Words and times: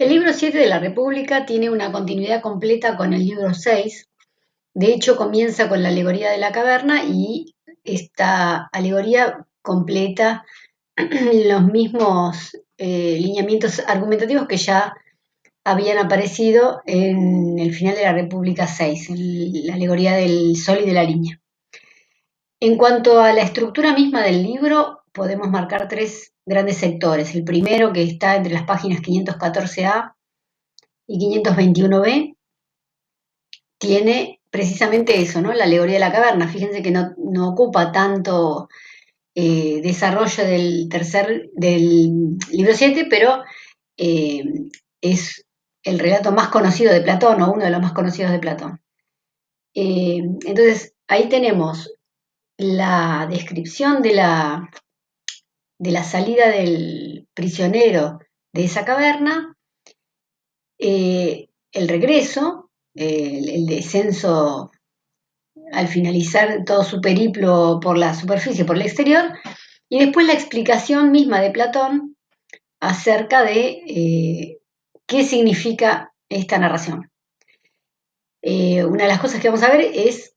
El 0.00 0.08
libro 0.08 0.32
7 0.32 0.56
de 0.56 0.66
la 0.66 0.78
República 0.78 1.44
tiene 1.44 1.68
una 1.68 1.92
continuidad 1.92 2.40
completa 2.40 2.96
con 2.96 3.12
el 3.12 3.22
libro 3.22 3.52
6. 3.52 4.08
De 4.72 4.94
hecho, 4.94 5.14
comienza 5.14 5.68
con 5.68 5.82
la 5.82 5.90
alegoría 5.90 6.30
de 6.30 6.38
la 6.38 6.52
caverna 6.52 7.04
y 7.04 7.54
esta 7.84 8.70
alegoría 8.72 9.46
completa 9.60 10.46
los 10.96 11.64
mismos 11.64 12.56
eh, 12.78 13.18
lineamientos 13.20 13.82
argumentativos 13.86 14.48
que 14.48 14.56
ya 14.56 14.94
habían 15.64 15.98
aparecido 15.98 16.80
en 16.86 17.58
el 17.58 17.74
final 17.74 17.94
de 17.94 18.04
la 18.04 18.14
República 18.14 18.66
6, 18.66 19.10
la 19.66 19.74
alegoría 19.74 20.14
del 20.14 20.56
sol 20.56 20.78
y 20.82 20.86
de 20.86 20.94
la 20.94 21.04
línea. 21.04 21.42
En 22.58 22.78
cuanto 22.78 23.20
a 23.20 23.34
la 23.34 23.42
estructura 23.42 23.92
misma 23.92 24.22
del 24.22 24.44
libro, 24.44 24.99
podemos 25.12 25.48
marcar 25.50 25.88
tres 25.88 26.32
grandes 26.46 26.78
sectores. 26.78 27.34
El 27.34 27.44
primero, 27.44 27.92
que 27.92 28.02
está 28.02 28.36
entre 28.36 28.52
las 28.52 28.64
páginas 28.64 29.00
514A 29.00 30.14
y 31.06 31.40
521B, 31.42 32.36
tiene 33.78 34.40
precisamente 34.50 35.20
eso, 35.20 35.40
¿no? 35.40 35.52
La 35.52 35.64
alegoría 35.64 35.94
de 35.94 36.00
la 36.00 36.12
caverna. 36.12 36.48
Fíjense 36.48 36.82
que 36.82 36.90
no, 36.90 37.14
ocupa 37.48 37.92
tanto 37.92 38.68
eh, 39.34 39.80
desarrollo 39.82 40.44
del 40.44 40.88
tercer, 40.88 41.50
del 41.54 42.36
libro 42.50 42.74
7, 42.74 43.06
pero 43.08 43.42
eh, 43.96 44.44
es 45.00 45.46
el 45.82 45.98
relato 45.98 46.32
más 46.32 46.48
conocido 46.48 46.92
de 46.92 47.00
Platón, 47.00 47.40
o 47.42 47.52
uno 47.52 47.64
de 47.64 47.70
los 47.70 47.80
más 47.80 47.92
conocidos 47.92 48.32
de 48.32 48.38
Platón. 48.38 48.80
Eh, 49.74 50.18
entonces, 50.46 50.94
ahí 51.08 51.28
tenemos 51.28 51.94
la 52.58 53.26
descripción 53.30 54.02
de 54.02 54.14
la, 54.14 54.70
de 55.80 55.92
la 55.92 56.04
salida 56.04 56.50
del 56.50 57.26
prisionero 57.32 58.18
de 58.52 58.64
esa 58.64 58.84
caverna, 58.84 59.56
eh, 60.78 61.48
el 61.72 61.88
regreso, 61.88 62.70
el, 62.94 63.64
descenso 63.64 64.70
al 65.72 65.88
finalizar 65.88 66.64
todo 66.66 66.84
su 66.84 67.00
periplo 67.00 67.80
por 67.80 67.96
la 67.96 68.14
superficie, 68.14 68.66
por 68.66 68.76
el 68.76 68.82
exterior, 68.82 69.32
y 69.88 70.00
después 70.00 70.26
la 70.26 70.34
explicación 70.34 71.12
misma 71.12 71.40
de 71.40 71.50
Platón 71.50 72.16
acerca 72.78 73.42
de 73.42 73.80
eh, 73.86 74.58
qué 75.06 75.24
significa 75.24 76.12
esta 76.28 76.58
narración. 76.58 77.10
Eh, 78.42 78.84
una 78.84 79.04
de 79.04 79.08
las 79.08 79.20
cosas 79.20 79.40
que 79.40 79.48
vamos 79.48 79.62
a 79.62 79.70
ver 79.70 79.80
es 79.94 80.34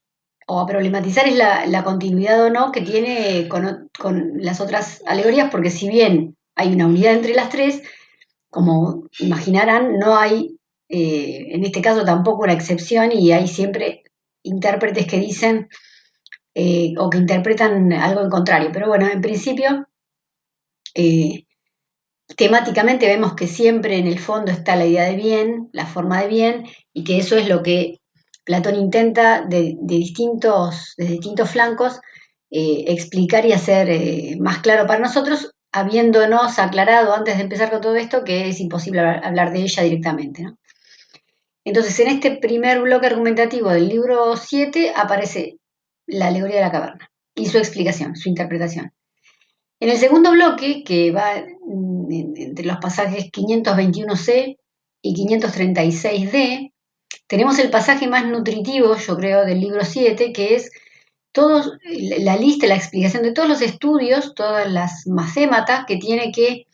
o 0.48 0.60
a 0.60 0.66
problematizar 0.66 1.28
es 1.28 1.36
la, 1.36 1.84
continuidad 1.84 2.44
o 2.44 2.50
no 2.50 2.72
que 2.72 2.82
tiene 2.82 3.48
con, 3.50 3.90
las 4.36 4.62
otras 4.62 5.02
alegorías, 5.06 5.50
porque 5.52 5.70
si 5.70 5.90
bien 5.90 6.36
hay 6.56 6.74
una 6.74 6.88
unidad 6.88 7.14
entre 7.14 7.34
las 7.34 7.50
tres, 7.50 7.82
como 8.50 9.08
imaginarán, 9.20 9.98
no 9.98 10.16
hay 10.16 10.58
eh, 10.90 11.48
en 11.50 11.64
este 11.64 11.82
caso 11.82 12.04
tampoco 12.04 12.44
una 12.44 12.54
excepción 12.54 13.12
y 13.12 13.32
hay 13.32 13.48
siempre 13.48 14.04
intérpretes 14.44 15.08
que 15.08 15.18
dicen 15.20 15.70
eh, 16.54 16.94
o 17.00 17.10
que 17.10 17.18
interpretan 17.18 17.92
algo 17.94 18.22
en 18.22 18.30
contrario. 18.30 18.70
Pero 18.72 18.88
bueno, 18.88 19.10
en 19.10 19.22
principio, 19.22 19.88
eh, 20.94 21.46
temáticamente 22.36 23.08
vemos 23.08 23.34
que 23.34 23.48
siempre 23.48 23.98
en 23.98 24.08
el 24.08 24.20
fondo 24.20 24.52
está 24.52 24.76
la 24.76 24.86
idea 24.86 25.06
de 25.06 25.16
bien, 25.16 25.70
la 25.74 25.88
forma 25.88 26.22
de 26.22 26.28
bien, 26.28 26.66
y 26.94 27.04
que 27.04 27.18
eso 27.18 27.38
es 27.38 27.48
lo 27.48 27.64
que 27.64 28.02
Platón 28.44 28.76
intenta 28.76 29.42
de, 29.42 29.78
distintos, 29.82 30.96
distintos 30.98 31.50
flancos 31.50 32.00
eh, 32.52 32.86
explicar 32.90 33.46
y 33.46 33.54
hacer 33.54 33.90
eh, 33.90 34.38
más 34.40 34.60
claro 34.60 34.86
para 34.86 35.00
nosotros, 35.00 35.56
habiéndonos 35.72 36.60
aclarado 36.60 37.14
antes 37.14 37.38
de 37.38 37.44
empezar 37.44 37.72
con 37.72 37.82
todo 37.82 37.96
esto 37.96 38.24
que 38.24 38.50
es 38.50 38.60
imposible 38.60 39.00
hablar 39.00 39.54
de 39.54 39.62
ella 39.62 39.84
directamente. 39.84 40.46
Entonces, 41.66 41.98
en 42.00 42.10
este 42.10 42.32
primer 42.38 42.82
bloque 42.82 43.08
argumentativo 43.08 43.70
del 43.70 43.88
libro 43.88 44.36
7 44.36 44.94
aparece 44.96 45.58
la 46.06 46.28
alegoría 46.28 46.58
de 46.58 46.62
la 46.62 46.72
caverna 46.72 47.10
y 47.34 47.48
su 47.48 47.58
explicación, 47.58 48.16
su 48.16 48.30
interpretación. 48.30 48.92
En 49.80 49.90
el 49.90 49.98
segundo 49.98 50.32
bloque, 50.32 50.84
que 50.84 51.12
va 51.12 51.36
entre 51.36 52.66
los 52.66 52.78
pasajes 52.78 53.32
521c 53.32 54.58
y 55.02 55.16
536d, 55.16 56.73
tenemos 57.28 57.58
el 57.60 57.70
pasaje 57.70 58.08
más 58.08 58.26
nutritivo, 58.26 58.96
yo 58.96 59.18
creo, 59.18 59.46
del 59.46 59.60
libro 59.60 59.84
7, 59.84 60.34
que 60.34 60.56
es 60.56 60.72
la 62.20 62.38
lista, 62.38 62.68
la 62.68 62.76
explicación 62.76 63.24
de 63.24 63.32
todos 63.32 63.50
los 63.50 63.62
estudios, 63.62 64.36
todas 64.36 64.72
las 64.72 65.08
macématas 65.08 65.86
que 65.86 65.98
tiene 65.98 66.32
que 66.32 66.68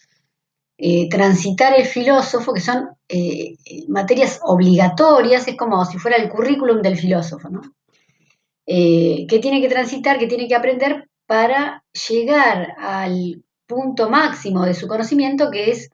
eh, 0.78 1.10
transitar 1.10 1.78
el 1.78 1.86
filósofo, 1.86 2.54
que 2.54 2.62
son 2.62 2.90
eh, 3.08 3.56
materias 3.88 4.40
obligatorias, 4.44 5.48
es 5.48 5.56
como 5.56 5.84
si 5.86 5.98
fuera 5.98 6.18
el 6.18 6.30
currículum 6.30 6.82
del 6.82 6.98
filósofo, 6.98 7.50
¿no? 7.50 7.62
Eh, 8.66 9.26
que 9.28 9.40
tiene 9.40 9.62
que 9.62 9.70
transitar, 9.70 10.20
que 10.20 10.28
tiene 10.28 10.48
que 10.48 10.56
aprender 10.56 11.10
para 11.26 11.84
llegar 12.10 12.76
al 12.78 13.44
punto 13.66 14.10
máximo 14.10 14.66
de 14.66 14.74
su 14.74 14.88
conocimiento, 14.88 15.50
que 15.52 15.72
es 15.72 15.90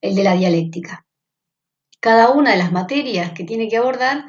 el 0.00 0.14
de 0.14 0.24
la 0.24 0.34
dialéctica 0.34 1.04
cada 2.00 2.30
una 2.30 2.52
de 2.52 2.58
las 2.58 2.72
materias 2.72 3.32
que 3.32 3.44
tiene 3.44 3.68
que 3.68 3.76
abordar 3.76 4.24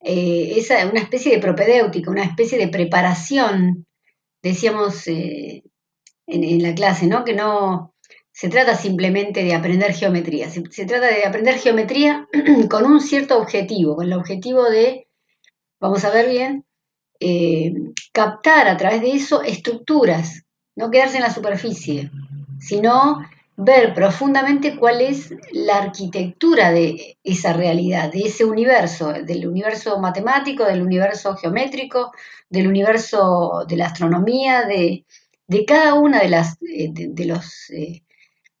eh, 0.00 0.54
es 0.56 0.70
una 0.90 1.00
especie 1.00 1.32
de 1.32 1.40
propedéutica, 1.40 2.10
una 2.10 2.24
especie 2.24 2.58
de 2.58 2.68
preparación, 2.68 3.86
decíamos 4.42 5.06
eh, 5.08 5.62
en, 6.26 6.62
la 6.62 6.74
clase, 6.74 7.06
¿no? 7.06 7.24
Que 7.24 7.34
no 7.34 7.94
se 8.32 8.48
trata 8.48 8.76
simplemente 8.76 9.42
de 9.42 9.54
aprender 9.54 9.94
geometría, 9.94 10.50
se, 10.50 10.62
trata 10.62 11.06
de 11.06 11.24
aprender 11.24 11.58
geometría 11.58 12.28
con 12.70 12.84
un 12.84 13.00
cierto 13.00 13.38
objetivo, 13.38 13.96
con 13.96 14.06
el 14.06 14.12
objetivo 14.12 14.64
de, 14.64 15.08
vamos 15.80 16.04
a 16.04 16.10
ver 16.10 16.28
bien, 16.28 16.64
eh, 17.18 17.72
captar 18.12 18.68
a 18.68 18.76
través 18.76 19.00
de 19.00 19.12
eso 19.12 19.42
estructuras, 19.42 20.42
no 20.76 20.90
quedarse 20.90 21.16
en 21.16 21.22
la 21.22 21.32
superficie, 21.32 22.10
sino 22.60 23.22
ver 23.56 23.94
profundamente 23.94 24.76
cuál 24.76 25.00
es 25.00 25.34
la 25.52 25.78
arquitectura 25.78 26.70
de 26.70 27.18
esa 27.24 27.54
realidad, 27.54 28.12
de 28.12 28.20
ese 28.20 28.44
universo, 28.44 29.12
del 29.12 29.48
universo 29.48 29.98
matemático, 29.98 30.64
del 30.64 30.82
universo 30.82 31.34
geométrico, 31.36 32.12
del 32.50 32.68
universo 32.68 33.64
de 33.66 33.76
la 33.76 33.86
astronomía, 33.86 34.64
de, 34.64 35.04
cada 35.66 35.94
una 35.94 36.20
de 36.20 36.28
las, 36.28 36.58
eh, 36.62 36.90
de, 36.92 37.24
los, 37.24 37.70
eh, 37.70 38.02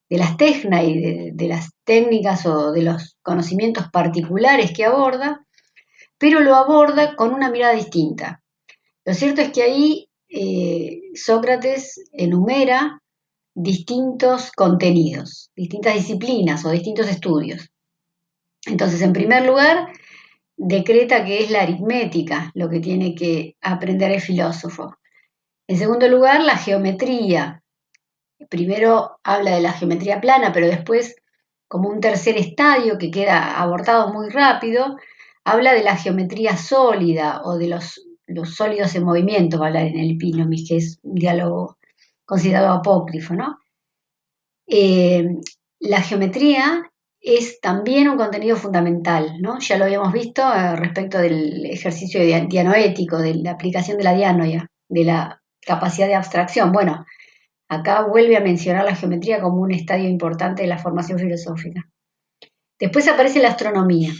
de 0.08 0.18
las 0.18 0.34
y 0.40 1.30
de, 1.32 1.48
las 1.48 1.70
técnicas 1.84 2.46
o 2.46 2.72
de 2.72 2.82
los 2.82 3.18
conocimientos 3.22 3.90
particulares 3.90 4.72
que 4.72 4.86
aborda, 4.86 5.44
pero 6.16 6.40
lo 6.40 6.56
aborda 6.56 7.16
con 7.16 7.34
una 7.34 7.50
mirada 7.50 7.74
distinta. 7.74 8.42
Lo 9.04 9.12
cierto 9.12 9.42
es 9.42 9.50
que 9.50 9.62
ahí 9.62 10.08
eh, 10.28 11.02
Sócrates 11.14 12.00
enumera 12.12 13.02
distintos 13.56 14.52
contenidos, 14.52 15.50
distintas 15.56 15.94
disciplinas 15.94 16.64
o 16.66 16.70
distintos 16.70 17.08
estudios. 17.08 17.70
Entonces, 18.66 19.00
en 19.00 19.14
primer 19.14 19.46
lugar, 19.46 19.88
decreta 20.58 21.24
que 21.24 21.42
es 21.42 21.50
la 21.50 21.62
aritmética 21.62 22.50
lo 22.54 22.68
que 22.68 22.80
tiene 22.80 23.14
que 23.14 23.56
aprender 23.62 24.12
el 24.12 24.20
filósofo. 24.20 24.96
En 25.66 25.78
segundo 25.78 26.06
lugar, 26.06 26.42
la 26.44 26.58
geometría. 26.58 27.62
Primero 28.50 29.18
habla 29.24 29.54
de 29.54 29.62
la 29.62 29.72
geometría 29.72 30.20
plana, 30.20 30.52
pero 30.52 30.66
después, 30.66 31.16
como 31.66 31.88
un 31.88 32.00
tercer 32.00 32.36
estadio 32.36 32.98
que 32.98 33.10
queda 33.10 33.58
abortado 33.58 34.12
muy 34.12 34.28
rápido, 34.28 34.96
habla 35.44 35.72
de 35.72 35.82
la 35.82 35.96
geometría 35.96 36.58
sólida 36.58 37.40
o 37.42 37.56
de 37.56 37.68
los, 37.68 38.06
los 38.26 38.54
sólidos 38.54 38.94
en 38.96 39.04
movimiento, 39.04 39.58
va 39.58 39.64
a 39.64 39.68
hablar 39.68 39.86
en 39.86 39.98
el 39.98 40.18
Pinomis, 40.18 40.68
que 40.68 40.76
es 40.76 40.98
un 41.02 41.14
diálogo 41.14 41.75
considerado 42.26 42.70
apócrifo, 42.70 43.34
¿no? 43.34 43.58
Eh, 44.66 45.36
la 45.78 46.02
geometría 46.02 46.90
es 47.20 47.60
también 47.60 48.08
un 48.08 48.16
contenido 48.16 48.56
fundamental, 48.56 49.40
¿no? 49.40 49.58
Ya 49.60 49.78
lo 49.78 49.84
habíamos 49.84 50.12
visto 50.12 50.42
eh, 50.42 50.76
respecto 50.76 51.18
del 51.18 51.64
ejercicio 51.66 52.20
dianoético, 52.20 53.18
de 53.18 53.34
la 53.34 53.52
aplicación 53.52 53.96
de 53.96 54.04
la 54.04 54.14
dianoia, 54.14 54.70
de 54.88 55.04
la 55.04 55.42
capacidad 55.60 56.06
de 56.06 56.14
abstracción. 56.14 56.72
Bueno, 56.72 57.06
acá 57.68 58.06
vuelve 58.06 58.36
a 58.36 58.40
mencionar 58.40 58.84
la 58.84 58.94
geometría 58.94 59.40
como 59.40 59.62
un 59.62 59.72
estadio 59.72 60.08
importante 60.08 60.62
de 60.62 60.68
la 60.68 60.78
formación 60.78 61.18
filosófica. 61.18 61.82
Después 62.78 63.08
aparece 63.08 63.40
la 63.40 63.48
astronomía. 63.48 64.12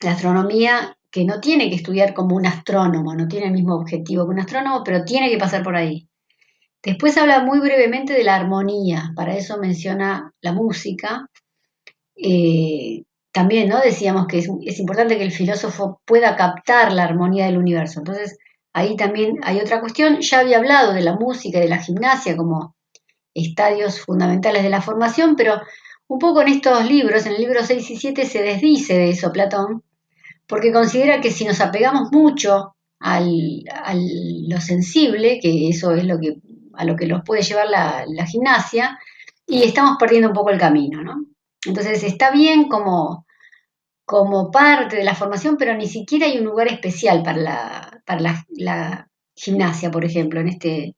La 0.00 0.12
astronomía 0.12 0.96
que 1.10 1.24
no 1.24 1.40
tiene 1.40 1.68
que 1.68 1.76
estudiar 1.76 2.14
como 2.14 2.36
un 2.36 2.46
astrónomo, 2.46 3.14
no 3.14 3.26
tiene 3.26 3.46
el 3.46 3.52
mismo 3.52 3.74
objetivo 3.74 4.24
que 4.24 4.30
un 4.30 4.40
astrónomo, 4.40 4.82
pero 4.84 5.04
tiene 5.04 5.30
que 5.30 5.38
pasar 5.38 5.62
por 5.62 5.76
ahí. 5.76 6.08
Después 6.86 7.18
habla 7.18 7.42
muy 7.42 7.58
brevemente 7.58 8.12
de 8.12 8.22
la 8.22 8.36
armonía, 8.36 9.10
para 9.16 9.36
eso 9.36 9.58
menciona 9.58 10.32
la 10.40 10.52
música. 10.52 11.28
Eh, 12.14 13.02
también, 13.32 13.68
¿no? 13.68 13.80
Decíamos 13.80 14.28
que 14.28 14.38
es, 14.38 14.78
importante 14.78 15.18
que 15.18 15.24
el 15.24 15.32
filósofo 15.32 16.00
pueda 16.04 16.36
captar 16.36 16.92
la 16.92 17.02
armonía 17.02 17.46
del 17.46 17.58
universo. 17.58 17.98
Entonces, 17.98 18.38
ahí 18.72 18.94
también 18.94 19.40
hay 19.42 19.58
otra 19.58 19.80
cuestión. 19.80 20.20
Ya 20.20 20.38
había 20.38 20.58
hablado 20.58 20.92
de 20.92 21.00
la 21.00 21.16
música 21.16 21.58
y 21.58 21.62
de 21.62 21.68
la 21.68 21.82
gimnasia 21.82 22.36
como 22.36 22.76
estadios 23.34 24.00
fundamentales 24.00 24.62
de 24.62 24.70
la 24.70 24.80
formación, 24.80 25.34
pero 25.34 25.60
Un 26.08 26.20
poco 26.20 26.40
en 26.42 26.48
estos 26.48 26.88
libros, 26.88 27.26
en 27.26 27.32
el 27.32 27.40
libro 27.40 27.64
6 27.64 27.90
y 27.90 27.96
7 27.96 28.26
se 28.26 28.40
desdice 28.40 28.94
de 28.94 29.10
eso 29.10 29.32
Platón, 29.32 29.82
porque 30.46 30.72
considera 30.72 31.20
que 31.20 31.32
si 31.32 31.44
nos 31.44 31.60
apegamos 31.60 32.12
mucho 32.12 32.76
al, 33.00 33.64
a 33.72 33.92
lo 33.94 34.60
sensible, 34.60 35.40
que 35.42 35.68
eso 35.68 35.90
es 35.92 36.04
lo 36.04 36.20
que, 36.20 36.36
a 36.76 36.84
lo 36.84 36.96
que 36.96 37.06
nos 37.06 37.22
puede 37.22 37.42
llevar 37.42 37.68
la, 37.68 38.26
gimnasia, 38.26 38.98
y 39.46 39.62
estamos 39.62 39.96
perdiendo 39.98 40.28
un 40.28 40.34
poco 40.34 40.50
el 40.50 40.58
camino, 40.58 41.02
¿no? 41.02 41.24
Entonces 41.64 42.02
está 42.02 42.30
bien 42.30 42.68
como, 42.68 43.26
como 44.04 44.50
parte 44.50 44.96
de 44.96 45.04
la 45.04 45.14
formación, 45.14 45.56
pero 45.56 45.74
ni 45.74 45.86
siquiera 45.86 46.26
hay 46.26 46.38
un 46.38 46.44
lugar 46.44 46.68
especial 46.68 47.22
para 47.22 47.38
la, 47.38 48.02
para 48.04 48.44
la, 48.48 49.08
gimnasia, 49.38 49.90
por 49.90 50.04
ejemplo, 50.04 50.40
en 50.40 50.48
este, 50.48 50.96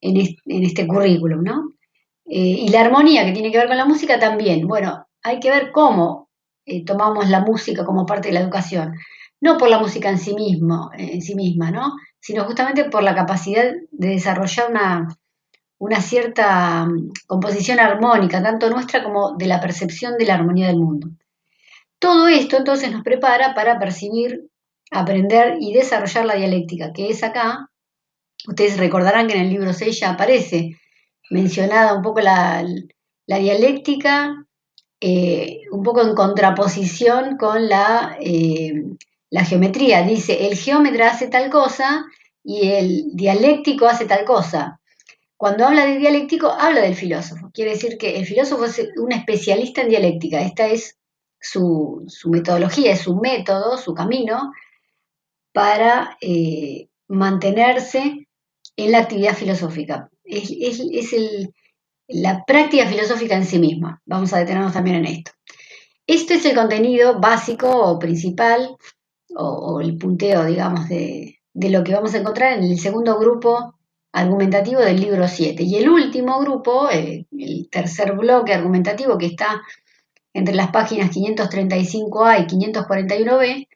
en 0.00 0.62
este, 0.64 0.86
currículum, 0.86 1.42
¿no? 1.42 1.72
Eh, 2.26 2.62
y 2.64 2.68
la 2.68 2.82
armonía 2.82 3.24
que 3.24 3.32
tiene 3.32 3.50
que 3.50 3.58
ver 3.58 3.66
con 3.66 3.76
la 3.76 3.84
música 3.84 4.20
también. 4.20 4.68
Bueno, 4.68 5.08
hay 5.22 5.40
que 5.40 5.50
ver 5.50 5.72
cómo 5.72 6.30
eh, 6.64 6.84
tomamos 6.84 7.28
la 7.28 7.40
música 7.40 7.84
como 7.84 8.06
parte 8.06 8.28
de 8.28 8.34
la 8.34 8.40
educación. 8.40 8.94
No 9.40 9.58
por 9.58 9.68
la 9.68 9.80
música 9.80 10.08
en 10.08 10.18
sí, 10.18 10.34
mismo, 10.34 10.90
en 10.96 11.20
sí 11.22 11.34
misma, 11.34 11.72
¿no? 11.72 11.94
Sino 12.20 12.44
justamente 12.44 12.84
por 12.84 13.02
la 13.02 13.14
capacidad 13.14 13.72
de 13.90 14.08
desarrollar 14.08 14.70
una, 14.70 15.08
una 15.78 16.00
cierta 16.00 16.84
mm, 16.84 17.12
composición 17.26 17.80
armónica, 17.80 18.42
tanto 18.42 18.70
nuestra 18.70 19.02
como 19.02 19.36
de 19.36 19.46
la 19.46 19.60
percepción 19.60 20.16
de 20.18 20.26
la 20.26 20.34
armonía 20.34 20.68
del 20.68 20.76
mundo. 20.76 21.08
Todo 21.98 22.28
esto 22.28 22.58
entonces 22.58 22.92
nos 22.92 23.02
prepara 23.02 23.54
para 23.54 23.78
percibir, 23.78 24.48
aprender 24.90 25.56
y 25.60 25.72
desarrollar 25.72 26.26
la 26.26 26.34
dialéctica, 26.34 26.92
que 26.92 27.08
es 27.08 27.22
acá, 27.22 27.70
ustedes 28.46 28.78
recordarán 28.78 29.26
que 29.26 29.34
en 29.34 29.42
el 29.42 29.50
libro 29.50 29.72
6 29.72 30.00
ya 30.00 30.10
aparece 30.10 30.78
mencionada 31.30 31.94
un 31.94 32.02
poco 32.02 32.20
la, 32.20 32.64
dialéctica, 33.26 34.46
eh, 35.00 35.60
un 35.70 35.82
poco 35.82 36.02
en 36.02 36.14
contraposición 36.14 37.36
con 37.36 37.68
la, 37.68 38.16
eh, 38.20 38.82
la 39.30 39.44
geometría. 39.44 40.02
Dice, 40.02 40.46
el 40.48 40.56
geómetra 40.56 41.10
hace 41.10 41.28
tal 41.28 41.50
cosa 41.50 42.04
y 42.44 42.68
el 42.68 43.04
dialéctico 43.14 43.86
hace 43.86 44.06
tal 44.06 44.24
cosa. 44.24 44.80
Cuando 45.36 45.66
habla 45.66 45.86
de 45.86 45.98
dialéctico, 45.98 46.50
habla 46.50 46.82
del 46.82 46.94
filósofo. 46.94 47.50
Quiere 47.54 47.70
decir 47.70 47.96
que 47.96 48.18
el 48.18 48.26
filósofo 48.26 48.66
es 48.66 48.88
un 48.96 49.12
especialista 49.12 49.80
en 49.80 49.88
dialéctica. 49.88 50.42
Esta 50.42 50.66
es 50.66 50.98
su, 51.40 52.06
metodología, 52.26 52.92
es 52.92 53.00
su 53.00 53.16
método, 53.16 53.78
su 53.78 53.94
camino 53.94 54.52
para 55.52 56.16
eh, 56.20 56.88
mantenerse 57.08 58.28
en 58.76 58.92
la 58.92 58.98
actividad 58.98 59.34
filosófica. 59.34 60.10
Es, 60.24 60.50
la 62.06 62.44
práctica 62.44 62.86
filosófica 62.86 63.36
en 63.36 63.46
sí 63.46 63.58
misma. 63.58 64.02
Vamos 64.04 64.32
a 64.32 64.38
detenernos 64.38 64.72
también 64.72 64.96
en 64.96 65.06
esto. 65.06 65.30
Este 66.06 66.34
es 66.34 66.44
el 66.44 66.56
contenido 66.56 67.20
básico 67.20 67.70
o 67.70 67.98
principal, 67.98 68.76
o, 69.36 69.80
el 69.80 69.96
punteo, 69.96 70.44
digamos, 70.44 70.88
de, 70.88 71.40
de, 71.52 71.70
lo 71.70 71.84
que 71.84 71.94
vamos 71.94 72.14
a 72.14 72.18
encontrar 72.18 72.58
en 72.58 72.64
el 72.64 72.78
segundo 72.78 73.18
grupo 73.18 73.74
argumentativo 74.12 74.80
del 74.80 75.00
libro 75.00 75.28
7. 75.28 75.62
Y 75.62 75.76
el 75.76 75.88
último 75.88 76.40
grupo, 76.40 76.88
el, 76.90 77.26
tercer 77.70 78.12
bloque 78.16 78.52
argumentativo 78.52 79.18
que 79.18 79.26
está 79.26 79.62
entre 80.32 80.54
las 80.54 80.70
páginas 80.70 81.10
535A 81.10 82.40
y 82.40 82.72
541B, 82.72 83.68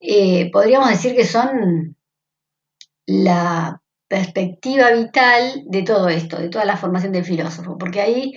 eh, 0.00 0.50
podríamos 0.50 0.88
decir 0.90 1.14
que 1.14 1.24
son 1.24 1.96
la 3.06 3.80
perspectiva 4.08 4.90
vital 4.90 5.64
de 5.66 5.82
todo 5.82 6.08
esto, 6.08 6.38
de 6.38 6.48
toda 6.48 6.64
la 6.64 6.76
formación 6.76 7.12
del 7.12 7.24
filósofo, 7.24 7.78
porque 7.78 8.00
ahí 8.00 8.34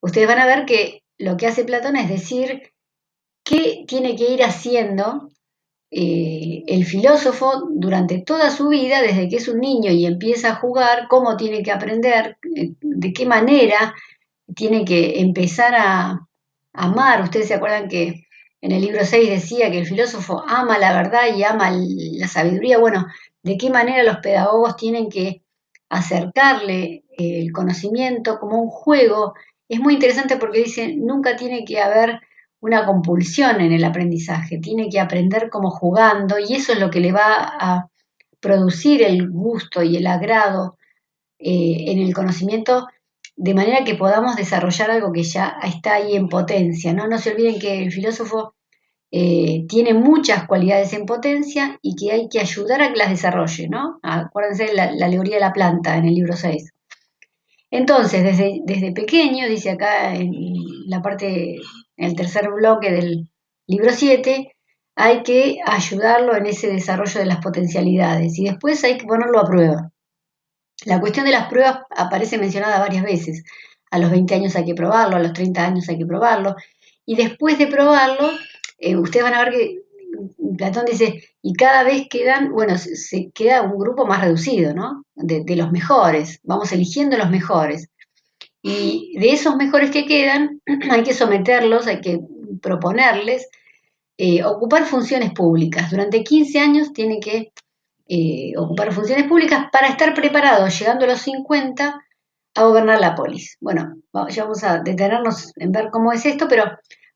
ustedes 0.00 0.26
van 0.26 0.38
a 0.38 0.46
ver 0.46 0.64
que 0.66 1.02
lo 1.18 1.36
que 1.36 1.46
hace 1.46 1.64
Platón 1.64 1.96
es 1.96 2.08
decir 2.08 2.72
qué 3.44 3.84
tiene 3.86 4.16
que 4.16 4.32
ir 4.32 4.42
haciendo 4.42 5.30
eh, 5.90 6.64
el 6.66 6.84
filósofo 6.84 7.68
durante 7.70 8.18
toda 8.18 8.50
su 8.50 8.68
vida, 8.68 9.02
desde 9.02 9.28
que 9.28 9.36
es 9.36 9.48
un 9.48 9.60
niño 9.60 9.92
y 9.92 10.06
empieza 10.06 10.50
a 10.50 10.54
jugar, 10.56 11.06
cómo 11.08 11.36
tiene 11.36 11.62
que 11.62 11.72
aprender, 11.72 12.38
eh, 12.56 12.72
de 12.80 13.12
qué 13.12 13.24
manera 13.26 13.94
tiene 14.54 14.84
que 14.84 15.20
empezar 15.20 15.74
a 15.76 16.26
amar. 16.72 17.22
Ustedes 17.22 17.48
se 17.48 17.54
acuerdan 17.54 17.88
que 17.88 18.26
en 18.60 18.72
el 18.72 18.82
libro 18.82 19.04
6 19.04 19.30
decía 19.30 19.70
que 19.70 19.78
el 19.78 19.86
filósofo 19.86 20.42
ama 20.46 20.78
la 20.78 20.92
verdad 20.92 21.34
y 21.36 21.44
ama 21.44 21.70
la 21.72 22.28
sabiduría. 22.28 22.78
Bueno, 22.78 23.06
de 23.42 23.56
qué 23.56 23.70
manera 23.70 24.02
los 24.02 24.18
pedagogos 24.18 24.76
tienen 24.76 25.08
que 25.08 25.42
acercarle 25.88 27.04
el 27.16 27.52
conocimiento 27.52 28.38
como 28.40 28.60
un 28.60 28.68
juego. 28.70 29.34
Es 29.68 29.78
muy 29.80 29.94
interesante 29.94 30.36
porque 30.36 30.64
dicen, 30.64 31.06
nunca 31.06 31.36
tiene 31.36 31.64
que 31.64 31.80
haber 31.80 32.20
una 32.66 32.84
compulsión 32.84 33.60
en 33.60 33.72
el 33.72 33.84
aprendizaje, 33.84 34.58
tiene 34.58 34.88
que 34.88 35.00
aprender 35.00 35.48
como 35.50 35.70
jugando 35.70 36.38
y 36.38 36.54
eso 36.54 36.72
es 36.72 36.80
lo 36.80 36.90
que 36.90 37.00
le 37.00 37.12
va 37.12 37.54
a 37.58 37.88
producir 38.40 39.02
el 39.02 39.30
gusto 39.30 39.82
y 39.82 39.96
el 39.96 40.06
agrado 40.06 40.76
eh, 41.38 41.84
en 41.88 41.98
el 42.00 42.12
conocimiento 42.12 42.86
de 43.36 43.54
manera 43.54 43.84
que 43.84 43.94
podamos 43.94 44.36
desarrollar 44.36 44.90
algo 44.90 45.12
que 45.12 45.22
ya 45.22 45.56
está 45.62 45.94
ahí 45.94 46.16
en 46.16 46.28
potencia. 46.28 46.92
No, 46.92 47.06
no 47.06 47.18
se 47.18 47.32
olviden 47.32 47.58
que 47.58 47.82
el 47.82 47.92
filósofo 47.92 48.54
eh, 49.10 49.64
tiene 49.68 49.94
muchas 49.94 50.46
cualidades 50.46 50.92
en 50.92 51.06
potencia 51.06 51.78
y 51.82 51.94
que 51.94 52.12
hay 52.12 52.28
que 52.28 52.40
ayudar 52.40 52.82
a 52.82 52.92
que 52.92 52.98
las 52.98 53.10
desarrolle. 53.10 53.68
¿no? 53.68 54.00
Acuérdense 54.02 54.64
de 54.64 54.74
la, 54.74 54.90
la 54.92 55.06
alegoría 55.06 55.36
de 55.36 55.42
la 55.42 55.52
planta 55.52 55.96
en 55.96 56.06
el 56.06 56.14
libro 56.14 56.34
6. 56.34 56.72
Entonces, 57.70 58.22
desde, 58.22 58.60
desde 58.64 58.92
pequeño, 58.92 59.48
dice 59.48 59.70
acá 59.70 60.14
en 60.14 60.32
la 60.86 61.02
parte 61.02 61.56
en 61.96 62.10
el 62.10 62.16
tercer 62.16 62.48
bloque 62.50 62.90
del 62.90 63.30
libro 63.66 63.90
7, 63.92 64.52
hay 64.96 65.22
que 65.22 65.58
ayudarlo 65.64 66.36
en 66.36 66.46
ese 66.46 66.68
desarrollo 66.68 67.20
de 67.20 67.26
las 67.26 67.38
potencialidades 67.38 68.38
y 68.38 68.44
después 68.44 68.82
hay 68.84 68.96
que 68.96 69.06
ponerlo 69.06 69.40
a 69.40 69.46
prueba. 69.46 69.92
La 70.84 71.00
cuestión 71.00 71.26
de 71.26 71.32
las 71.32 71.48
pruebas 71.48 71.80
aparece 71.90 72.38
mencionada 72.38 72.78
varias 72.78 73.02
veces. 73.02 73.44
A 73.90 73.98
los 73.98 74.10
20 74.10 74.34
años 74.34 74.56
hay 74.56 74.64
que 74.64 74.74
probarlo, 74.74 75.16
a 75.16 75.20
los 75.20 75.32
30 75.32 75.64
años 75.64 75.88
hay 75.88 75.98
que 75.98 76.06
probarlo. 76.06 76.56
Y 77.04 77.16
después 77.16 77.58
de 77.58 77.66
probarlo, 77.66 78.30
eh, 78.78 78.96
ustedes 78.96 79.24
van 79.24 79.34
a 79.34 79.44
ver 79.44 79.52
que 79.52 79.82
Platón 80.56 80.84
dice, 80.86 81.22
y 81.42 81.52
cada 81.54 81.82
vez 81.82 82.06
quedan, 82.08 82.52
bueno, 82.52 82.78
se, 82.78 83.30
queda 83.32 83.62
un 83.62 83.78
grupo 83.78 84.06
más 84.06 84.22
reducido, 84.22 84.74
¿no? 84.74 85.04
De, 85.14 85.42
de, 85.44 85.56
los 85.56 85.70
mejores, 85.70 86.40
vamos 86.42 86.72
eligiendo 86.72 87.16
los 87.16 87.30
mejores. 87.30 87.88
Y 88.68 89.16
de 89.16 89.30
esos 89.30 89.54
mejores 89.54 89.92
que 89.92 90.06
quedan, 90.06 90.60
hay 90.90 91.04
que 91.04 91.14
someterlos, 91.14 91.86
hay 91.86 92.00
que 92.00 92.18
proponerles 92.60 93.48
eh, 94.18 94.42
ocupar 94.42 94.84
funciones 94.86 95.30
públicas. 95.30 95.88
Durante 95.88 96.24
15 96.24 96.58
años 96.58 96.92
tienen 96.92 97.20
que 97.20 97.52
eh, 98.08 98.54
ocupar 98.56 98.92
funciones 98.92 99.28
públicas 99.28 99.66
para 99.70 99.86
estar 99.86 100.14
preparados, 100.14 100.76
llegando 100.76 101.04
a 101.04 101.08
los 101.08 101.20
50, 101.20 102.04
a 102.56 102.64
gobernar 102.64 102.98
la 102.98 103.14
polis. 103.14 103.56
Bueno, 103.60 103.94
ya 104.30 104.42
vamos 104.42 104.64
a 104.64 104.80
detenernos 104.80 105.52
en 105.54 105.70
ver 105.70 105.90
cómo 105.92 106.12
es 106.12 106.26
esto, 106.26 106.48
pero 106.48 106.64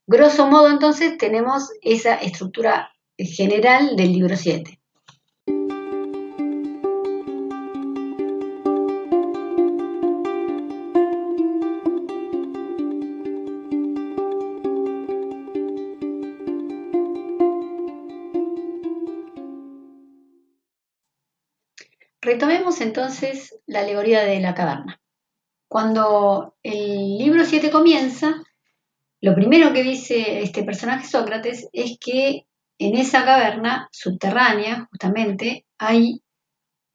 grosso 0.06 0.46
modo 0.46 0.70
entonces 0.70 1.18
tenemos 1.18 1.68
esa 1.82 2.14
estructura 2.14 2.92
general 3.18 3.96
del 3.96 4.12
libro 4.12 4.36
7. 4.36 4.79
Retomemos 22.40 22.80
entonces 22.80 23.54
la 23.66 23.80
alegoría 23.80 24.24
de 24.24 24.40
la 24.40 24.54
caverna. 24.54 24.98
Cuando 25.68 26.56
el 26.62 27.18
libro 27.18 27.44
7 27.44 27.70
comienza, 27.70 28.42
lo 29.20 29.34
primero 29.34 29.74
que 29.74 29.82
dice 29.82 30.40
este 30.40 30.62
personaje 30.62 31.06
Sócrates 31.06 31.68
es 31.74 31.98
que 32.00 32.46
en 32.78 32.96
esa 32.96 33.26
caverna 33.26 33.90
subterránea, 33.92 34.88
justamente, 34.90 35.66
hay 35.76 36.22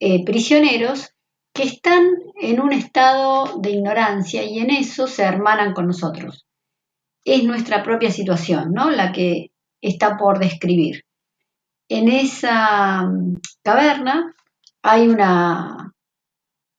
eh, 0.00 0.24
prisioneros 0.24 1.14
que 1.52 1.62
están 1.62 2.08
en 2.40 2.60
un 2.60 2.72
estado 2.72 3.60
de 3.60 3.70
ignorancia 3.70 4.42
y 4.42 4.58
en 4.58 4.70
eso 4.70 5.06
se 5.06 5.22
hermanan 5.22 5.74
con 5.74 5.86
nosotros. 5.86 6.44
Es 7.24 7.44
nuestra 7.44 7.84
propia 7.84 8.10
situación, 8.10 8.72
¿no? 8.72 8.90
La 8.90 9.12
que 9.12 9.52
está 9.80 10.16
por 10.16 10.40
describir. 10.40 11.04
En 11.88 12.08
esa 12.08 13.02
mm, 13.02 13.36
caverna 13.62 14.32
hay 14.88 15.08
una, 15.08 15.92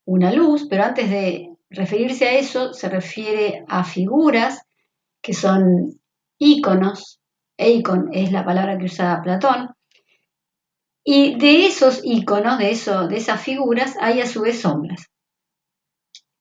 una 0.05 0.31
luz, 0.31 0.65
pero 0.69 0.85
antes 0.85 1.09
de 1.09 1.53
referirse 1.69 2.25
a 2.25 2.37
eso 2.39 2.73
se 2.73 2.87
refiere 2.87 3.65
a 3.67 3.83
figuras 3.83 4.61
que 5.21 5.33
son 5.33 5.99
íconos, 6.39 7.19
eikon 7.57 8.09
es 8.13 8.31
la 8.31 8.45
palabra 8.45 8.77
que 8.77 8.85
usa 8.85 9.21
Platón, 9.21 9.71
y 11.03 11.37
de 11.37 11.65
esos 11.65 11.99
íconos, 12.03 12.59
de, 12.59 12.71
eso, 12.71 13.09
de 13.09 13.17
esas 13.17 13.41
figuras, 13.41 13.95
hay 13.99 14.21
a 14.21 14.25
su 14.25 14.41
vez 14.41 14.61
sombras. 14.61 15.07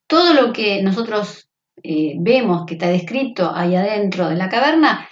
Todo 0.09 0.35
lo 0.35 0.53
que 0.53 0.83
nosotros 0.83 1.49
eh, 1.83 2.15
vemos 2.19 2.65
que 2.67 2.75
está 2.75 2.89
descrito 2.89 3.53
ahí 3.53 3.75
adentro 3.75 4.29
de 4.29 4.37
la 4.37 4.49
caverna, 4.49 5.09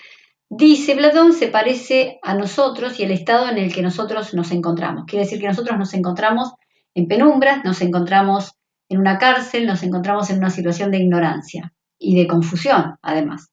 dice 0.56 0.96
Platón, 0.96 1.32
se 1.32 1.49
parece 1.49 2.18
a 2.23 2.34
nosotros 2.34 2.99
y 2.99 3.04
el 3.04 3.11
estado 3.11 3.49
en 3.49 3.58
el 3.58 3.73
que 3.73 3.82
nosotros 3.82 4.34
nos 4.34 4.50
encontramos. 4.50 5.04
Quiere 5.06 5.25
decir 5.25 5.40
que 5.40 5.49
nosotros 5.49 5.78
nos 5.78 5.94
encontramos 5.94 6.52
en 6.94 7.06
penumbras, 7.08 7.64
nos 7.64 7.80
encontramos 7.82 8.52
en 8.88 8.99
una 8.99 9.18
cárcel, 9.18 9.66
nos 9.66 9.82
encontramos 9.82 10.30
en 10.30 10.38
una 10.38 10.50
situación 10.50 10.90
de 10.90 10.99
ignorancia 10.99 11.73
y 11.99 12.16
de 12.16 12.26
confusión, 12.26 12.96
además. 13.02 13.49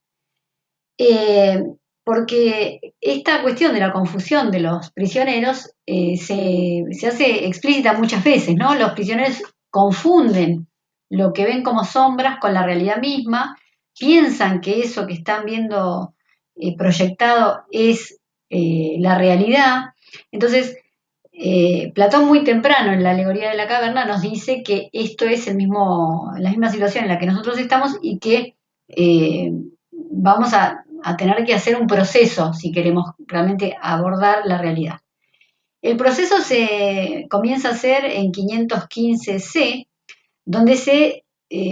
Eh, 0.98 1.63
porque 2.03 2.79
esta 3.00 3.41
cuestión 3.41 3.74
de 3.74 3.79
la 3.79 3.93
confusión 3.93 4.51
de 4.51 4.60
los 4.60 4.91
prisioneros 4.91 5.72
eh, 5.86 6.17
se, 6.17 6.84
se, 6.91 7.08
hace 7.08 7.46
explícita 7.46 7.93
muchas 7.93 8.24
veces, 8.24 8.55
¿no? 8.55 8.75
Los 8.75 8.91
prisioneros 8.93 9.41
confunden 9.70 10.67
lo 11.10 11.34
que 11.34 11.46
ven 11.46 11.63
como 11.63 11.84
sombras 11.84 12.39
con 12.39 12.53
la 12.53 12.63
realidad 12.63 12.98
misma, 12.98 13.58
piensan 13.98 14.62
que 14.62 14.81
eso 14.81 15.05
que 15.05 15.13
están 15.13 15.46
viendo 15.46 16.13
eh, 16.62 16.77
proyectado 16.77 17.63
es 17.72 18.20
eh, 18.51 18.98
la 19.00 19.18
realidad. 19.18 19.96
Entonces, 20.32 20.77
eh, 21.32 21.91
Platón 21.96 22.27
muy 22.27 22.44
temprano 22.44 22.91
en 22.91 23.01
la 23.01 23.12
alegoría 23.12 23.50
de 23.50 23.58
la 23.58 23.68
caverna 23.68 24.06
nos 24.06 24.22
dice 24.22 24.62
que 24.62 24.89
esto 24.94 25.25
es 25.25 25.48
el 25.48 25.56
mismo, 25.56 26.32
la 26.38 26.51
misma 26.51 26.70
situación 26.70 27.06
en 27.06 27.10
la 27.10 27.18
que 27.18 27.25
nosotros 27.25 27.58
estamos 27.58 27.98
y 28.03 28.20
que 28.20 28.56
vamos 29.91 30.53
a, 30.53 30.84
tener 31.18 31.44
que 31.46 31.56
hacer 31.56 31.75
un 31.77 31.88
proceso 31.88 32.53
si 32.53 32.72
queremos 32.72 33.10
realmente 33.25 33.75
abordar 33.82 34.44
la 34.46 34.60
realidad. 34.60 35.00
El 35.82 35.98
proceso 35.98 36.41
se 36.41 37.25
comienza 37.27 37.70
a 37.70 37.72
hacer 37.72 38.06
en 38.06 38.32
515C, 38.32 39.88
donde 40.46 40.75
se 40.75 41.25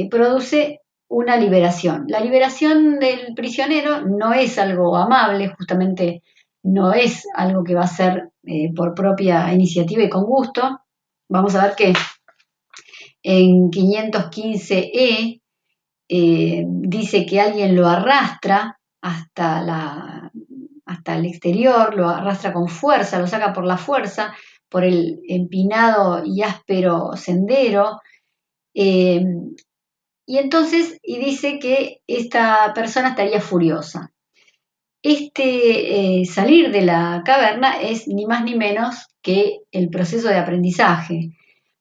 produce 0.10 0.78
una 1.10 1.36
liberación. 1.38 2.06
La 2.08 2.20
liberación 2.22 3.00
del 3.00 3.34
prisionero 3.36 4.01
no 4.01 4.34
es 4.34 4.58
algo 4.58 4.96
amable, 4.96 5.54
justamente 5.58 6.24
no 6.63 6.94
es 6.94 7.28
algo 7.36 7.63
que 7.63 7.75
va 7.75 7.84
a 7.84 7.88
ser 7.88 8.30
eh, 8.44 8.72
por 8.74 8.94
propia 8.94 9.51
iniciativa 9.51 10.04
y 10.04 10.10
con 10.10 10.24
gusto. 10.24 10.82
Vamos 11.28 11.56
a 11.56 11.63
ver 11.66 11.75
que 11.75 11.94
en 13.24 13.70
515E 13.72 15.42
eh, 16.08 16.66
dice 16.68 17.25
que 17.25 17.42
alguien 17.42 17.75
lo 17.75 17.88
arrastra 17.88 18.80
hasta, 19.01 19.62
la, 19.62 20.32
hasta 20.86 21.16
el 21.16 21.25
exterior, 21.25 21.96
lo 21.96 22.10
arrastra 22.10 22.54
con 22.54 22.68
fuerza, 22.68 23.20
lo 23.20 23.28
saca 23.28 23.51
por 23.51 23.66
la 23.66 23.78
fuerza, 23.78 24.34
por 24.70 24.84
el 24.84 25.22
empinado 25.28 26.24
y 26.24 26.44
áspero 26.44 27.16
sendero, 27.16 28.00
eh, 28.74 29.24
y 30.29 30.38
entonces, 30.38 31.00
y 31.01 31.17
dice 31.17 31.57
que 31.57 32.03
esta 32.05 32.71
persona 32.75 33.09
estaría 33.09 33.41
furiosa. 33.41 34.12
Este 35.01 36.19
eh, 36.19 36.25
salir 36.25 36.71
de 36.71 36.83
la 36.83 37.24
caverna 37.25 37.81
es 37.81 38.07
ni 38.07 38.27
más 38.27 38.43
ni 38.43 38.53
menos 38.53 39.07
que 39.24 39.62
el 39.71 39.89
proceso 39.89 40.27
de 40.27 40.38
aprendizaje. 40.38 41.31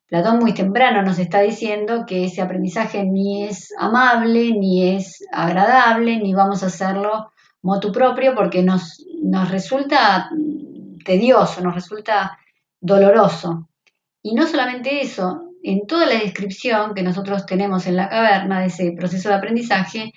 Platón 0.07 0.39
muy 0.39 0.55
temprano 0.55 1.03
nos 1.03 1.19
está 1.19 1.41
diciendo 1.41 2.05
que 2.07 2.23
ese 2.23 2.41
aprendizaje 2.41 3.03
ni 3.03 3.43
es 3.43 3.71
amable, 3.77 4.51
ni 4.57 4.95
es 4.95 5.23
agradable, 5.31 6.17
ni 6.17 6.33
vamos 6.33 6.63
a 6.63 6.67
hacerlo 6.67 7.31
motu 7.61 7.91
propio 7.91 8.33
porque 8.33 8.63
nos, 8.63 9.05
nos 9.21 9.51
resulta 9.51 10.31
tedioso, 11.05 11.61
nos 11.61 11.75
resulta 11.75 12.39
doloroso. 12.81 13.69
Y 14.23 14.33
no 14.33 14.47
solamente 14.47 15.01
eso, 15.01 15.48
en 15.63 15.85
toda 15.87 16.05
la 16.05 16.19
descripción 16.19 16.93
que 16.93 17.03
nosotros 17.03 17.45
tenemos 17.45 17.87
en 17.87 17.95
la 17.95 18.09
caverna 18.09 18.61
de 18.61 18.67
ese 18.67 18.91
proceso 18.97 19.29
de 19.29 19.35
aprendizaje, 19.35 20.13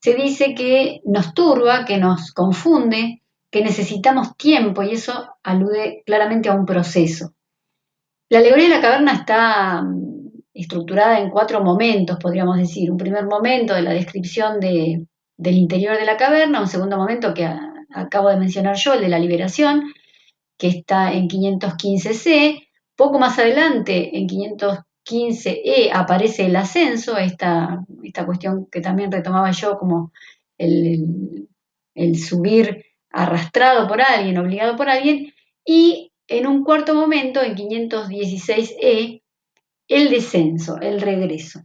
se 0.00 0.14
dice 0.14 0.54
que 0.54 1.00
nos 1.04 1.34
turba, 1.34 1.84
que 1.84 1.98
nos 1.98 2.32
confunde, 2.32 3.22
que 3.50 3.62
necesitamos 3.62 4.36
tiempo 4.36 4.82
y 4.82 4.92
eso 4.92 5.36
alude 5.42 6.02
claramente 6.04 6.48
a 6.48 6.54
un 6.54 6.66
proceso. 6.66 7.32
La 8.28 8.38
alegoría 8.38 8.68
de 8.68 8.74
la 8.74 8.80
caverna 8.80 9.12
está 9.12 9.82
mm, 9.82 10.30
estructurada 10.54 11.20
en 11.20 11.30
cuatro 11.30 11.62
momentos, 11.62 12.18
podríamos 12.20 12.58
decir. 12.58 12.90
Un 12.90 12.96
primer 12.96 13.26
momento 13.26 13.74
de 13.74 13.82
la 13.82 13.92
descripción 13.92 14.58
del 14.60 15.06
interior 15.38 15.96
de 15.96 16.04
la 16.04 16.16
caverna, 16.16 16.60
un 16.60 16.68
segundo 16.68 16.96
momento 16.96 17.32
que 17.32 17.48
acabo 17.94 18.28
de 18.28 18.36
mencionar 18.36 18.76
yo, 18.76 18.94
el 18.94 19.02
de 19.02 19.08
la 19.08 19.18
liberación, 19.18 19.84
que 20.58 20.68
está 20.68 21.12
en 21.12 21.28
515C, 21.28 22.68
poco 22.96 23.18
más 23.18 23.38
adelante, 23.38 24.16
en 24.16 24.28
515E, 24.28 25.90
aparece 25.92 26.46
el 26.46 26.56
ascenso, 26.56 27.16
esta, 27.16 27.84
esta 28.02 28.24
cuestión 28.24 28.66
que 28.70 28.80
también 28.80 29.10
retomaba 29.10 29.50
yo 29.50 29.78
como 29.78 30.12
el, 30.58 31.46
subir 32.16 32.84
arrastrado 33.10 33.86
por 33.86 34.00
alguien, 34.02 34.38
obligado 34.38 34.76
por 34.76 34.88
alguien, 34.88 35.32
y 35.64 36.12
en 36.26 36.46
un 36.46 36.64
cuarto 36.64 36.94
momento, 36.94 37.42
en 37.42 37.54
516E, 37.54 39.22
el 39.88 40.10
descenso, 40.10 40.80
el 40.80 41.00
regreso. 41.00 41.60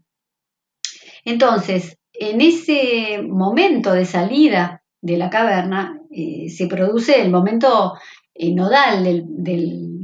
Entonces, 1.24 1.98
en 2.13 2.41
ese 2.41 3.21
momento 3.21 3.93
de 3.93 4.05
salida 4.05 4.83
de 5.01 5.17
la 5.17 5.29
caverna, 5.29 6.01
eh, 6.12 6.50
se 6.50 6.67
produce 6.67 7.21
el 7.21 7.31
momento 7.31 7.93
eh, 8.33 8.53
nodal 8.53 9.03
del 9.03 9.24
del 9.27 9.99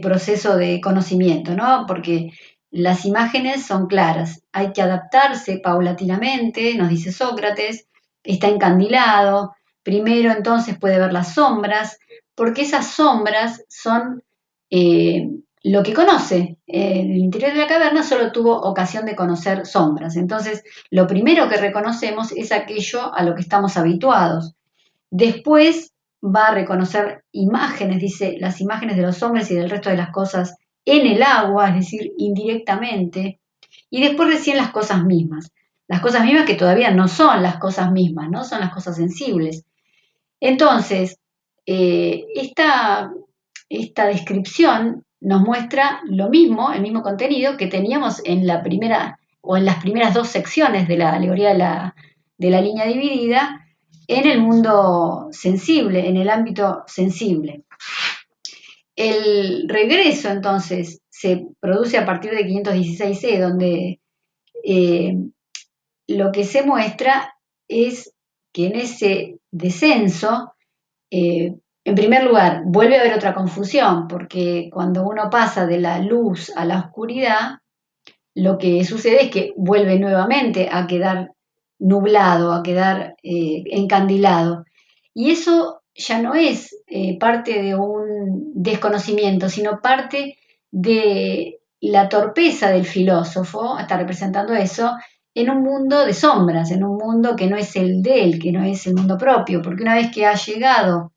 proceso 0.00 0.56
de 0.56 0.80
conocimiento, 0.80 1.54
¿no? 1.54 1.84
Porque 1.86 2.30
las 2.70 3.04
imágenes 3.04 3.64
son 3.64 3.86
claras, 3.86 4.42
hay 4.52 4.72
que 4.72 4.82
adaptarse 4.82 5.58
paulatinamente, 5.58 6.74
nos 6.74 6.88
dice 6.88 7.12
Sócrates, 7.12 7.86
está 8.22 8.48
encandilado, 8.48 9.54
primero 9.82 10.32
entonces 10.32 10.78
puede 10.78 10.98
ver 10.98 11.12
las 11.12 11.34
sombras, 11.34 11.98
porque 12.34 12.62
esas 12.62 12.90
sombras 12.90 13.64
son 13.68 14.22
eh, 14.70 15.28
lo 15.62 15.82
que 15.82 15.94
conoce. 15.94 16.58
En 16.66 17.10
el 17.12 17.18
interior 17.18 17.52
de 17.52 17.60
la 17.60 17.66
caverna 17.66 18.02
solo 18.02 18.32
tuvo 18.32 18.60
ocasión 18.60 19.06
de 19.06 19.16
conocer 19.16 19.64
sombras, 19.64 20.16
entonces 20.16 20.62
lo 20.90 21.06
primero 21.06 21.48
que 21.48 21.56
reconocemos 21.56 22.32
es 22.32 22.52
aquello 22.52 23.14
a 23.14 23.22
lo 23.22 23.34
que 23.34 23.42
estamos 23.42 23.76
habituados. 23.76 24.54
Después 25.10 25.92
va 26.34 26.48
a 26.48 26.54
reconocer 26.54 27.24
imágenes, 27.32 28.00
dice, 28.00 28.36
las 28.40 28.60
imágenes 28.60 28.96
de 28.96 29.02
los 29.02 29.22
hombres 29.22 29.50
y 29.50 29.54
del 29.54 29.70
resto 29.70 29.90
de 29.90 29.96
las 29.96 30.10
cosas 30.10 30.56
en 30.84 31.06
el 31.06 31.22
agua, 31.22 31.68
es 31.70 31.74
decir, 31.76 32.12
indirectamente, 32.18 33.40
y 33.90 34.00
después 34.00 34.28
recién 34.28 34.56
las 34.56 34.70
cosas 34.70 35.04
mismas. 35.04 35.52
Las 35.88 36.00
cosas 36.00 36.24
mismas 36.24 36.46
que 36.46 36.54
todavía 36.54 36.90
no 36.90 37.08
son 37.08 37.42
las 37.42 37.58
cosas 37.58 37.92
mismas, 37.92 38.28
¿no? 38.30 38.44
Son 38.44 38.60
las 38.60 38.72
cosas 38.72 38.96
sensibles. 38.96 39.64
Entonces, 40.40 41.18
eh, 41.64 42.24
esta, 42.34 43.12
esta 43.68 44.06
descripción 44.06 45.04
nos 45.20 45.42
muestra 45.42 46.00
lo 46.04 46.28
mismo, 46.28 46.72
el 46.72 46.82
mismo 46.82 47.02
contenido 47.02 47.56
que 47.56 47.66
teníamos 47.66 48.20
en 48.24 48.46
la 48.46 48.62
primera 48.62 49.18
o 49.40 49.56
en 49.56 49.64
las 49.64 49.80
primeras 49.80 50.12
dos 50.12 50.28
secciones 50.28 50.88
de 50.88 50.96
la 50.96 51.12
alegoría 51.12 51.50
de 51.50 51.58
la, 51.58 51.94
de 52.36 52.50
la 52.50 52.60
línea 52.60 52.84
dividida, 52.86 53.65
en 54.08 54.26
el 54.26 54.40
mundo 54.40 55.28
sensible, 55.30 56.08
en 56.08 56.16
el 56.16 56.28
ámbito 56.30 56.84
sensible. 56.86 57.64
El 58.94 59.68
regreso 59.68 60.30
entonces 60.30 61.02
se 61.10 61.46
produce 61.60 61.98
a 61.98 62.06
partir 62.06 62.30
de 62.30 62.46
516C, 62.46 63.38
donde 63.38 64.00
eh, 64.64 65.16
lo 66.08 66.32
que 66.32 66.44
se 66.44 66.62
muestra 66.62 67.34
es 67.68 68.14
que 68.52 68.66
en 68.66 68.76
ese 68.76 69.38
descenso, 69.50 70.54
eh, 71.10 71.54
en 71.84 71.94
primer 71.94 72.24
lugar, 72.24 72.62
vuelve 72.64 72.96
a 72.96 73.00
haber 73.00 73.14
otra 73.14 73.34
confusión, 73.34 74.08
porque 74.08 74.70
cuando 74.72 75.04
uno 75.04 75.28
pasa 75.30 75.66
de 75.66 75.78
la 75.78 75.98
luz 75.98 76.50
a 76.56 76.64
la 76.64 76.80
oscuridad, 76.80 77.58
lo 78.34 78.58
que 78.58 78.84
sucede 78.84 79.24
es 79.24 79.30
que 79.30 79.52
vuelve 79.56 79.98
nuevamente 79.98 80.68
a 80.70 80.86
quedar 80.86 81.32
nublado, 81.78 82.52
a 82.52 82.62
quedar 82.62 83.16
eh, 83.22 83.64
encandilado. 83.70 84.64
Y 85.14 85.30
eso 85.30 85.82
ya 85.94 86.20
no 86.20 86.34
es 86.34 86.76
eh, 86.86 87.18
parte 87.18 87.62
de 87.62 87.74
un 87.74 88.52
desconocimiento, 88.54 89.48
sino 89.48 89.80
parte 89.80 90.36
de 90.70 91.58
la 91.80 92.08
torpeza 92.08 92.70
del 92.70 92.84
filósofo, 92.84 93.78
está 93.78 93.96
representando 93.96 94.54
eso, 94.54 94.96
en 95.34 95.50
un 95.50 95.62
mundo 95.62 96.04
de 96.04 96.14
sombras, 96.14 96.70
en 96.70 96.82
un 96.82 96.96
mundo 96.96 97.36
que 97.36 97.46
no 97.46 97.56
es 97.56 97.76
el 97.76 98.02
de 98.02 98.24
él, 98.24 98.38
que 98.38 98.52
no 98.52 98.64
es 98.64 98.86
el 98.86 98.94
mundo 98.94 99.18
propio, 99.18 99.60
porque 99.62 99.82
una 99.82 99.94
vez 99.94 100.10
que 100.10 100.26
ha 100.26 100.34
llegado 100.34 101.12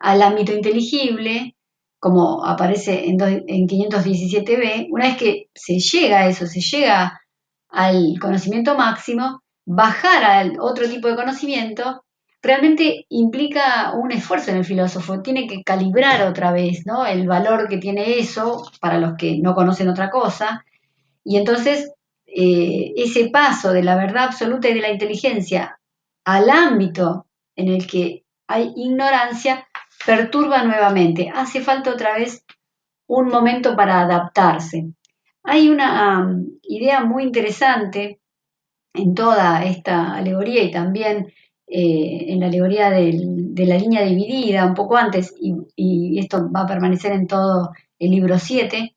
al 0.00 0.20
ámbito 0.22 0.52
inteligible, 0.52 1.56
como 2.00 2.44
aparece 2.44 3.08
en, 3.08 3.20
en 3.20 3.68
517b, 3.68 4.88
una 4.90 5.06
vez 5.06 5.16
que 5.16 5.48
se 5.54 5.78
llega 5.78 6.20
a 6.20 6.28
eso, 6.28 6.46
se 6.46 6.60
llega 6.60 7.20
al 7.68 8.18
conocimiento 8.20 8.76
máximo, 8.76 9.42
bajar 9.74 10.22
al 10.24 10.60
otro 10.60 10.88
tipo 10.88 11.08
de 11.08 11.16
conocimiento 11.16 12.04
realmente 12.42 13.06
implica 13.08 13.92
un 13.92 14.12
esfuerzo 14.12 14.50
en 14.50 14.58
el 14.58 14.64
filósofo, 14.64 15.22
tiene 15.22 15.46
que 15.46 15.62
calibrar 15.62 16.26
otra 16.26 16.52
vez 16.52 16.84
¿no? 16.86 17.06
el 17.06 17.26
valor 17.26 17.68
que 17.68 17.78
tiene 17.78 18.18
eso 18.18 18.68
para 18.80 18.98
los 18.98 19.14
que 19.16 19.38
no 19.38 19.54
conocen 19.54 19.88
otra 19.88 20.10
cosa, 20.10 20.64
y 21.24 21.36
entonces 21.36 21.92
eh, 22.26 22.92
ese 22.96 23.30
paso 23.30 23.72
de 23.72 23.82
la 23.82 23.96
verdad 23.96 24.24
absoluta 24.24 24.68
y 24.68 24.74
de 24.74 24.80
la 24.80 24.90
inteligencia 24.90 25.78
al 26.24 26.50
ámbito 26.50 27.26
en 27.54 27.68
el 27.68 27.86
que 27.86 28.24
hay 28.48 28.72
ignorancia, 28.76 29.68
perturba 30.04 30.64
nuevamente. 30.64 31.30
Hace 31.34 31.60
falta 31.60 31.90
otra 31.90 32.14
vez 32.14 32.44
un 33.06 33.28
momento 33.28 33.76
para 33.76 34.00
adaptarse. 34.00 34.92
Hay 35.44 35.68
una 35.68 36.20
um, 36.20 36.58
idea 36.62 37.04
muy 37.04 37.24
interesante 37.24 38.21
en 38.94 39.14
toda 39.14 39.64
esta 39.64 40.14
alegoría 40.14 40.62
y 40.62 40.70
también 40.70 41.32
eh, 41.66 42.26
en 42.28 42.40
la 42.40 42.48
alegoría 42.48 42.90
de 42.90 43.66
la 43.66 43.78
línea 43.78 44.02
dividida, 44.02 44.66
un 44.66 44.74
poco 44.74 44.96
antes, 44.96 45.34
y, 45.40 46.18
esto 46.18 46.50
va 46.52 46.62
a 46.62 46.66
permanecer 46.66 47.12
en 47.12 47.26
todo 47.26 47.72
el 47.98 48.10
libro 48.10 48.38
7, 48.38 48.94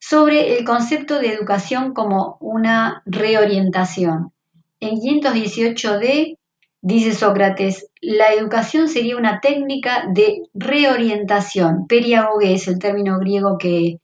sobre 0.00 0.58
el 0.58 0.64
concepto 0.64 1.20
de 1.20 1.32
educación 1.32 1.94
como 1.94 2.36
una 2.40 3.02
reorientación. 3.06 4.32
En 4.80 4.96
518d 4.96 6.38
dice 6.80 7.12
Sócrates, 7.12 7.88
la 8.00 8.32
educación 8.32 8.88
sería 8.88 9.16
una 9.16 9.40
técnica 9.40 10.04
de 10.12 10.42
reorientación. 10.54 11.86
Periagoge 11.86 12.54
es 12.54 12.66
el 12.66 12.78
término 12.80 13.18
griego 13.20 13.58
que, 13.58 14.00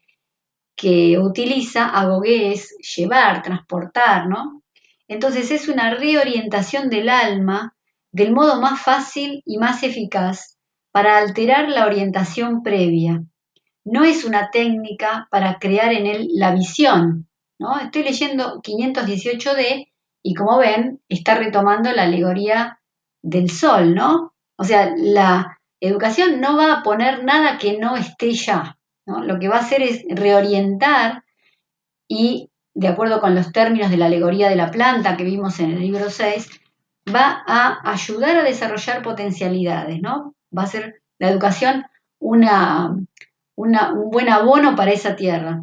que 0.76 1.18
utiliza, 1.18 1.88
agoge 1.88 2.52
es 2.52 2.76
llevar, 2.96 3.42
transportar, 3.42 4.28
¿no? 4.28 4.62
Entonces 5.08 5.50
es 5.50 5.68
una 5.68 5.94
reorientación 5.94 6.88
del 6.88 7.08
alma 7.08 7.74
del 8.12 8.32
modo 8.32 8.60
más 8.60 8.80
fácil 8.80 9.42
y 9.44 9.58
más 9.58 9.82
eficaz 9.82 10.56
para 10.92 11.18
alterar 11.18 11.68
la 11.68 11.86
orientación 11.86 12.62
previa. 12.62 13.24
No 13.84 14.04
es 14.04 14.24
una 14.24 14.50
técnica 14.50 15.26
para 15.30 15.58
crear 15.58 15.92
en 15.92 16.06
él 16.06 16.28
la 16.32 16.54
visión. 16.54 17.28
¿no? 17.58 17.78
Estoy 17.78 18.04
leyendo 18.04 18.62
518D 18.62 19.88
y 20.22 20.34
como 20.34 20.58
ven, 20.58 21.02
está 21.08 21.34
retomando 21.34 21.90
la 21.92 22.04
alegoría 22.04 22.80
del 23.20 23.50
sol, 23.50 23.94
¿no? 23.94 24.34
O 24.56 24.64
sea, 24.64 24.94
la 24.96 25.58
educación 25.80 26.40
no 26.40 26.56
va 26.56 26.72
a 26.72 26.82
poner 26.82 27.24
nada 27.24 27.58
que 27.58 27.78
no 27.78 27.96
esté 27.96 28.32
ya. 28.32 28.78
Lo 29.06 29.38
que 29.38 29.48
va 29.48 29.56
a 29.56 29.60
hacer 29.60 29.82
es 29.82 30.04
reorientar 30.08 31.24
y 32.08 32.50
de 32.74 32.88
acuerdo 32.88 33.20
con 33.20 33.34
los 33.34 33.52
términos 33.52 33.90
de 33.90 33.96
la 33.96 34.06
alegoría 34.06 34.48
de 34.48 34.56
la 34.56 34.70
planta 34.70 35.16
que 35.16 35.24
vimos 35.24 35.60
en 35.60 35.72
el 35.72 35.80
libro 35.80 36.10
6, 36.10 36.50
va 37.14 37.44
a 37.46 37.80
ayudar 37.90 38.36
a 38.36 38.42
desarrollar 38.42 39.02
potencialidades, 39.02 40.00
¿no? 40.02 40.34
Va 40.56 40.64
a 40.64 40.68
ser 40.68 41.02
la 41.18 41.30
educación 41.30 41.84
una, 42.18 42.90
un 43.56 44.10
buen 44.10 44.28
abono 44.28 44.74
para 44.74 44.92
esa 44.92 45.14
tierra. 45.14 45.62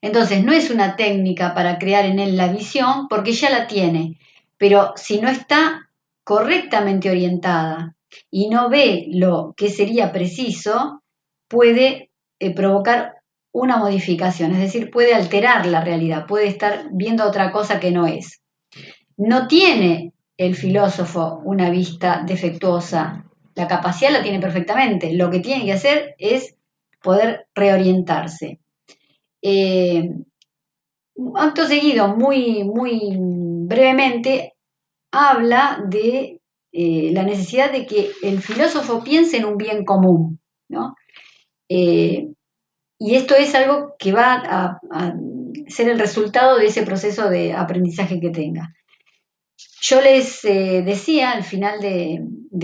Entonces, 0.00 0.44
no 0.44 0.52
es 0.52 0.70
una 0.70 0.96
técnica 0.96 1.54
para 1.54 1.78
crear 1.78 2.06
en 2.06 2.18
él 2.18 2.36
la 2.36 2.48
visión, 2.48 3.08
porque 3.08 3.32
ya 3.32 3.50
la 3.50 3.66
tiene, 3.66 4.18
pero 4.56 4.92
si 4.96 5.20
no 5.20 5.28
está 5.28 5.90
correctamente 6.24 7.10
orientada 7.10 7.94
y 8.30 8.48
no 8.48 8.68
ve 8.68 9.06
lo 9.08 9.54
que 9.56 9.68
sería 9.68 10.12
preciso, 10.12 11.02
puede 11.48 12.10
eh, 12.38 12.54
provocar 12.54 13.19
una 13.52 13.76
modificación, 13.78 14.52
es 14.52 14.60
decir, 14.60 14.90
puede 14.90 15.14
alterar 15.14 15.66
la 15.66 15.82
realidad, 15.82 16.26
puede 16.26 16.46
estar 16.46 16.88
viendo 16.92 17.26
otra 17.26 17.50
cosa 17.50 17.80
que 17.80 17.90
no 17.90 18.06
es. 18.06 18.40
No 19.16 19.48
tiene 19.48 20.12
el 20.36 20.54
filósofo 20.54 21.40
una 21.44 21.70
vista 21.70 22.22
defectuosa, 22.26 23.24
la 23.54 23.68
capacidad 23.68 24.12
la 24.12 24.22
tiene 24.22 24.40
perfectamente, 24.40 25.12
lo 25.12 25.30
que 25.30 25.40
tiene 25.40 25.64
que 25.64 25.72
hacer 25.72 26.14
es 26.18 26.54
poder 27.02 27.46
reorientarse. 27.54 28.60
Eh, 29.42 30.08
acto 31.34 31.66
seguido, 31.66 32.16
muy, 32.16 32.64
muy 32.64 33.16
brevemente, 33.18 34.54
habla 35.12 35.82
de 35.88 36.40
eh, 36.72 37.10
la 37.12 37.24
necesidad 37.24 37.72
de 37.72 37.84
que 37.84 38.12
el 38.22 38.40
filósofo 38.40 39.02
piense 39.02 39.38
en 39.38 39.44
un 39.44 39.56
bien 39.56 39.84
común, 39.84 40.40
¿no? 40.68 40.94
Eh, 41.68 42.28
y 43.02 43.14
esto 43.14 43.34
es 43.34 43.54
algo 43.54 43.94
que 43.98 44.12
va 44.12 44.34
a, 44.34 45.14
ser 45.68 45.88
el 45.88 45.98
resultado 45.98 46.58
de 46.58 46.66
ese 46.66 46.82
proceso 46.82 47.30
de 47.30 47.54
aprendizaje 47.54 48.20
que 48.20 48.28
tenga. 48.28 48.74
Yo 49.80 50.02
les 50.02 50.44
eh, 50.44 50.82
decía 50.84 51.30
al 51.30 51.42
final 51.42 51.80
de, 51.80 52.20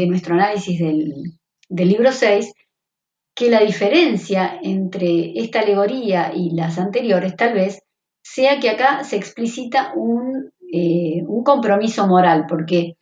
nuestro 0.07 0.35
análisis 0.35 0.79
del, 0.79 1.33
libro 1.71 2.13
6 2.13 2.53
que 3.35 3.51
la 3.51 3.61
diferencia 3.61 4.61
entre 4.63 5.33
esta 5.37 5.61
alegoría 5.61 6.33
y 6.35 6.51
las 6.51 6.79
anteriores 6.79 7.35
tal 7.35 7.55
vez 7.55 7.81
sea 8.23 8.61
que 8.61 8.69
acá 8.69 9.05
se 9.05 9.17
explicita 9.17 9.93
un, 9.97 10.53
eh, 10.71 11.23
un 11.27 11.45
compromiso 11.45 12.07
moral, 12.07 12.45
porque 12.47 12.97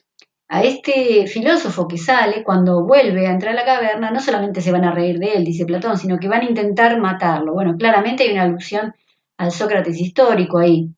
a 0.49 0.63
este 0.63 1.27
filósofo 1.27 1.89
que 1.89 1.99
sale, 1.99 2.45
cuando 2.45 2.85
vuelve 2.85 3.27
a 3.27 3.33
entrar 3.33 3.53
a 3.53 3.57
la 3.57 3.65
caverna, 3.65 4.11
no 4.11 4.21
solamente 4.21 4.61
se 4.61 4.73
van 4.73 4.85
a 4.85 4.93
reír 4.93 5.19
de 5.19 5.35
él, 5.35 5.45
dice 5.45 5.65
Platón, 5.65 5.99
sino 5.99 6.19
que 6.19 6.29
van 6.29 6.43
a 6.43 6.49
intentar 6.49 7.01
matarlo. 7.01 7.55
Bueno, 7.55 7.77
claramente 7.77 8.25
hay 8.25 8.33
una 8.33 8.43
alusión 8.43 8.95
al 9.39 9.51
Sócrates 9.51 9.99
histórico 9.99 10.59
ahí. 10.59 10.91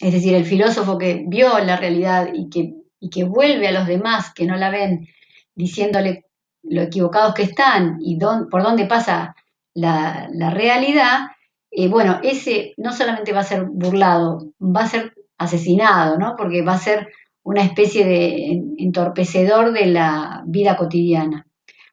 Es 0.00 0.12
decir, 0.12 0.34
el 0.34 0.44
filósofo 0.44 0.96
que 0.96 1.24
vio 1.26 1.58
la 1.58 1.76
realidad 1.76 2.28
y 2.32 2.48
que, 2.48 2.74
que 3.10 3.24
vuelve 3.24 3.68
a 3.68 3.72
los 3.72 3.86
demás 3.86 4.32
que 4.32 4.46
no 4.46 4.56
la 4.56 4.70
ven, 4.70 5.08
diciéndole 5.54 6.24
lo 6.62 6.82
equivocados 6.82 7.34
que 7.34 7.42
están 7.42 7.98
y 8.00 8.18
por 8.18 8.62
dónde 8.62 8.86
pasa 8.86 9.34
la, 9.74 10.50
realidad, 10.50 11.28
eh, 11.70 11.88
bueno, 11.88 12.20
ese 12.22 12.74
no 12.76 12.92
solamente 12.92 13.32
va 13.32 13.40
a 13.40 13.44
ser 13.44 13.64
burlado, 13.64 14.52
va 14.60 14.82
a 14.82 14.88
ser 14.88 15.14
asesinado, 15.36 16.18
¿no? 16.18 16.34
Porque 16.36 16.62
va 16.62 16.74
a 16.74 16.78
ser 16.78 17.08
una 17.48 17.62
especie 17.62 18.04
de 18.04 18.62
entorpecedor 18.76 19.72
de 19.72 19.86
la 19.86 20.42
vida 20.44 20.76
cotidiana. 20.76 21.46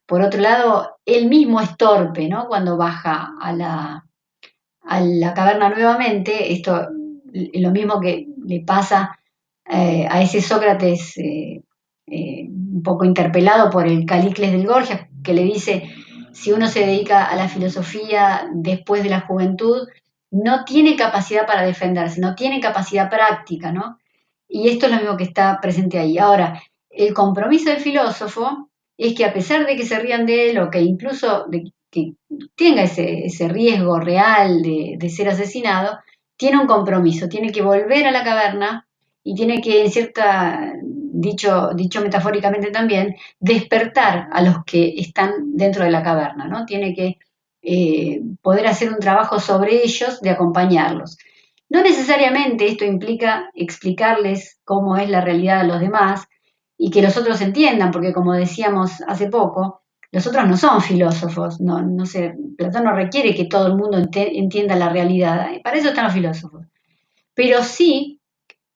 Por 0.05 0.21
otro 0.21 0.41
lado, 0.41 0.97
él 1.05 1.29
mismo 1.29 1.61
es 1.61 1.77
torpe, 1.77 2.27
¿no? 2.27 2.49
Cuando 2.49 2.75
baja 2.75 3.35
a 3.39 3.53
la, 3.53 4.05
a 4.81 4.99
la 4.99 5.33
caverna 5.33 5.69
nuevamente, 5.69 6.51
esto 6.51 6.89
es 7.31 7.61
lo 7.61 7.71
mismo 7.71 8.01
que 8.01 8.27
le 8.45 8.65
pasa 8.65 9.17
eh, 9.65 10.05
a 10.09 10.21
ese 10.21 10.41
Sócrates 10.41 11.17
eh, 11.19 11.61
eh, 12.07 12.49
un 12.49 12.83
poco 12.83 13.05
interpelado 13.05 13.69
por 13.69 13.87
el 13.87 14.05
Calicles 14.05 14.51
del 14.51 14.67
Gorgias, 14.67 15.07
que 15.23 15.33
le 15.33 15.43
dice, 15.43 15.89
si 16.33 16.51
uno 16.51 16.67
se 16.67 16.81
dedica 16.81 17.23
a 17.23 17.35
la 17.37 17.47
filosofía 17.47 18.49
después 18.53 19.03
de 19.03 19.09
la 19.09 19.21
juventud, 19.21 19.87
no 20.31 20.65
tiene 20.65 20.97
capacidad 20.97 21.47
para 21.47 21.65
defenderse, 21.65 22.19
no 22.19 22.35
tiene 22.35 22.59
capacidad 22.59 23.09
práctica, 23.09 23.71
¿no? 23.71 23.99
Y 24.47 24.69
esto 24.69 24.85
es 24.85 24.91
lo 24.91 24.99
mismo 24.99 25.17
que 25.17 25.23
está 25.23 25.59
presente 25.61 25.99
ahí. 25.99 26.17
Ahora, 26.17 26.61
el 26.89 27.13
compromiso 27.13 27.69
del 27.69 27.79
filósofo 27.79 28.69
es 28.97 29.13
que 29.13 29.25
a 29.25 29.33
pesar 29.33 29.65
de 29.65 29.75
que 29.75 29.85
se 29.85 29.99
rían 29.99 30.25
de 30.25 30.51
él 30.51 30.59
o 30.59 30.69
que 30.69 30.81
incluso 30.81 31.45
de 31.47 31.71
que 31.91 32.13
tenga 32.55 32.83
ese, 32.83 33.47
riesgo 33.47 33.99
real 33.99 34.61
de, 34.61 35.09
ser 35.09 35.29
asesinado, 35.29 35.99
tiene 36.37 36.59
un 36.59 36.67
compromiso, 36.67 37.29
tiene 37.29 37.51
que 37.51 37.61
volver 37.61 38.05
a 38.07 38.11
la 38.11 38.23
caverna 38.23 38.87
y 39.23 39.33
tiene 39.35 39.61
que, 39.61 39.83
en 39.83 39.91
cierta, 39.91 40.73
dicho, 40.83 41.69
dicho 41.73 42.01
metafóricamente 42.01 42.69
también, 42.71 43.15
despertar 43.39 44.27
a 44.31 44.41
los 44.41 44.63
que 44.65 44.93
están 44.97 45.55
dentro 45.55 45.83
de 45.85 45.91
la 45.91 46.03
caverna, 46.03 46.47
¿no? 46.47 46.65
Tiene 46.65 46.93
que 46.93 47.17
eh, 47.61 48.21
poder 48.41 48.67
hacer 48.67 48.91
un 48.91 48.99
trabajo 48.99 49.39
sobre 49.39 49.83
ellos, 49.83 50.21
de 50.21 50.29
acompañarlos. 50.29 51.17
No 51.75 51.83
necesariamente 51.83 52.67
esto 52.67 52.85
implica 52.85 53.49
explicarles 53.53 54.61
cómo 54.63 54.95
es 54.95 55.09
la 55.09 55.19
realidad 55.19 55.59
a 55.59 55.65
los 55.65 55.81
demás 55.81 56.25
y 56.77 56.89
que 56.89 57.01
los 57.01 57.17
otros 57.17 57.41
entiendan, 57.41 57.91
porque 57.91 58.13
como 58.13 58.31
decíamos 58.31 59.01
hace 59.05 59.27
poco, 59.27 59.81
los 60.09 60.25
otros 60.25 60.47
no 60.47 60.55
son 60.55 60.79
filósofos, 60.79 61.59
no, 61.59 61.85
Platón 62.57 62.85
no 62.85 62.95
requiere 62.95 63.35
que 63.35 63.43
todo 63.43 63.67
el 63.67 63.75
mundo 63.75 63.97
entienda 64.13 64.77
la 64.77 64.87
realidad, 64.87 65.49
para 65.65 65.75
eso 65.75 65.89
están 65.89 66.05
los 66.05 66.13
filósofos. 66.13 66.65
Pero 67.33 67.61
sí 67.61 68.21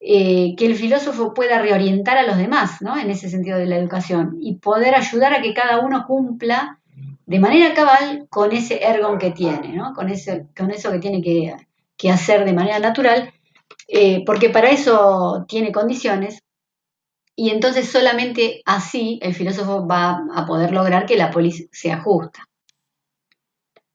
eh, 0.01 0.53
que 0.57 0.65
el 0.65 0.75
filósofo 0.75 1.33
pueda 1.33 1.61
reorientar 1.61 2.17
a 2.17 2.27
los 2.27 2.35
demás, 2.35 2.81
¿no? 2.81 2.99
En 2.99 3.09
ese 3.09 3.29
sentido 3.29 3.57
de 3.57 3.67
la 3.67 3.77
educación, 3.77 4.39
y 4.41 4.55
poder 4.55 4.93
ayudar 4.93 5.33
a 5.33 5.41
que 5.41 5.53
cada 5.53 5.79
uno 5.79 6.03
cumpla 6.05 6.81
de 7.25 7.39
manera 7.39 7.73
cabal 7.73 8.27
con 8.29 8.51
ese 8.51 8.83
ergon 8.83 9.17
que 9.17 9.31
tiene. 9.31 9.77
Con, 9.95 10.09
con 10.57 10.71
eso 10.71 10.91
que 10.91 10.99
tiene 10.99 11.21
que 11.21 11.55
que 11.99 12.09
hacer 12.09 12.45
de 12.45 12.53
manera 12.53 12.79
natural, 12.79 13.31
eh, 13.89 14.23
porque 14.25 14.49
para 14.49 14.69
eso 14.71 15.45
tiene 15.47 15.71
condiciones, 15.71 16.39
y 17.35 17.51
entonces 17.51 17.89
solamente 17.89 18.61
así 18.65 19.19
el 19.21 19.35
filósofo 19.35 19.85
va 19.87 20.25
a 20.33 20.45
poder 20.45 20.71
lograr 20.71 21.05
que 21.05 21.17
la 21.17 21.29
polis 21.29 21.67
sea 21.71 22.01
justa. 22.01 22.47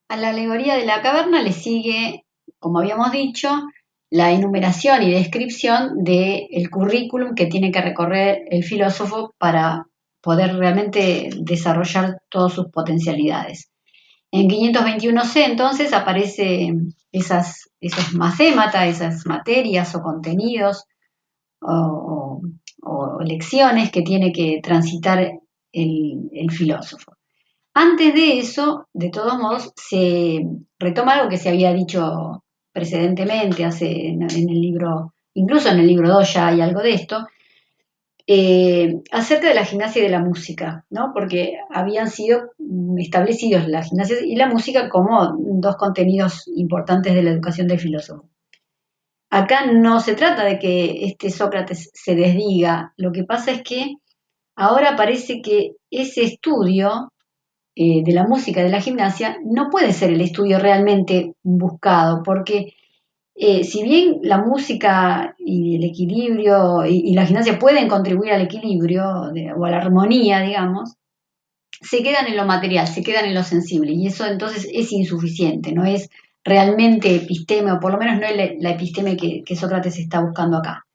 A 0.08 0.16
la 0.16 0.28
alegoría 0.28 0.76
de 0.76 0.86
la 0.86 1.02
caverna 1.02 1.42
le 1.42 1.52
sigue, 1.52 2.24
como 2.58 2.78
habíamos 2.78 3.10
dicho, 3.10 3.50
la 4.10 4.32
enumeración 4.32 5.02
y 5.02 5.10
descripción 5.10 6.04
del 6.04 6.70
currículum 6.70 7.34
que 7.34 7.46
tiene 7.46 7.70
que 7.70 7.80
recorrer 7.80 8.44
el 8.50 8.64
filósofo 8.64 9.34
para 9.38 9.86
poder 10.20 10.56
realmente 10.56 11.30
desarrollar 11.36 12.22
todas 12.28 12.52
sus 12.52 12.70
potencialidades. 12.70 13.70
En 14.30 14.48
521c 14.48 15.44
entonces 15.44 15.92
aparecen 15.92 16.94
esas, 17.14 17.70
esos 17.80 18.12
esas 18.86 19.24
materias 19.24 19.94
o 19.94 20.02
contenidos 20.02 20.84
o, 21.60 22.40
lecciones 23.24 23.90
que 23.90 24.02
tiene 24.02 24.32
que 24.32 24.60
transitar 24.62 25.18
el, 25.72 26.28
el, 26.32 26.50
filósofo. 26.50 27.16
Antes 27.72 28.12
de 28.12 28.38
eso, 28.38 28.88
de 28.92 29.08
todos 29.08 29.38
modos, 29.38 29.72
se 29.74 30.42
retoma 30.78 31.14
algo 31.14 31.30
que 31.30 31.38
se 31.38 31.48
había 31.48 31.72
dicho 31.72 32.44
precedentemente, 32.70 33.64
hace, 33.64 34.08
en, 34.08 34.22
el 34.24 34.60
libro, 34.60 35.14
incluso 35.32 35.70
en 35.70 35.78
el 35.78 35.86
libro 35.86 36.10
2 36.10 36.34
ya 36.34 36.48
hay 36.48 36.60
algo 36.60 36.82
de 36.82 36.92
esto, 36.92 37.26
eh, 38.26 39.02
acerca 39.12 39.48
de 39.48 39.54
la 39.54 39.64
gimnasia 39.64 40.00
y 40.00 40.04
de 40.04 40.10
la 40.10 40.20
música, 40.20 40.84
¿no? 40.90 41.12
porque 41.12 41.58
habían 41.70 42.08
sido 42.08 42.52
establecidos 42.96 43.68
la 43.68 43.82
gimnasia 43.82 44.16
y 44.24 44.34
la 44.36 44.48
música 44.48 44.88
como 44.88 45.36
dos 45.38 45.76
contenidos 45.76 46.48
importantes 46.56 47.14
de 47.14 47.22
la 47.22 47.30
educación 47.30 47.68
del 47.68 47.80
filósofo. 47.80 48.28
Acá 49.30 49.66
no 49.66 50.00
se 50.00 50.14
trata 50.14 50.44
de 50.44 50.58
que 50.58 51.04
este 51.06 51.28
Sócrates 51.28 51.90
se 51.92 52.14
desdiga, 52.14 52.94
lo 52.96 53.12
que 53.12 53.24
pasa 53.24 53.50
es 53.50 53.62
que 53.62 53.96
ahora 54.54 54.96
parece 54.96 55.42
que 55.42 55.72
ese 55.90 56.22
estudio 56.22 57.12
eh, 57.76 58.04
de 58.04 58.12
la 58.12 58.26
música, 58.26 58.62
de 58.62 58.70
la 58.70 58.80
gimnasia, 58.80 59.36
no 59.44 59.68
puede 59.68 59.92
ser 59.92 60.10
el 60.10 60.20
estudio 60.20 60.60
realmente 60.60 61.34
buscado, 61.42 62.22
porque 62.22 62.74
eh, 63.36 63.64
si 63.64 63.82
bien 63.82 64.20
la 64.22 64.38
música 64.38 65.34
y 65.38 65.76
el 65.76 65.84
equilibrio 65.84 66.84
y, 66.86 67.12
la 67.14 67.26
gimnasia 67.26 67.58
pueden 67.58 67.88
contribuir 67.88 68.32
al 68.32 68.42
equilibrio 68.42 69.04
o 69.04 69.64
a 69.64 69.70
la 69.70 69.78
armonía, 69.78 70.40
digamos, 70.40 70.94
se 71.80 72.02
quedan 72.02 72.26
en 72.28 72.36
lo 72.36 72.44
material, 72.44 72.86
se 72.86 73.02
quedan 73.02 73.24
en 73.24 73.34
lo 73.34 73.42
sensible, 73.42 73.92
y 73.92 74.06
eso 74.06 74.26
entonces 74.26 74.68
es 74.72 74.92
insuficiente, 74.92 75.72
no 75.72 75.84
es 75.84 76.08
realmente 76.44 77.16
episteme, 77.16 77.72
o 77.72 77.80
por 77.80 77.92
lo 77.92 77.98
menos 77.98 78.20
no 78.20 78.26
es 78.26 78.60
la, 78.60 78.70
episteme 78.70 79.16
que, 79.16 79.56
Sócrates 79.56 79.98
está 79.98 80.20
buscando 80.20 80.58
acá. 80.58 80.86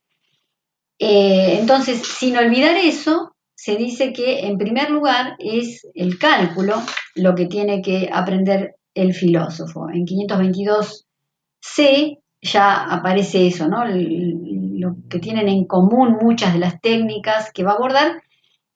Eh, 0.97 1.57
entonces, 1.59 2.01
sin 2.01 2.37
olvidar 2.37 2.77
eso, 2.77 3.35
se 3.55 3.75
dice 3.75 4.13
que 4.13 4.47
en 4.47 4.57
primer 4.57 4.89
lugar 4.89 5.35
es 5.39 5.85
el 5.93 6.17
cálculo 6.17 6.81
lo 7.15 7.35
que 7.35 7.47
tiene 7.47 7.81
que 7.81 8.09
aprender 8.11 8.75
el 8.93 9.13
filósofo. 9.13 9.89
En 9.89 10.05
522c 10.05 12.19
ya 12.41 12.85
aparece 12.85 13.47
eso, 13.47 13.67
¿no? 13.67 13.83
lo 13.85 14.95
que 15.09 15.19
tienen 15.19 15.49
en 15.49 15.65
común 15.65 16.17
muchas 16.21 16.53
de 16.53 16.59
las 16.59 16.79
técnicas 16.79 17.51
que 17.51 17.63
va 17.63 17.71
a 17.71 17.75
abordar 17.75 18.23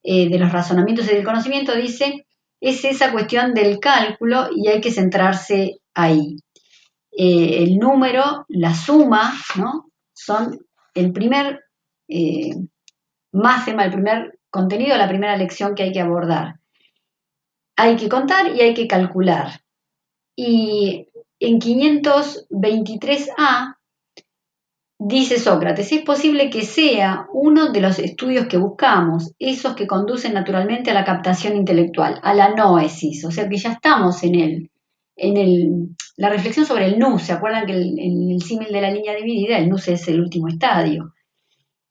eh, 0.03 0.29
de 0.29 0.37
los 0.37 0.51
razonamientos 0.51 1.05
y 1.05 1.15
del 1.15 1.23
conocimiento, 1.23 1.73
dice, 1.75 2.27
es 2.59 2.83
esa 2.83 3.11
cuestión 3.11 3.53
del 3.53 3.79
cálculo 3.79 4.49
y 4.53 4.67
hay 4.67 4.81
que 4.81 4.91
centrarse 4.91 5.79
ahí. 5.93 6.37
Eh, 7.11 7.63
el 7.63 7.77
número, 7.77 8.45
la 8.49 8.73
suma, 8.73 9.33
¿no? 9.55 9.91
Son 10.13 10.59
el 10.93 11.13
primer 11.13 11.61
eh, 12.07 12.55
máxima, 13.31 13.85
el 13.85 13.91
primer 13.91 14.39
contenido 14.49 14.95
la 14.97 15.07
primera 15.07 15.35
lección 15.35 15.73
que 15.73 15.83
hay 15.83 15.91
que 15.91 16.01
abordar. 16.01 16.59
Hay 17.75 17.95
que 17.95 18.07
contar 18.07 18.55
y 18.55 18.61
hay 18.61 18.73
que 18.73 18.87
calcular. 18.87 19.61
Y 20.35 21.07
en 21.47 21.59
523a 21.59 23.77
dice 24.97 25.39
Sócrates, 25.39 25.91
es 25.91 26.01
posible 26.03 26.49
que 26.49 26.63
sea 26.63 27.27
uno 27.33 27.71
de 27.71 27.81
los 27.81 27.99
estudios 27.99 28.47
que 28.47 28.57
buscamos, 28.57 29.33
esos 29.37 29.75
que 29.75 29.87
conducen 29.87 30.33
naturalmente 30.33 30.91
a 30.91 30.93
la 30.93 31.03
captación 31.03 31.57
intelectual, 31.57 32.19
a 32.23 32.33
la 32.33 32.55
noesis, 32.55 33.25
o 33.25 33.31
sea 33.31 33.49
que 33.49 33.57
ya 33.57 33.73
estamos 33.73 34.23
en 34.23 34.35
el, 34.35 34.71
en 35.17 35.37
el, 35.37 35.89
la 36.15 36.29
reflexión 36.29 36.65
sobre 36.65 36.85
el 36.85 36.97
nous, 36.97 37.21
¿se 37.21 37.33
acuerdan 37.33 37.65
que 37.65 37.73
en 37.73 38.31
el, 38.31 38.41
símil 38.41 38.71
de 38.71 38.81
la 38.81 38.91
línea 38.91 39.13
dividida 39.15 39.57
el 39.57 39.69
nous 39.69 39.85
es 39.89 40.07
el 40.07 40.21
último 40.21 40.47
estadio? 40.47 41.13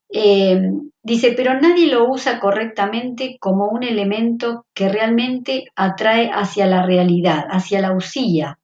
Eh, 0.09 0.63
Dice, 1.05 1.33
pero 1.37 1.61
nadie 1.61 1.89
lo 1.89 2.09
usa 2.09 2.39
correctamente 2.39 3.37
como 3.41 3.67
un 3.67 3.83
elemento 3.83 4.67
que 4.73 4.89
realmente 4.89 5.65
atrae 5.75 6.31
hacia 6.33 6.67
la 6.67 6.87
realidad, 6.87 7.45
hacia 7.51 7.81
la 7.81 7.93
usía. 7.93 8.61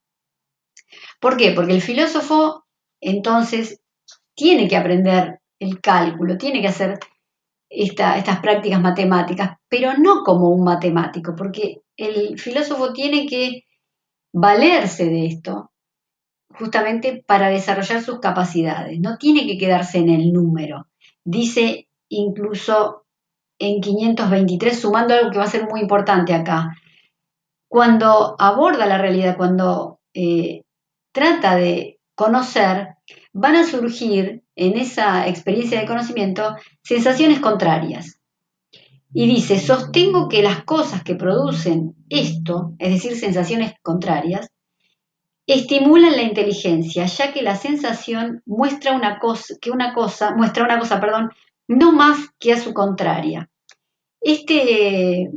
¿Por 1.21 1.37
qué? 1.37 1.53
Porque 1.53 1.75
el 1.75 1.83
filósofo 1.83 2.65
entonces 3.01 3.81
tiene 4.35 4.69
que 4.69 4.77
aprender 4.77 5.41
el 5.59 5.81
cálculo, 5.81 6.39
tiene 6.39 6.61
que 6.61 6.69
hacer 6.69 6.99
estas 7.71 8.41
prácticas 8.41 8.81
matemáticas, 8.81 9.59
pero 9.69 9.95
no 9.99 10.23
como 10.25 10.51
un 10.51 10.65
matemático, 10.65 11.35
porque 11.37 11.83
el 11.97 12.39
filósofo 12.39 12.93
tiene 12.93 13.27
que 13.27 13.65
valerse 14.33 15.07
de 15.07 15.27
esto 15.27 15.71
justamente 16.55 17.23
para 17.27 17.49
desarrollar 17.49 18.03
sus 18.03 18.21
capacidades, 18.21 18.99
no 19.01 19.17
tiene 19.19 19.47
que 19.47 19.59
quedarse 19.59 19.99
en 19.99 20.09
el 20.09 20.33
número. 20.33 20.87
Dice 21.25 21.89
incluso 22.09 23.05
en 23.59 23.81
523, 23.81 24.79
sumando 24.79 25.15
algo 25.15 25.31
que 25.31 25.39
va 25.39 25.45
a 25.45 25.49
ser 25.49 25.69
muy 25.69 25.81
importante 25.81 26.33
acá. 26.33 26.75
Cuando 27.69 28.35
aborda 28.39 28.87
la 28.87 28.99
realidad, 28.99 29.37
cuando 29.37 30.01
eh, 30.15 30.63
trata 31.19 31.57
de 31.57 31.99
conocer, 32.15 32.95
van 33.33 33.57
a 33.57 33.65
surgir 33.65 34.45
en 34.55 34.77
esa 34.77 35.27
experiencia 35.27 35.81
de 35.81 35.87
conocimiento 35.87 36.57
sensaciones 36.83 37.41
contrarias. 37.41 38.21
Y 39.13 39.27
dice, 39.27 39.59
sostengo 39.59 40.29
que 40.29 40.43
las 40.43 40.65
cosas 40.65 41.03
que 41.03 41.15
producen 41.15 41.97
esto, 42.09 42.75
es 42.79 42.93
decir, 42.93 43.17
sensaciones 43.17 43.73
contrarias, 43.83 44.49
estimulan 45.47 46.13
la 46.13 46.23
inteligencia, 46.23 47.07
ya 47.07 47.33
que 47.33 47.43
la 47.43 47.57
sensación 47.57 48.43
muestra 48.45 48.93
una 48.93 49.19
cosa, 49.19 49.55
que 49.61 49.71
una 49.71 49.95
cosa, 49.95 50.37
muestra 50.37 50.65
una 50.65 50.79
cosa, 50.79 51.01
perdón, 51.01 51.31
no 51.67 51.93
más 51.93 52.19
que 52.39 52.53
a 52.53 52.61
su 52.61 52.75
contraria. 52.75 53.49
Este, 54.21 55.31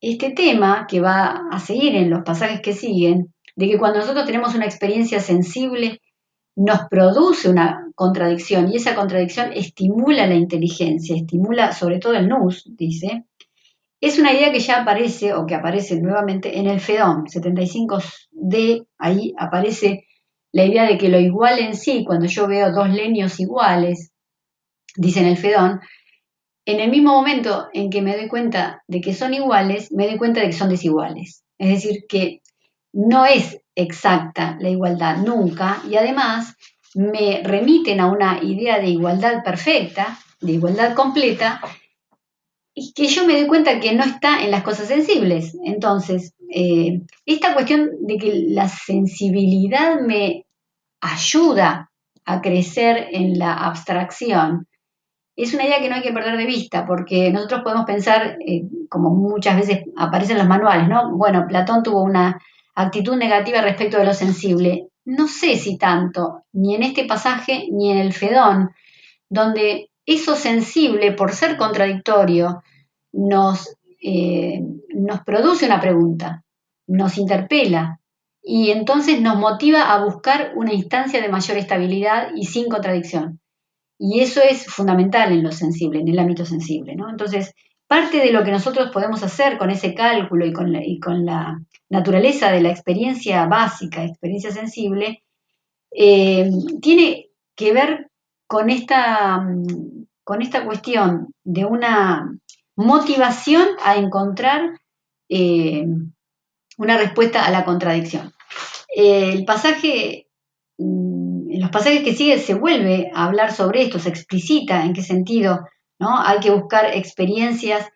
este 0.00 0.30
tema 0.30 0.86
que 0.88 1.00
va 1.00 1.48
a 1.50 1.60
seguir 1.60 1.94
en 1.94 2.08
los 2.08 2.22
pasajes 2.22 2.62
que 2.62 2.72
siguen, 2.72 3.33
de 3.56 3.68
que 3.68 3.78
cuando 3.78 4.00
nosotros 4.00 4.26
tenemos 4.26 4.54
una 4.54 4.64
experiencia 4.64 5.20
sensible, 5.20 6.00
nos 6.56 6.80
produce 6.88 7.48
una 7.48 7.90
contradicción 7.94 8.70
y 8.70 8.76
esa 8.76 8.94
contradicción 8.94 9.52
estimula 9.52 10.26
la 10.26 10.34
inteligencia, 10.34 11.16
estimula 11.16 11.72
sobre 11.72 11.98
todo 11.98 12.14
el 12.14 12.28
nous, 12.28 12.64
dice, 12.76 13.24
es 14.00 14.18
una 14.18 14.32
idea 14.32 14.52
que 14.52 14.60
ya 14.60 14.82
aparece 14.82 15.32
o 15.32 15.46
que 15.46 15.54
aparece 15.54 16.00
nuevamente 16.00 16.58
en 16.58 16.66
el 16.66 16.80
Fedón 16.80 17.24
75D, 17.24 18.86
ahí 18.98 19.34
aparece 19.38 20.06
la 20.52 20.64
idea 20.64 20.84
de 20.84 20.98
que 20.98 21.08
lo 21.08 21.18
igual 21.18 21.58
en 21.58 21.74
sí, 21.74 22.04
cuando 22.04 22.26
yo 22.26 22.46
veo 22.46 22.70
dos 22.70 22.88
leños 22.88 23.40
iguales, 23.40 24.12
dice 24.96 25.20
en 25.20 25.26
el 25.26 25.36
Fedón, 25.36 25.80
en 26.66 26.80
el 26.80 26.90
mismo 26.90 27.12
momento 27.12 27.68
en 27.72 27.90
que 27.90 28.02
me 28.02 28.16
doy 28.16 28.28
cuenta 28.28 28.82
de 28.86 29.00
que 29.00 29.14
son 29.14 29.34
iguales, 29.34 29.90
me 29.90 30.06
doy 30.06 30.16
cuenta 30.16 30.40
de 30.40 30.46
que 30.46 30.52
son 30.52 30.68
desiguales. 30.68 31.44
Es 31.58 31.68
decir, 31.68 32.04
que 32.08 32.40
no 32.94 33.26
es 33.26 33.60
exacta 33.74 34.56
la 34.60 34.70
igualdad 34.70 35.18
nunca 35.18 35.82
y 35.88 35.96
además 35.96 36.56
me 36.94 37.42
remiten 37.44 38.00
a 38.00 38.06
una 38.06 38.42
idea 38.42 38.78
de 38.78 38.86
igualdad 38.86 39.42
perfecta, 39.42 40.16
de 40.40 40.52
igualdad 40.52 40.94
completa, 40.94 41.60
y 42.72 42.92
que 42.92 43.06
yo 43.06 43.26
me 43.26 43.34
doy 43.34 43.46
cuenta 43.46 43.80
que 43.80 43.94
no 43.94 44.04
está 44.04 44.42
en 44.42 44.50
las 44.50 44.62
cosas 44.62 44.88
sensibles. 44.88 45.56
Entonces, 45.64 46.34
eh, 46.50 47.02
esta 47.26 47.54
cuestión 47.54 47.90
de 48.00 48.16
que 48.16 48.44
la 48.48 48.68
sensibilidad 48.68 50.00
me 50.00 50.46
ayuda 51.00 51.90
a 52.24 52.40
crecer 52.40 53.08
en 53.12 53.38
la 53.38 53.54
abstracción, 53.54 54.66
es 55.36 55.52
una 55.52 55.64
idea 55.64 55.80
que 55.80 55.88
no 55.88 55.96
hay 55.96 56.02
que 56.02 56.12
perder 56.12 56.36
de 56.36 56.46
vista, 56.46 56.86
porque 56.86 57.30
nosotros 57.30 57.62
podemos 57.62 57.86
pensar, 57.86 58.38
eh, 58.46 58.62
como 58.88 59.10
muchas 59.10 59.56
veces 59.56 59.80
aparecen 59.96 60.38
los 60.38 60.46
manuales, 60.46 60.88
¿no? 60.88 61.16
Bueno, 61.16 61.46
Platón 61.48 61.82
tuvo 61.82 62.02
una 62.02 62.40
actitud 62.74 63.16
negativa 63.16 63.60
respecto 63.60 63.98
de 63.98 64.04
lo 64.04 64.14
sensible. 64.14 64.88
No 65.04 65.28
sé 65.28 65.56
si 65.56 65.76
tanto, 65.76 66.42
ni 66.52 66.74
en 66.74 66.82
este 66.82 67.04
pasaje, 67.04 67.68
ni 67.70 67.90
en 67.90 67.98
el 67.98 68.12
Fedón, 68.12 68.70
donde 69.28 69.90
eso 70.06 70.36
sensible, 70.36 71.12
por 71.12 71.32
ser 71.32 71.56
contradictorio, 71.56 72.62
nos, 73.12 73.76
eh, 74.02 74.60
nos 74.94 75.20
produce 75.20 75.66
una 75.66 75.80
pregunta, 75.80 76.44
nos 76.86 77.16
interpela 77.16 78.00
y 78.42 78.70
entonces 78.70 79.20
nos 79.20 79.38
motiva 79.38 79.92
a 79.92 80.04
buscar 80.04 80.52
una 80.56 80.74
instancia 80.74 81.22
de 81.22 81.28
mayor 81.28 81.56
estabilidad 81.56 82.28
y 82.34 82.44
sin 82.44 82.68
contradicción. 82.68 83.40
Y 83.98 84.20
eso 84.20 84.42
es 84.42 84.66
fundamental 84.66 85.32
en 85.32 85.42
lo 85.42 85.52
sensible, 85.52 86.00
en 86.00 86.08
el 86.08 86.18
ámbito 86.18 86.44
sensible. 86.44 86.94
¿no? 86.96 87.08
Entonces, 87.08 87.54
parte 87.86 88.18
de 88.18 88.32
lo 88.32 88.44
que 88.44 88.50
nosotros 88.50 88.90
podemos 88.90 89.22
hacer 89.22 89.58
con 89.58 89.70
ese 89.70 89.94
cálculo 89.94 90.46
y 90.46 90.52
con 91.00 91.24
la, 91.24 91.60
naturaleza 91.90 92.50
de 92.50 92.60
la 92.60 92.70
experiencia 92.70 93.46
básica, 93.46 94.04
experiencia 94.04 94.50
sensible, 94.50 95.22
eh, 95.92 96.50
tiene 96.80 97.28
que 97.54 97.72
ver 97.72 98.10
con 98.48 98.68
esta, 98.68 99.46
con 100.24 100.42
esta 100.42 100.64
cuestión 100.64 101.32
de 101.44 101.64
una 101.64 102.36
motivación 102.74 103.68
a 103.84 103.96
encontrar 103.96 104.80
eh, 105.28 105.86
una 106.78 106.96
respuesta 106.98 107.44
a 107.44 107.50
la 107.50 107.64
contradicción. 107.64 108.32
el 108.96 109.44
pasaje, 109.44 110.26
mm, 110.78 111.50
en 111.50 111.60
los 111.60 111.70
pasajes 111.70 112.02
que 112.02 112.14
siguen 112.14 112.40
se 112.40 112.54
vuelve 112.54 113.10
a 113.14 113.24
hablar 113.24 113.52
sobre 113.52 113.82
esto, 113.82 113.98
se 113.98 114.08
explicita 114.08 114.84
en 114.84 114.94
qué 114.94 115.02
sentido 115.02 115.66
¿no? 115.98 116.20
hay 116.20 116.40
que 116.40 116.50
buscar 116.50 116.94
experiencias 116.94 117.88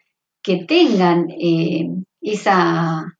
que 0.43 0.65
tengan 0.65 1.29
eh, 1.31 1.89
esa, 2.21 3.19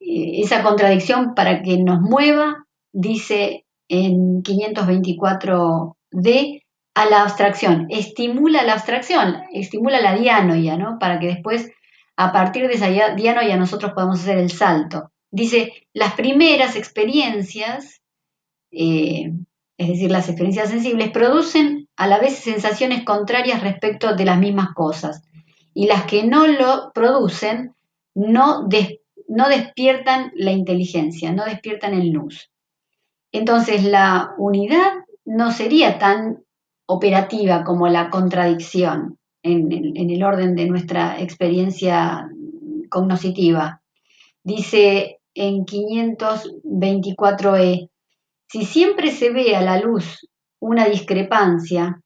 eh, 0.00 0.40
esa 0.42 0.62
contradicción 0.62 1.34
para 1.34 1.62
que 1.62 1.78
nos 1.78 2.00
mueva, 2.00 2.66
dice 2.92 3.64
en 3.88 4.42
524D, 4.42 6.62
a 6.94 7.06
la 7.06 7.22
abstracción, 7.22 7.86
estimula 7.90 8.62
la 8.62 8.72
abstracción, 8.72 9.42
estimula 9.52 10.00
la 10.00 10.16
dianoia, 10.16 10.78
¿no? 10.78 10.98
Para 10.98 11.18
que 11.18 11.26
después, 11.26 11.70
a 12.16 12.32
partir 12.32 12.68
de 12.68 12.74
esa 12.74 12.88
dianoia, 13.14 13.58
nosotros 13.58 13.92
podamos 13.92 14.20
hacer 14.20 14.38
el 14.38 14.50
salto. 14.50 15.12
Dice, 15.30 15.74
las 15.92 16.14
primeras 16.14 16.74
experiencias, 16.74 18.00
eh, 18.70 19.30
es 19.78 19.88
decir, 19.88 20.10
las 20.10 20.28
experiencias 20.28 20.70
sensibles, 20.70 21.10
producen 21.10 21.88
a 21.96 22.06
la 22.06 22.18
vez 22.18 22.38
sensaciones 22.38 23.04
contrarias 23.04 23.62
respecto 23.62 24.14
de 24.14 24.24
las 24.24 24.38
mismas 24.38 24.72
cosas. 24.74 25.22
Y 25.74 25.86
las 25.86 26.06
que 26.06 26.24
no 26.24 26.46
lo 26.46 26.92
producen 26.94 27.74
no, 28.14 28.66
despiertan 28.66 30.32
la 30.34 30.52
inteligencia, 30.52 31.32
no 31.32 31.44
despiertan 31.44 31.92
el 31.92 32.08
luz. 32.10 32.50
Entonces 33.32 33.84
la 33.84 34.32
unidad 34.38 34.92
no 35.26 35.52
sería 35.52 35.98
tan 35.98 36.42
operativa 36.86 37.64
como 37.64 37.88
la 37.88 38.08
contradicción 38.08 39.18
en, 39.42 40.10
el 40.10 40.22
orden 40.22 40.54
de 40.54 40.64
nuestra 40.66 41.20
experiencia 41.20 42.30
cognoscitiva. 42.88 43.82
Dice 44.42 45.18
en 45.34 45.66
524e, 45.66 47.90
si 48.48 48.64
siempre 48.64 49.10
se 49.10 49.30
ve 49.30 49.56
a 49.56 49.62
la 49.62 49.78
luz 49.80 50.28
una 50.60 50.86
discrepancia 50.86 52.00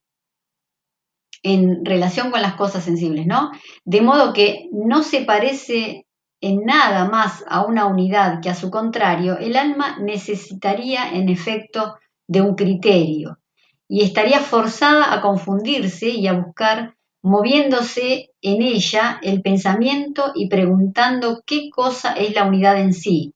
en 1.43 1.85
relación 1.85 2.31
con 2.31 2.43
las 2.43 2.55
cosas 2.55 2.85
sensibles, 2.85 3.27
¿no? 3.27 3.51
De 3.85 4.01
modo 4.03 4.33
que 4.33 4.69
no 4.73 5.03
se 5.03 5.23
parece 5.23 6.07
en 6.43 6.65
nada 6.65 7.09
más 7.09 7.45
a 7.49 7.65
una 7.65 7.87
unidad 7.87 8.41
que 8.41 8.51
a 8.51 8.55
su 8.55 8.71
contrario, 8.71 9.39
el 9.39 9.57
alma 9.57 9.99
necesitaría 9.99 11.11
en 11.13 11.29
efecto 11.29 11.97
de 12.27 12.41
un 12.41 12.55
criterio 12.55 13.39
y 13.89 14.03
estaría 14.03 14.41
forzada 14.41 15.13
a 15.13 15.21
confundirse 15.21 16.09
y 16.09 16.27
a 16.29 16.33
buscar, 16.33 16.95
moviéndose 17.23 18.31
en 18.41 18.63
ella 18.63 19.19
el 19.23 19.43
pensamiento 19.43 20.33
y 20.35 20.49
preguntando 20.49 21.43
qué 21.45 21.69
cosa 21.71 22.15
es 22.15 22.35
la 22.35 22.45
unidad 22.45 22.81
en 22.81 22.95
sí. 22.95 23.35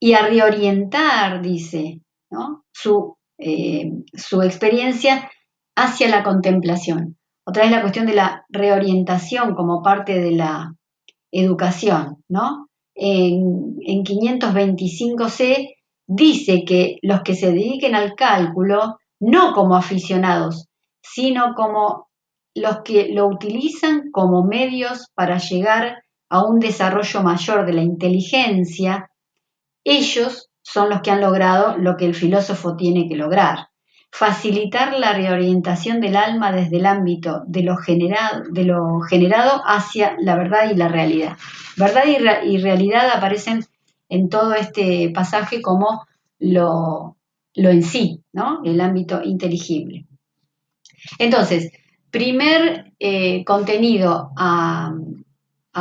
Y 0.00 0.12
a 0.12 0.26
reorientar, 0.26 1.42
dice, 1.42 2.00
su, 2.72 3.16
eh, 3.38 3.90
su 4.14 4.42
experiencia 4.42 5.30
hacia 5.76 6.08
la 6.08 6.22
contemplación. 6.22 7.16
Otra 7.44 7.62
vez 7.62 7.72
la 7.72 7.80
cuestión 7.80 8.06
de 8.06 8.14
la 8.14 8.44
reorientación 8.48 9.54
como 9.54 9.82
parte 9.82 10.20
de 10.20 10.32
la 10.32 10.74
educación, 11.32 12.22
¿no? 12.28 12.68
En, 12.94 13.76
en 13.82 14.04
525c 14.04 15.74
dice 16.06 16.64
que 16.66 16.98
los 17.02 17.22
que 17.22 17.34
se 17.34 17.52
dediquen 17.52 17.94
al 17.94 18.14
cálculo, 18.14 18.98
no 19.20 19.52
como 19.52 19.76
aficionados, 19.76 20.66
sino 21.02 21.54
como 21.54 22.08
los 22.54 22.80
que 22.84 23.08
lo 23.12 23.28
utilizan 23.28 24.10
como 24.10 24.44
medios 24.44 25.06
para 25.14 25.38
llegar 25.38 26.02
a 26.30 26.44
un 26.44 26.58
desarrollo 26.58 27.22
mayor 27.22 27.66
de 27.66 27.72
la 27.72 27.82
inteligencia, 27.82 29.10
ellos 29.90 30.50
son 30.62 30.90
los 30.90 31.00
que 31.00 31.10
han 31.10 31.20
logrado 31.20 31.76
lo 31.78 31.96
que 31.96 32.06
el 32.06 32.14
filósofo 32.14 32.76
tiene 32.76 33.08
que 33.08 33.16
lograr, 33.16 33.68
facilitar 34.10 34.98
la 34.98 35.12
reorientación 35.12 36.00
del 36.00 36.16
alma 36.16 36.52
desde 36.52 36.76
el 36.76 36.86
ámbito 36.86 37.42
de 37.46 37.62
lo, 37.62 37.76
generado, 37.76 39.62
hacia 39.64 40.16
la 40.20 40.36
verdad 40.36 40.70
y 40.70 40.76
la 40.76 40.88
realidad. 40.88 41.36
Verdad 41.76 42.02
y, 42.06 42.48
y 42.48 42.58
realidad 42.58 43.10
aparecen 43.14 43.64
en 44.08 44.28
todo 44.28 44.54
este 44.54 45.10
pasaje 45.14 45.62
como 45.62 46.06
lo, 46.38 47.16
en 47.54 47.82
sí, 47.82 48.22
¿no? 48.32 48.60
El 48.64 48.80
ámbito 48.80 49.22
inteligible. 49.22 50.06
Entonces, 51.18 51.72
primer 52.10 52.92
eh, 52.98 53.44
contenido 53.44 54.32
a, 54.36 54.94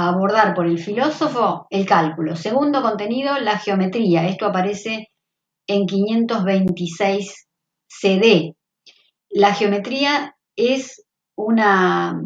abordar 0.05 0.53
por 0.53 0.67
el 0.67 0.79
filósofo, 0.79 1.67
el 1.69 1.86
cálculo. 1.86 2.36
Segundo 2.36 2.81
contenido, 2.81 3.38
la 3.39 3.57
geometría. 3.57 4.27
Esto 4.27 4.45
aparece 4.45 5.10
en 5.67 5.86
526 5.86 7.47
CD. 7.88 8.55
La 9.29 9.53
geometría 9.53 10.36
es 10.55 11.05
una, 11.36 12.21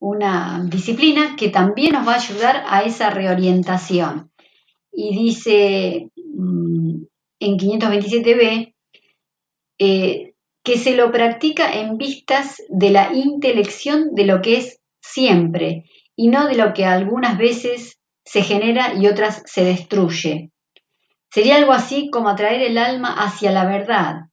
una 0.00 0.64
disciplina 0.68 1.36
que 1.36 1.48
también 1.48 1.92
nos 1.92 2.06
va 2.06 2.14
a 2.14 2.18
ayudar 2.18 2.64
a 2.66 2.82
esa 2.82 3.10
reorientación 3.10 4.30
y 4.92 5.16
dice 5.16 6.10
mm, 6.16 7.02
en 7.40 7.58
527b 7.58 8.74
eh, 9.78 10.34
que 10.62 10.76
se 10.76 10.94
lo 10.94 11.10
practica 11.10 11.72
en 11.72 11.96
vistas 11.96 12.62
de 12.68 12.90
la 12.90 13.12
intelección 13.14 14.14
de 14.14 14.26
lo 14.26 14.42
que 14.42 14.58
es 14.58 14.80
siempre 15.00 15.84
y 16.20 16.28
no 16.28 16.46
de 16.46 16.54
lo 16.54 16.74
que 16.74 16.84
algunas 16.84 17.38
veces 17.38 17.98
se 18.26 18.42
genera 18.42 18.92
y 18.92 19.06
otras 19.06 19.42
se 19.46 19.64
destruye. 19.64 20.50
Sería 21.32 21.56
algo 21.56 21.72
así 21.72 22.10
como 22.10 22.28
atraer 22.28 22.60
el 22.60 22.76
alma 22.76 23.14
hacia 23.24 23.50
la 23.50 23.64
verdad 23.64 24.26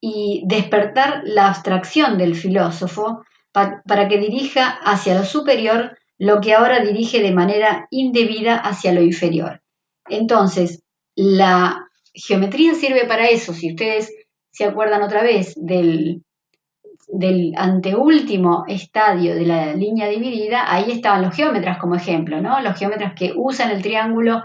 y 0.00 0.44
despertar 0.46 1.22
la 1.24 1.48
abstracción 1.48 2.18
del 2.18 2.36
filósofo 2.36 3.24
para 3.52 4.06
que 4.08 4.18
dirija 4.18 4.78
hacia 4.84 5.18
lo 5.18 5.24
superior 5.24 5.98
lo 6.18 6.40
que 6.40 6.54
ahora 6.54 6.84
dirige 6.84 7.20
de 7.20 7.32
manera 7.32 7.88
indebida 7.90 8.54
hacia 8.56 8.92
lo 8.92 9.02
inferior. 9.02 9.60
Entonces, 10.08 10.84
la 11.16 11.84
geometría 12.14 12.74
sirve 12.74 13.06
para 13.06 13.28
eso. 13.28 13.52
Si 13.52 13.70
ustedes 13.70 14.14
se 14.52 14.66
acuerdan 14.66 15.02
otra 15.02 15.24
vez 15.24 15.54
del, 15.56 16.22
del 17.10 17.54
anteúltimo 17.56 18.64
estadio 18.68 19.34
de 19.34 19.46
la 19.46 19.74
línea 19.74 20.08
dividida, 20.08 20.72
ahí 20.72 20.90
estaban 20.90 21.22
los 21.22 21.34
geómetras 21.34 21.78
como 21.78 21.94
ejemplo, 21.94 22.40
¿no? 22.40 22.60
Los 22.60 22.78
geómetras 22.78 23.14
que 23.14 23.32
usan 23.34 23.70
el 23.70 23.82
triángulo, 23.82 24.44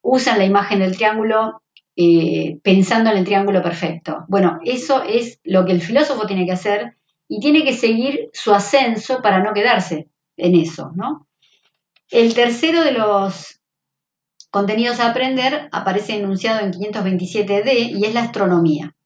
usan 0.00 0.38
la 0.38 0.44
imagen 0.44 0.80
del 0.80 0.96
triángulo 0.96 1.62
eh, 1.96 2.58
pensando 2.62 3.10
en 3.10 3.18
el 3.18 3.24
triángulo 3.24 3.62
perfecto. 3.62 4.24
Bueno, 4.28 4.60
eso 4.64 5.02
es 5.02 5.40
lo 5.44 5.64
que 5.64 5.72
el 5.72 5.82
filósofo 5.82 6.26
tiene 6.26 6.46
que 6.46 6.52
hacer 6.52 6.96
y 7.28 7.40
tiene 7.40 7.64
que 7.64 7.74
seguir 7.74 8.30
su 8.32 8.52
ascenso 8.52 9.20
para 9.22 9.42
no 9.42 9.52
quedarse 9.52 10.08
en 10.36 10.54
eso, 10.54 10.92
¿no? 10.94 11.26
El 12.10 12.34
tercero 12.34 12.82
de 12.82 12.92
los 12.92 13.60
Contenidos 14.50 14.98
a 14.98 15.10
aprender 15.10 15.68
aparece 15.70 16.16
enunciado 16.16 16.66
en 16.66 16.72
527D 16.72 17.96
y 17.96 18.04
es 18.04 18.12
la 18.12 18.22
astronomía. 18.22 18.96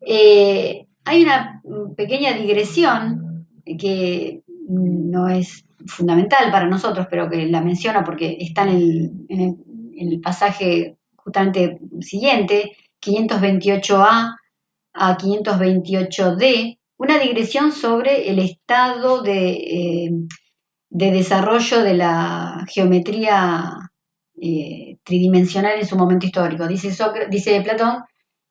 Eh, 0.00 0.86
hay 1.04 1.22
una 1.22 1.62
pequeña 1.96 2.32
digresión 2.34 3.46
que 3.78 4.42
no 4.68 5.28
es 5.28 5.64
fundamental 5.86 6.50
para 6.50 6.66
nosotros, 6.66 7.06
pero 7.10 7.28
que 7.28 7.46
la 7.46 7.60
menciono 7.60 8.04
porque 8.04 8.36
está 8.40 8.64
en 8.64 9.26
el, 9.28 10.20
pasaje 10.20 10.96
justamente 11.16 11.78
siguiente, 12.00 12.76
528A 13.02 14.36
a 14.92 15.18
528D, 15.18 16.78
una 16.96 17.18
digresión 17.18 17.72
sobre 17.72 18.30
el 18.30 18.38
estado 18.38 19.22
de, 19.22 19.50
eh, 19.52 20.10
de 20.90 21.10
desarrollo 21.10 21.82
de 21.82 21.94
la 21.94 22.64
geometría 22.68 23.90
eh, 24.40 24.98
tridimensional 25.04 25.78
en 25.78 25.86
su 25.86 25.96
momento 25.96 26.26
histórico. 26.26 26.66
Dice, 26.66 26.94
dice 27.30 27.60
Platón, 27.62 28.02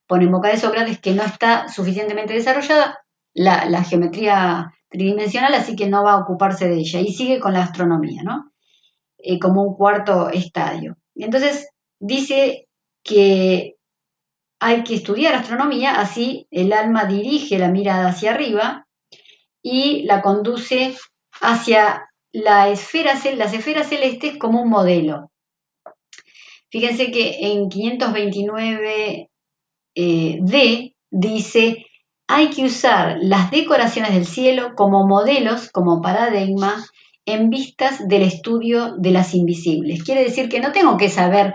pone 0.09 0.25
en 0.25 0.31
boca 0.31 0.49
de 0.49 0.57
Sócrates 0.57 0.99
que 0.99 1.13
no 1.13 1.21
está 1.21 1.69
suficientemente 1.69 2.33
desarrollada 2.33 3.05
la, 3.35 3.83
geometría 3.83 4.73
tridimensional, 4.89 5.53
así 5.53 5.75
que 5.75 5.87
no 5.87 6.03
va 6.03 6.13
a 6.13 6.21
ocuparse 6.21 6.67
de 6.67 6.77
ella. 6.77 6.99
Y 6.99 7.13
sigue 7.13 7.39
con 7.39 7.53
la 7.53 7.61
astronomía, 7.61 8.23
¿no? 8.23 8.51
Eh, 9.19 9.37
como 9.37 9.61
un 9.61 9.75
cuarto 9.75 10.29
estadio. 10.29 10.97
Entonces 11.13 11.69
dice 11.99 12.67
que 13.03 13.75
hay 14.59 14.83
que 14.83 14.95
estudiar 14.95 15.35
astronomía, 15.35 16.01
así 16.01 16.47
el 16.49 16.73
alma 16.73 17.05
dirige 17.05 17.59
la 17.59 17.69
mirada 17.69 18.09
hacia 18.09 18.31
arriba 18.31 18.87
y 19.61 20.03
la 20.07 20.23
conduce 20.23 20.97
hacia 21.39 22.09
las 22.31 22.71
esferas 22.89 23.21
celestes 23.89 24.37
como 24.39 24.63
un 24.63 24.69
modelo. 24.69 25.31
Fíjense 26.71 27.11
que 27.11 27.51
en 27.51 27.69
529D 27.69 29.28
eh, 29.95 30.39
dice, 31.09 31.85
hay 32.27 32.49
que 32.49 32.65
usar 32.65 33.17
las 33.21 33.51
decoraciones 33.51 34.13
del 34.13 34.25
cielo 34.25 34.73
como 34.75 35.07
modelos, 35.07 35.71
como 35.71 36.01
paradigma, 36.01 36.85
en 37.25 37.49
vistas 37.49 38.07
del 38.07 38.23
estudio 38.23 38.95
de 38.97 39.11
las 39.11 39.33
invisibles. 39.33 40.03
Quiere 40.03 40.23
decir 40.23 40.49
que 40.49 40.59
no 40.59 40.71
tengo 40.71 40.97
que 40.97 41.09
saber 41.09 41.53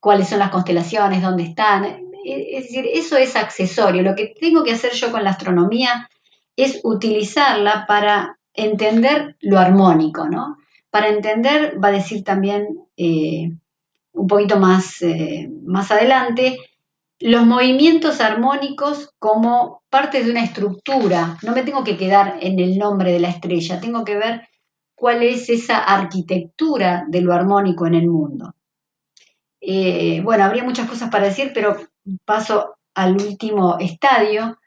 cuáles 0.00 0.28
son 0.28 0.38
las 0.38 0.50
constelaciones, 0.50 1.22
dónde 1.22 1.44
están. 1.44 1.84
Es 2.24 2.64
decir, 2.64 2.86
eso 2.92 3.16
es 3.16 3.36
accesorio. 3.36 4.02
Lo 4.02 4.14
que 4.14 4.34
tengo 4.38 4.64
que 4.64 4.72
hacer 4.72 4.92
yo 4.92 5.10
con 5.10 5.24
la 5.24 5.30
astronomía 5.30 6.10
es 6.56 6.80
utilizarla 6.84 7.86
para 7.86 8.38
entender 8.54 9.36
lo 9.40 9.58
armónico, 9.58 10.28
¿no? 10.28 10.58
Para 10.90 11.08
entender, 11.08 11.82
va 11.82 11.88
a 11.88 11.92
decir 11.92 12.22
también 12.22 12.66
eh, 12.96 13.52
un 14.12 14.26
poquito 14.26 14.58
más, 14.58 15.00
eh, 15.02 15.48
más 15.64 15.90
adelante, 15.90 16.58
los 17.22 17.46
movimientos 17.46 18.20
armónicos 18.20 19.14
como 19.18 19.82
parte 19.88 20.22
de 20.22 20.30
una 20.30 20.44
estructura. 20.44 21.38
No 21.42 21.52
me 21.52 21.62
tengo 21.62 21.84
que 21.84 21.96
quedar 21.96 22.38
en 22.40 22.58
el 22.58 22.78
nombre 22.78 23.12
de 23.12 23.20
la 23.20 23.28
estrella, 23.28 23.80
tengo 23.80 24.04
que 24.04 24.16
ver 24.16 24.48
cuál 24.94 25.22
es 25.22 25.48
esa 25.48 25.78
arquitectura 25.78 27.04
de 27.08 27.20
lo 27.20 27.32
armónico 27.32 27.86
en 27.86 27.94
el 27.94 28.08
mundo. 28.08 28.54
Eh, 29.60 30.20
bueno, 30.22 30.44
habría 30.44 30.64
muchas 30.64 30.88
cosas 30.88 31.10
para 31.10 31.26
decir, 31.26 31.52
pero 31.54 31.76
paso 32.24 32.76
al 32.94 33.12
último 33.12 33.78
estadio, 33.78 34.58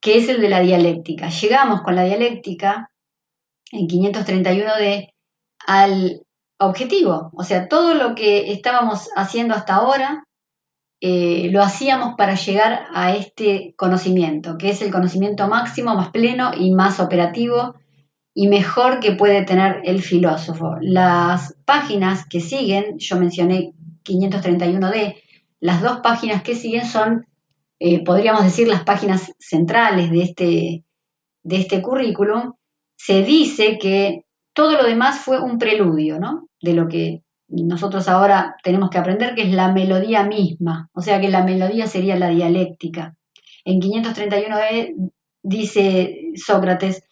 que 0.00 0.18
es 0.18 0.28
el 0.28 0.40
de 0.40 0.48
la 0.50 0.60
dialéctica. 0.60 1.30
Llegamos 1.30 1.80
con 1.82 1.96
la 1.96 2.04
dialéctica 2.04 2.90
en 3.72 3.86
531D 3.86 5.12
al 5.66 6.22
objetivo, 6.58 7.30
o 7.32 7.42
sea, 7.42 7.68
todo 7.68 7.94
lo 7.94 8.14
que 8.14 8.52
estábamos 8.52 9.08
haciendo 9.16 9.54
hasta 9.54 9.76
ahora 9.76 10.24
eh, 11.00 11.48
lo 11.50 11.62
hacíamos 11.62 12.14
para 12.16 12.34
llegar 12.34 12.86
a 12.92 13.16
este 13.16 13.74
conocimiento, 13.76 14.58
que 14.58 14.68
es 14.68 14.82
el 14.82 14.92
conocimiento 14.92 15.48
máximo, 15.48 15.94
más 15.94 16.10
pleno 16.10 16.50
y 16.54 16.74
más 16.74 17.00
operativo 17.00 17.74
y 18.34 18.48
mejor 18.48 19.00
que 19.00 19.12
puede 19.12 19.44
tener 19.44 19.80
el 19.84 20.02
filósofo. 20.02 20.76
Las 20.80 21.56
páginas 21.64 22.26
que 22.28 22.40
siguen, 22.40 22.98
yo 22.98 23.18
mencioné 23.18 23.72
531D, 24.04 25.16
las 25.60 25.80
dos 25.80 26.00
páginas 26.00 26.42
que 26.42 26.54
siguen 26.54 26.84
son, 26.84 27.26
eh, 27.78 28.04
podríamos 28.04 28.44
decir, 28.44 28.68
las 28.68 28.84
páginas 28.84 29.32
centrales 29.38 30.10
de 30.10 30.22
este, 30.22 30.84
de 31.42 31.56
este 31.56 31.80
currículum. 31.80 32.52
Se 32.96 33.22
dice 33.22 33.78
que 33.78 34.26
todo 34.52 34.72
lo 34.72 34.84
demás 34.84 35.20
fue 35.20 35.40
un 35.40 35.58
preludio, 35.58 36.18
¿no? 36.18 36.48
De 36.60 36.74
lo 36.74 36.88
que 36.88 37.22
nosotros 37.50 38.08
ahora 38.08 38.56
tenemos 38.62 38.90
que 38.90 38.98
aprender, 38.98 39.34
que 39.34 39.42
es 39.42 39.52
la 39.52 39.72
melodía 39.72 40.22
misma, 40.24 40.88
o 40.92 41.02
sea 41.02 41.20
que 41.20 41.28
la 41.28 41.42
melodía 41.42 41.86
sería 41.86 42.16
la 42.16 42.28
dialéctica. 42.28 43.16
En 43.64 43.80
531 43.80 44.56
dice 45.42 46.32
Sócrates, 46.36 47.02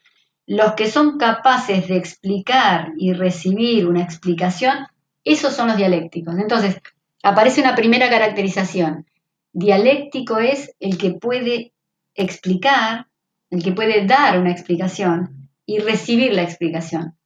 los 0.47 0.73
que 0.73 0.91
son 0.91 1.19
capaces 1.19 1.89
de 1.89 1.97
explicar 1.97 2.93
y 2.97 3.13
recibir 3.13 3.87
una 3.87 4.03
explicación, 4.03 4.87
esos 5.23 5.55
son 5.55 5.69
los 5.69 5.77
dialécticos. 5.77 6.39
Entonces, 6.39 6.81
aparece 7.23 7.61
una 7.61 7.75
primera 7.75 8.09
caracterización. 8.09 9.07
Dialéctico 9.53 10.39
es 10.39 10.75
el 10.81 10.97
que 10.97 11.11
puede 11.11 11.75
explicar, 12.15 13.09
el 13.51 13.63
que 13.63 13.73
puede 13.73 14.07
dar 14.07 14.39
una 14.39 14.51
explicación 14.51 15.51
y 15.67 15.81
recibir 15.81 16.33
la 16.33 16.45
explicación. 16.45 17.18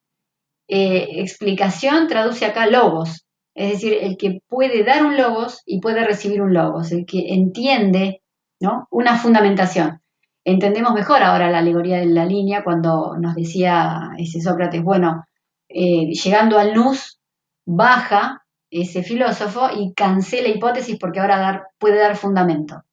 Eh, 0.67 1.21
explicación 1.21 2.07
traduce 2.07 2.45
acá 2.45 2.67
logos, 2.67 3.25
es 3.55 3.71
decir, 3.73 3.97
el 4.01 4.17
que 4.17 4.39
puede 4.47 4.83
dar 4.83 5.05
un 5.05 5.17
logos 5.17 5.61
y 5.65 5.79
puede 5.79 6.05
recibir 6.05 6.41
un 6.41 6.53
logos, 6.53 6.91
el 6.91 7.05
que 7.05 7.33
entiende 7.33 8.21
¿no? 8.59 8.87
una 8.89 9.17
fundamentación. 9.17 10.01
Entendemos 10.45 10.93
mejor 10.93 11.21
ahora 11.21 11.51
la 11.51 11.59
alegoría 11.59 11.97
de 11.97 12.07
la 12.07 12.25
línea 12.25 12.63
cuando 12.63 13.15
nos 13.17 13.35
decía 13.35 14.11
ese 14.17 14.41
Sócrates, 14.41 14.83
bueno, 14.83 15.25
eh, 15.69 16.07
llegando 16.11 16.59
al 16.59 16.73
nus, 16.73 17.19
baja 17.65 18.43
ese 18.69 19.03
filósofo 19.03 19.69
y 19.75 19.93
cancela 19.93 20.49
hipótesis 20.49 20.97
porque 20.99 21.19
ahora 21.19 21.67
puede 21.77 21.99
dar 21.99 22.15
fundamento. 22.15 22.83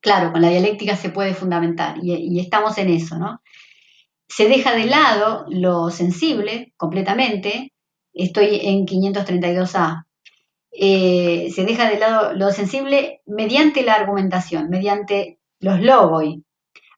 Claro, 0.00 0.30
con 0.30 0.40
la 0.40 0.50
dialéctica 0.50 0.94
se 0.94 1.10
puede 1.10 1.34
fundamentar 1.34 1.96
y, 2.00 2.14
y 2.14 2.40
estamos 2.40 2.78
en 2.78 2.90
eso, 2.90 3.18
¿no? 3.18 3.40
Se 4.28 4.48
deja 4.48 4.74
de 4.74 4.84
lado 4.84 5.46
lo 5.48 5.90
sensible 5.90 6.72
completamente, 6.76 7.72
estoy 8.12 8.60
en 8.62 8.86
532A, 8.86 10.04
eh, 10.70 11.50
se 11.54 11.64
deja 11.64 11.88
de 11.88 11.98
lado 11.98 12.34
lo 12.34 12.50
sensible 12.50 13.22
mediante 13.26 13.82
la 13.82 13.94
argumentación, 13.94 14.68
mediante 14.68 15.38
los 15.60 15.80
logoi, 15.80 16.44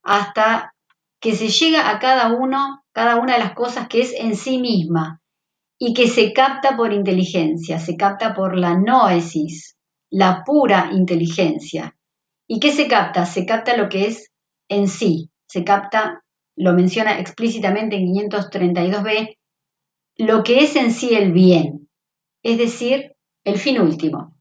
hasta 0.03 0.75
que 1.21 1.35
se 1.35 1.49
llega 1.49 1.91
a 1.91 1.99
cada 1.99 2.33
uno, 2.33 2.83
cada 2.93 3.17
una 3.17 3.35
de 3.35 3.41
las 3.41 3.55
cosas 3.55 3.89
que 3.89 4.01
es 4.01 4.13
en 4.13 4.35
sí 4.35 4.59
misma 4.59 5.21
y 5.79 5.95
que 5.95 6.09
se 6.09 6.33
capta 6.33 6.77
por 6.77 6.93
inteligencia, 6.93 7.79
se 7.79 7.97
capta 7.97 8.35
por 8.35 8.57
la 8.57 8.77
noesis, 8.77 9.77
la 10.11 10.43
pura 10.45 10.91
inteligencia. 10.93 11.97
¿Y 12.47 12.59
qué 12.59 12.73
se 12.73 12.89
capta? 12.89 13.25
Se 13.25 13.47
capta 13.47 13.77
lo 13.77 13.89
que 13.89 14.07
es 14.07 14.31
en 14.69 14.89
sí, 14.89 15.31
se 15.47 15.63
capta 15.63 16.25
lo 16.61 16.75
menciona 16.75 17.19
explícitamente 17.19 17.97
en 17.97 18.13
532b, 18.15 19.39
lo 20.19 20.43
que 20.43 20.61
es 20.61 20.77
en 20.77 20.93
sí 20.93 21.15
el 21.15 21.33
bien, 21.33 21.89
es 22.43 22.59
decir, 22.59 23.17
el 23.45 23.59
fin 23.59 23.81
último, 23.81 24.37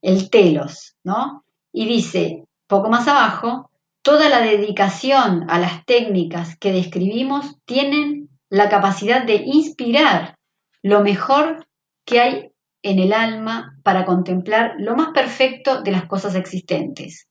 el 0.00 0.30
telos, 0.30 0.94
¿no? 1.02 1.44
Y 1.72 1.86
dice, 1.86 2.44
poco 2.68 2.88
más 2.88 3.08
abajo, 3.08 3.70
toda 4.02 4.28
la 4.28 4.40
dedicación 4.40 5.50
a 5.50 5.58
las 5.58 5.84
técnicas 5.84 6.56
que 6.56 6.72
describimos 6.72 7.56
tienen 7.64 8.28
la 8.48 8.68
capacidad 8.68 9.24
de 9.24 9.42
inspirar 9.44 10.36
lo 10.82 11.02
mejor 11.02 11.66
que 12.04 12.20
hay 12.20 12.52
en 12.82 13.00
el 13.00 13.12
alma 13.12 13.76
para 13.82 14.04
contemplar 14.04 14.76
lo 14.78 14.94
más 14.94 15.08
perfecto 15.08 15.82
de 15.82 15.90
las 15.90 16.06
cosas 16.06 16.36
existentes. 16.36 17.26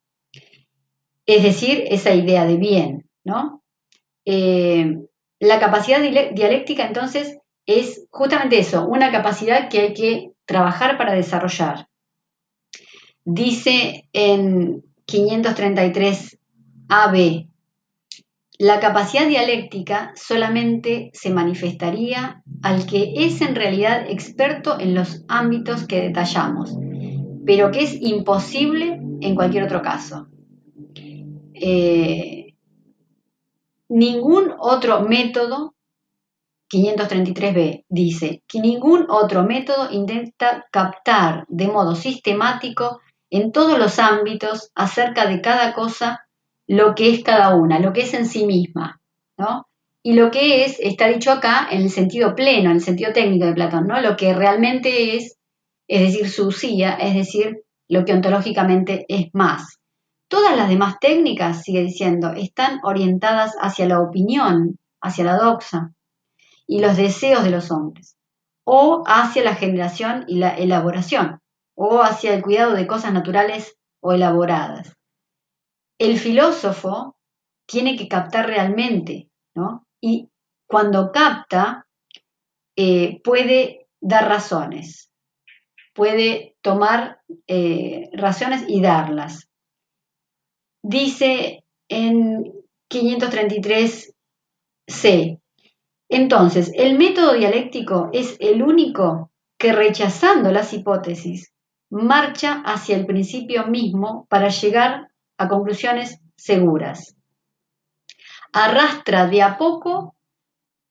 Es 1.26 1.44
decir, 1.44 1.86
esa 1.88 2.14
idea 2.14 2.46
de 2.46 2.58
bien, 2.58 3.10
¿no? 3.24 3.64
Eh, 4.30 4.98
la 5.40 5.58
capacidad 5.58 6.02
dialéctica 6.02 6.86
entonces 6.86 7.38
es 7.66 8.06
justamente 8.10 8.60
eso, 8.60 8.86
una 8.86 9.10
capacidad 9.10 9.70
que 9.70 9.80
hay 9.80 9.94
que 9.94 10.32
trabajar 10.46 10.98
para 10.98 11.14
desarrollar. 11.14 11.88
Dice 13.24 14.10
en 14.12 14.84
533 15.06 16.40
AB, 16.90 17.48
la 18.60 18.82
capacidad 18.82 19.30
dialéctica 19.30 20.12
solamente 20.16 21.10
se 21.14 21.30
manifestaría 21.30 22.44
al 22.64 22.86
que 22.86 23.14
es 23.16 23.40
en 23.40 23.56
realidad 23.56 24.10
experto 24.10 24.78
en 24.78 24.94
los 24.94 25.24
ámbitos 25.30 25.88
que 25.88 26.02
detallamos, 26.02 26.76
pero 27.46 27.72
que 27.72 27.84
es 27.84 28.02
imposible 28.02 29.00
en 29.22 29.36
cualquier 29.36 29.64
otro 29.64 29.82
caso. 29.82 30.28
Eh, 31.54 32.47
ningún 33.90 34.54
otro 34.60 35.02
método, 35.02 35.76
533b 36.72 37.86
dice, 37.88 38.44
que 38.48 38.60
ningún 38.60 39.06
otro 39.10 39.44
método 39.44 39.90
intenta 39.92 40.68
captar 40.72 41.46
de 41.48 41.68
modo 41.68 41.96
sistemático 41.96 43.02
en 43.30 43.52
todos 43.52 43.78
los 43.78 44.00
ámbitos 44.00 44.72
acerca 44.76 45.28
de 45.28 45.42
cada 45.42 45.74
cosa 45.74 46.28
lo 46.68 46.96
que 46.96 47.14
es 47.14 47.24
cada 47.24 47.56
una, 47.56 47.80
lo 47.80 47.94
que 47.94 48.02
es 48.02 48.14
en 48.14 48.26
sí 48.26 48.46
misma, 48.46 49.00
¿no? 49.38 49.68
Y 50.04 50.14
lo 50.14 50.32
que 50.32 50.66
es, 50.66 50.80
está 50.80 51.08
dicho 51.08 51.32
acá 51.32 51.68
en 51.72 51.82
el 51.82 51.90
sentido 51.90 52.36
pleno, 52.36 52.70
en 52.70 52.78
el 52.78 52.82
sentido 52.82 53.14
técnico 53.14 53.46
de 53.46 53.54
Platón, 53.54 53.88
¿no? 53.88 54.00
Lo 54.02 54.16
que 54.16 54.34
realmente 54.34 55.16
es, 55.16 55.38
es 55.88 56.02
decir, 56.02 56.30
su 56.30 56.52
silla, 56.52 56.94
es 56.96 57.16
decir, 57.16 57.64
lo 57.88 58.06
que 58.06 58.14
ontológicamente 58.14 59.06
es 59.08 59.28
más. 59.34 59.80
Todas 60.30 60.58
las 60.58 60.68
demás 60.68 61.00
técnicas, 61.00 61.64
sigue 61.64 61.82
diciendo, 61.82 62.34
están 62.36 62.80
orientadas 62.84 63.56
hacia 63.62 63.88
la 63.88 64.02
opinión, 64.02 64.78
hacia 65.02 65.24
la 65.24 65.38
doxa 65.38 65.94
y 66.66 66.82
los 66.82 66.98
deseos 66.98 67.44
de 67.46 67.52
los 67.52 67.72
hombres, 67.72 68.18
o 68.66 69.04
hacia 69.08 69.44
la 69.44 69.56
generación 69.56 70.26
y 70.28 70.40
la 70.40 70.50
elaboración, 70.50 71.40
o 71.76 72.02
hacia 72.02 72.34
el 72.34 72.42
cuidado 72.42 72.74
de 72.74 72.88
cosas 72.88 73.14
naturales 73.14 73.78
o 74.02 74.12
elaboradas. 74.12 74.94
El 75.98 76.20
filósofo 76.20 77.16
tiene 77.66 77.96
que 77.96 78.10
captar 78.10 78.48
realmente, 78.48 79.30
¿no? 79.56 79.88
Y 80.02 80.30
cuando 80.68 81.12
capta, 81.14 81.88
eh, 82.76 83.22
puede 83.24 83.88
dar 84.02 84.28
razones, 84.28 85.10
puede 85.94 86.58
tomar 86.62 87.22
eh, 87.48 88.10
razones 88.14 88.66
y 88.68 88.82
darlas 88.82 89.48
dice 90.88 91.64
en 91.90 92.54
533c. 92.90 95.42
Entonces, 96.10 96.72
el 96.76 96.98
método 96.98 97.34
dialéctico 97.34 98.10
es 98.14 98.38
el 98.40 98.64
único 98.64 99.32
que 99.58 99.74
rechazando 99.74 100.52
las 100.52 100.74
hipótesis 100.74 101.52
marcha 101.90 102.62
hacia 102.66 102.98
el 102.98 103.06
principio 103.06 103.68
mismo 103.68 104.26
para 104.30 104.50
llegar 104.50 105.10
a 105.38 105.48
conclusiones 105.48 106.20
seguras. 106.36 107.16
Arrastra 108.52 109.28
de 109.28 109.42
a 109.42 109.58
poco 109.58 110.16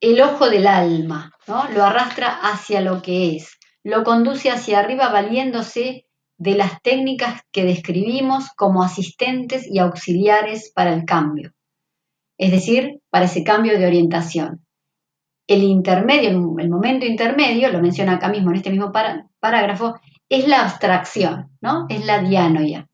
el 0.01 0.21
ojo 0.21 0.49
del 0.49 0.67
alma, 0.67 1.33
¿no? 1.47 1.69
Lo 1.71 1.85
arrastra 1.85 2.39
hacia 2.43 2.81
lo 2.81 3.03
que 3.03 3.37
es, 3.37 3.59
lo 3.83 4.05
conduce 4.05 4.51
hacia 4.51 4.79
arriba 4.79 5.09
valiéndose 5.09 6.06
de 6.39 6.55
las 6.55 6.81
técnicas 6.83 7.43
que 7.51 7.65
describimos 7.65 8.51
como 8.57 8.83
asistentes 8.83 9.67
y 9.67 9.79
auxiliares 9.79 10.71
para 10.75 10.93
el 10.93 11.05
cambio, 11.05 11.53
es 12.39 12.51
decir, 12.51 13.01
para 13.11 13.25
ese 13.25 13.43
cambio 13.43 13.79
de 13.79 13.87
orientación. 13.87 14.67
El 15.47 15.63
intermedio, 15.63 16.31
el 16.59 16.69
momento 16.69 17.07
intermedio, 17.07 17.71
lo 17.71 17.81
menciona 17.81 18.15
acá 18.15 18.29
mismo 18.29 18.51
en 18.51 18.57
este 18.57 18.71
mismo 18.71 18.93
parágrafo, 19.41 19.95
es 20.29 20.49
la 20.49 20.63
abstracción, 20.63 21.51
¿no? 21.61 21.87
Es 21.89 22.05
la 22.05 22.21
dianoia. 22.21 22.89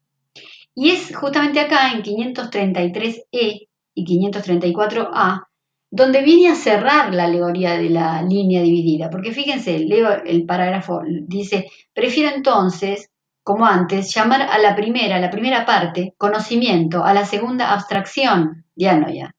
Y 0.74 0.90
es 0.90 1.14
justamente 1.16 1.60
acá 1.60 1.92
en 1.92 2.02
533e 2.02 3.68
y 3.94 4.04
534a 4.04 5.46
donde 5.94 6.22
viene 6.22 6.48
a 6.48 6.54
cerrar 6.54 7.14
la 7.14 7.24
alegoría 7.24 7.76
de 7.76 7.90
la 7.90 8.22
línea 8.22 8.62
dividida, 8.62 9.10
porque 9.10 9.32
fíjense, 9.32 9.78
leo 9.78 10.24
el 10.24 10.46
parágrafo, 10.46 11.02
dice, 11.04 11.70
prefiero 11.92 12.34
entonces, 12.34 13.10
como 13.42 13.66
antes, 13.66 14.14
llamar 14.14 14.42
a 14.42 14.58
la 14.58 14.76
primera, 14.76 15.18
la 15.18 15.30
primera 15.30 15.66
parte, 15.66 16.14
conocimiento, 16.16 17.04
a 17.04 17.12
la 17.12 17.24
segunda, 17.24 17.72
abstracción, 17.72 18.64
dianoia, 18.74 19.34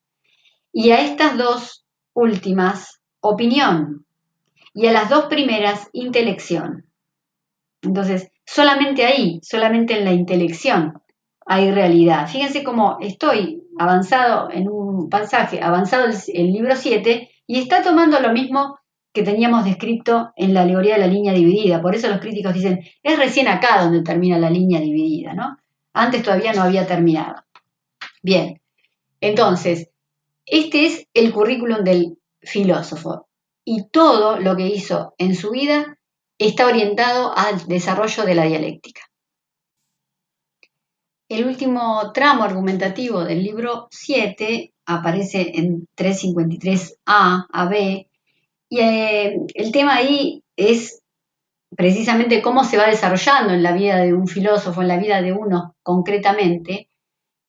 y 0.72 0.92
a 0.92 1.02
estas 1.02 1.38
dos 1.38 1.86
últimas, 2.14 3.00
opinión, 3.22 4.06
y 4.74 4.88
a 4.88 4.92
las 4.92 5.10
dos 5.10 5.26
primeras, 5.26 5.90
intelección. 5.94 6.86
Entonces, 7.82 8.32
solamente 8.46 9.06
ahí, 9.06 9.40
solamente 9.44 9.98
en 9.98 10.06
la 10.06 10.14
intelección, 10.14 11.02
hay 11.46 11.72
realidad. 11.72 12.28
Fíjense 12.28 12.64
cómo 12.64 12.98
estoy 13.02 13.64
avanzado 13.78 14.50
en 14.52 14.70
un 14.70 15.10
pasaje, 15.10 15.62
avanzado 15.62 16.06
el, 16.28 16.52
libro 16.52 16.76
7, 16.76 17.30
y 17.48 17.60
está 17.60 17.84
tomando 17.84 18.20
lo 18.20 18.32
mismo 18.32 18.80
que 19.14 19.24
teníamos 19.24 19.64
descrito 19.64 20.34
en 20.36 20.54
la 20.54 20.64
alegoría 20.64 20.96
de 20.96 21.02
la 21.02 21.08
línea 21.08 21.34
dividida. 21.34 21.82
Por 21.82 21.96
eso 21.96 22.10
los 22.10 22.20
críticos 22.20 22.54
dicen, 22.54 22.84
es 23.04 23.18
recién 23.18 23.48
acá 23.48 23.84
donde 23.84 24.02
termina 24.02 24.40
la 24.40 24.50
línea 24.50 24.82
dividida, 24.82 25.34
¿no? 25.34 25.58
Antes 25.94 26.24
todavía 26.24 26.54
no 26.54 26.64
había 26.64 26.88
terminado. 26.88 27.36
Bien, 28.24 28.60
entonces, 29.22 29.90
este 30.46 30.86
es 30.88 31.08
el 31.14 31.32
currículum 31.32 31.84
del 31.84 32.18
filósofo 32.42 33.28
y 33.64 33.88
todo 33.90 34.40
lo 34.40 34.56
que 34.56 34.68
hizo 34.68 35.14
en 35.18 35.36
su 35.36 35.52
vida 35.52 35.98
está 36.38 36.66
orientado 36.66 37.38
al 37.38 37.68
desarrollo 37.68 38.24
de 38.24 38.36
la 38.36 38.46
dialéctica. 38.46 39.02
El 41.30 41.46
último 41.46 42.12
tramo 42.14 42.44
argumentativo 42.44 43.24
del 43.24 43.44
libro 43.44 43.88
7 43.92 44.74
aparece 44.86 45.52
en 45.56 45.88
353A 45.96 47.46
a 47.52 47.66
B 47.70 48.10
y 48.74 48.80
eh, 48.80 49.38
el 49.54 49.72
tema 49.72 49.98
ahí 49.98 50.44
es 50.56 51.04
precisamente 51.78 52.42
cómo 52.42 52.64
se 52.64 52.78
va 52.78 52.88
desarrollando 52.88 53.54
en 53.54 53.62
la 53.62 53.72
vida 53.72 53.98
de 53.98 54.16
un 54.16 54.28
filósofo, 54.28 54.82
en 54.82 54.88
la 54.88 54.98
vida 54.98 55.22
de 55.22 55.32
uno 55.32 55.76
concretamente, 55.84 56.90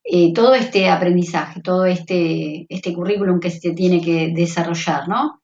eh, 0.05 0.35
todo 0.35 0.53
este 0.53 0.91
aprendizaje, 0.91 1.63
todo 1.63 1.87
este, 1.87 2.67
este 2.69 2.93
currículum 2.93 3.41
que 3.41 3.51
se 3.51 3.73
tiene 3.73 4.03
que 4.03 4.33
desarrollar, 4.35 5.09
¿no? 5.09 5.41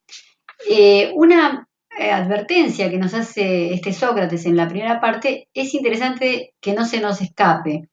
Eh, 0.69 1.13
una 1.15 1.67
advertencia 1.99 2.91
que 2.91 2.99
nos 2.99 3.15
hace 3.15 3.73
este 3.73 3.95
Sócrates 3.95 4.45
en 4.45 4.57
la 4.57 4.69
primera 4.69 5.01
parte 5.01 5.49
es 5.55 5.73
interesante 5.73 6.53
que 6.61 6.75
no 6.75 6.85
se 6.85 7.01
nos 7.01 7.23
escape 7.23 7.89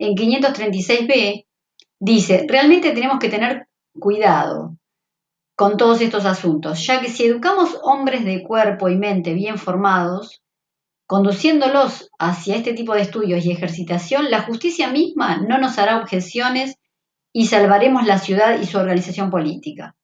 en 0.00 0.16
536b, 0.16 1.46
dice, 2.00 2.44
realmente 2.48 2.90
tenemos 2.90 3.20
que 3.20 3.28
tener 3.28 3.68
cuidado 4.00 4.79
con 5.60 5.76
todos 5.76 6.00
estos 6.00 6.24
asuntos, 6.24 6.86
ya 6.86 7.02
que 7.02 7.10
si 7.10 7.26
educamos 7.26 7.78
hombres 7.82 8.24
de 8.24 8.42
cuerpo 8.42 8.88
y 8.88 8.96
mente 8.96 9.34
bien 9.34 9.58
formados, 9.58 10.40
conduciéndolos 11.06 12.10
hacia 12.18 12.56
este 12.56 12.72
tipo 12.72 12.94
de 12.94 13.02
estudios 13.02 13.44
y 13.44 13.52
ejercitación, 13.52 14.30
la 14.30 14.40
justicia 14.40 14.88
misma 14.90 15.36
no 15.36 15.58
nos 15.58 15.78
hará 15.78 15.98
objeciones 15.98 16.76
y 17.34 17.44
salvaremos 17.44 18.06
la 18.06 18.18
ciudad 18.18 18.58
y 18.58 18.64
su 18.64 18.78
organización 18.78 19.30
política. 19.30 19.94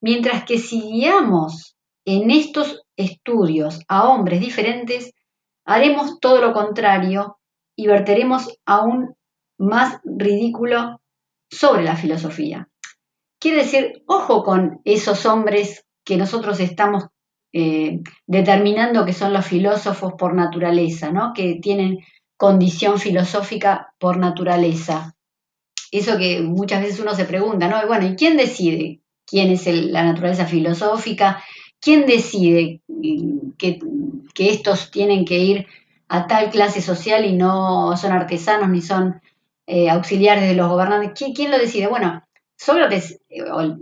Mientras 0.00 0.44
que 0.44 0.58
si 0.58 0.80
guiamos 0.80 1.76
en 2.06 2.30
estos 2.30 2.80
estudios 2.96 3.80
a 3.88 4.08
hombres 4.08 4.40
diferentes, 4.40 5.12
haremos 5.66 6.20
todo 6.20 6.40
lo 6.40 6.54
contrario 6.54 7.38
y 7.76 7.86
verteremos 7.86 8.48
aún 8.64 9.14
más 9.58 10.00
ridículo 10.04 11.02
sobre 11.50 11.84
la 11.84 11.96
filosofía. 11.96 12.70
Quiere 13.38 13.58
decir, 13.58 14.02
ojo 14.06 14.42
con 14.42 14.80
esos 14.84 15.26
hombres 15.26 15.84
que 16.04 16.16
nosotros 16.16 16.60
estamos 16.60 17.06
eh, 17.52 18.00
determinando 18.26 19.04
que 19.04 19.12
son 19.12 19.32
los 19.32 19.46
filósofos 19.46 20.14
por 20.18 20.34
naturaleza, 20.34 21.10
¿no? 21.10 21.32
que 21.34 21.58
tienen 21.60 21.98
condición 22.36 22.98
filosófica 22.98 23.94
por 23.98 24.18
naturaleza. 24.18 25.14
Eso 25.90 26.18
que 26.18 26.42
muchas 26.42 26.82
veces 26.82 27.00
uno 27.00 27.14
se 27.14 27.24
pregunta, 27.24 27.68
¿no? 27.68 27.86
Bueno, 27.86 28.06
¿y 28.06 28.16
quién 28.16 28.36
decide 28.36 29.00
quién 29.24 29.50
es 29.50 29.66
la 29.66 30.04
naturaleza 30.04 30.46
filosófica? 30.46 31.42
¿Quién 31.80 32.06
decide 32.06 32.82
que, 33.58 33.78
estos 34.38 34.90
tienen 34.90 35.24
que 35.24 35.38
ir 35.38 35.66
a 36.08 36.26
tal 36.26 36.50
clase 36.50 36.82
social 36.82 37.24
y 37.24 37.32
no 37.32 37.96
son 37.96 38.12
artesanos 38.12 38.68
ni 38.68 38.82
son 38.82 39.20
eh, 39.66 39.88
auxiliares 39.88 40.48
de 40.48 40.54
los 40.54 40.68
gobernantes. 40.68 41.12
¿Quién, 41.34 41.50
lo 41.50 41.58
decide? 41.58 41.86
Bueno, 41.86 42.22
Sócrates, 42.56 43.20
eh, 43.28 43.42
o 43.42 43.76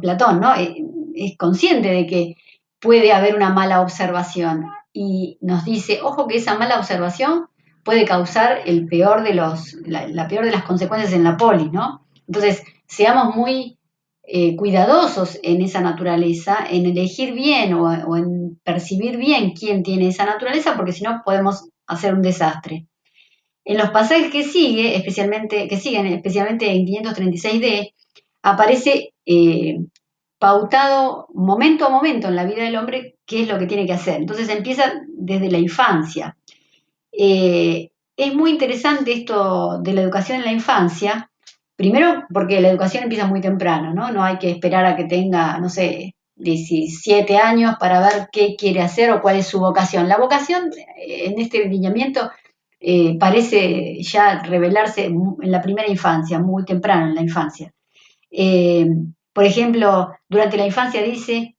Platón, 0.00 0.40
¿no? 0.40 0.54
Eh, 0.56 0.76
es 1.14 1.36
consciente 1.36 1.88
de 1.88 2.06
que 2.06 2.34
puede 2.80 3.12
haber 3.12 3.34
una 3.34 3.50
mala 3.50 3.80
observación 3.80 4.66
y 4.92 5.38
nos 5.40 5.64
dice, 5.64 6.00
ojo 6.02 6.26
que 6.26 6.38
esa 6.38 6.58
mala 6.58 6.78
observación 6.78 7.46
puede 7.84 8.04
causar 8.04 8.60
el 8.66 8.86
peor 8.86 9.22
de 9.22 9.34
los, 9.34 9.74
la, 9.84 10.28
peor 10.28 10.44
de 10.44 10.50
las 10.50 10.64
consecuencias 10.64 11.12
en 11.12 11.24
la 11.24 11.36
poli, 11.36 11.70
¿no? 11.70 12.06
Entonces, 12.26 12.62
seamos 12.86 13.34
muy 13.34 13.78
cuidadosos 14.56 15.40
en 15.42 15.60
esa 15.60 15.80
naturaleza, 15.80 16.58
en 16.70 16.86
elegir 16.86 17.32
bien 17.32 17.74
o, 17.74 17.86
o, 17.86 18.16
en 18.16 18.60
percibir 18.62 19.16
bien 19.16 19.54
quién 19.54 19.82
tiene 19.82 20.08
esa 20.08 20.24
naturaleza, 20.24 20.76
porque 20.76 20.92
si 20.92 21.02
no 21.02 21.22
podemos 21.24 21.68
hacer 21.88 22.14
un 22.14 22.22
desastre. 22.22 22.86
En 23.70 23.78
los 23.78 23.90
pasajes 23.90 24.32
que 24.32 24.42
sigue, 24.42 24.96
especialmente, 24.96 25.68
que 25.68 25.76
siguen, 25.76 26.04
especialmente 26.06 26.68
en 26.72 26.84
536D, 26.84 27.94
aparece 28.42 29.14
eh, 29.24 29.78
pautado 30.40 31.28
momento 31.34 31.86
a 31.86 31.90
momento 31.90 32.26
en 32.26 32.34
la 32.34 32.46
vida 32.46 32.64
del 32.64 32.74
hombre 32.74 33.14
qué 33.24 33.42
es 33.42 33.48
lo 33.48 33.60
que 33.60 33.68
tiene 33.68 33.86
que 33.86 33.92
hacer. 33.92 34.16
Entonces 34.16 34.48
empieza 34.48 34.94
desde 35.06 35.52
la 35.52 35.58
infancia. 35.58 36.36
Eh, 37.12 37.92
es 38.16 38.34
muy 38.34 38.50
interesante 38.50 39.12
esto 39.12 39.78
de 39.78 39.92
la 39.92 40.02
educación 40.02 40.38
en 40.38 40.46
la 40.46 40.52
infancia, 40.52 41.30
primero 41.76 42.24
porque 42.34 42.60
la 42.60 42.70
educación 42.70 43.04
empieza 43.04 43.28
muy 43.28 43.40
temprano, 43.40 43.94
¿no? 43.94 44.10
No 44.10 44.24
hay 44.24 44.38
que 44.38 44.50
esperar 44.50 44.84
a 44.84 44.96
que 44.96 45.04
tenga, 45.04 45.60
no 45.60 45.68
sé, 45.68 46.16
17 46.34 47.36
años 47.36 47.76
para 47.78 48.00
ver 48.00 48.30
qué 48.32 48.56
quiere 48.56 48.80
hacer 48.80 49.12
o 49.12 49.22
cuál 49.22 49.36
es 49.36 49.46
su 49.46 49.60
vocación. 49.60 50.08
La 50.08 50.18
vocación 50.18 50.72
en 50.96 51.38
este 51.38 51.68
lineamiento 51.68 52.32
eh, 52.80 53.18
parece 53.18 54.02
ya 54.02 54.42
revelarse 54.42 55.04
en 55.04 55.36
la 55.42 55.60
primera 55.60 55.88
infancia, 55.88 56.38
muy 56.38 56.64
temprano 56.64 57.08
en 57.08 57.14
la 57.14 57.20
infancia. 57.20 57.72
Eh, 58.30 58.88
por 59.32 59.44
ejemplo, 59.44 60.12
durante 60.28 60.56
la 60.56 60.66
infancia 60.66 61.02
dice, 61.02 61.56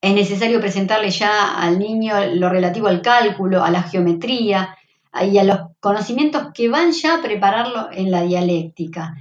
es 0.00 0.14
necesario 0.14 0.60
presentarle 0.60 1.10
ya 1.10 1.56
al 1.56 1.78
niño 1.78 2.14
lo 2.34 2.48
relativo 2.48 2.88
al 2.88 3.00
cálculo, 3.00 3.62
a 3.62 3.70
la 3.70 3.84
geometría 3.84 4.76
y 5.22 5.38
a 5.38 5.44
los 5.44 5.58
conocimientos 5.78 6.48
que 6.52 6.68
van 6.68 6.92
ya 6.92 7.16
a 7.16 7.22
prepararlo 7.22 7.88
en 7.92 8.10
la 8.10 8.22
dialéctica. 8.22 9.14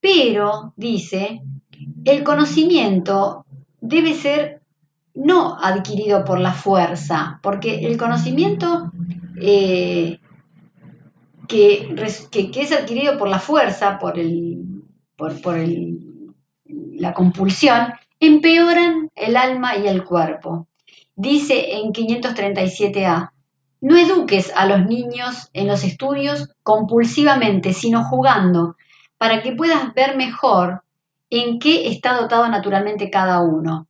Pero, 0.00 0.74
dice, 0.76 1.42
el 2.04 2.22
conocimiento 2.22 3.46
debe 3.80 4.14
ser 4.14 4.60
no 5.14 5.58
adquirido 5.58 6.24
por 6.24 6.38
la 6.38 6.52
fuerza, 6.52 7.38
porque 7.42 7.86
el 7.86 7.96
conocimiento 7.96 8.90
eh, 9.40 10.19
que, 11.50 11.94
es 12.54 12.72
adquirido 12.72 13.18
por 13.18 13.28
la 13.28 13.40
fuerza, 13.40 13.98
por, 13.98 14.14
la 16.94 17.12
compulsión, 17.12 17.92
empeoran 18.20 19.10
el 19.16 19.36
alma 19.36 19.76
y 19.76 19.88
el 19.88 20.04
cuerpo. 20.04 20.68
Dice 21.16 21.76
en 21.76 21.92
537a, 21.92 23.32
no 23.80 23.96
eduques 23.96 24.52
a 24.54 24.66
los 24.66 24.86
niños 24.86 25.48
en 25.52 25.66
los 25.66 25.82
estudios 25.84 26.48
compulsivamente, 26.62 27.72
sino 27.72 28.04
jugando, 28.04 28.76
para 29.18 29.42
que 29.42 29.52
puedas 29.52 29.92
ver 29.94 30.16
mejor 30.16 30.82
en 31.30 31.58
qué 31.58 31.88
está 31.88 32.14
dotado 32.14 32.46
naturalmente 32.48 33.10
cada 33.10 33.40
uno. 33.40 33.88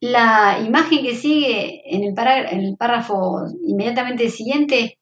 La 0.00 0.60
imagen 0.64 1.02
que 1.02 1.16
sigue 1.16 1.82
en 1.92 2.04
el 2.04 2.76
párrafo 2.76 3.46
inmediatamente 3.64 4.30
siguiente 4.30 4.98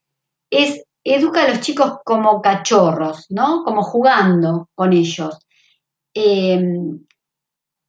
es 0.49 0.86
educa 1.13 1.43
a 1.43 1.47
los 1.49 1.61
chicos 1.61 1.99
como 2.03 2.41
cachorros, 2.41 3.27
¿no? 3.29 3.63
Como 3.63 3.83
jugando 3.83 4.69
con 4.75 4.93
ellos. 4.93 5.39
Em, 6.13 7.05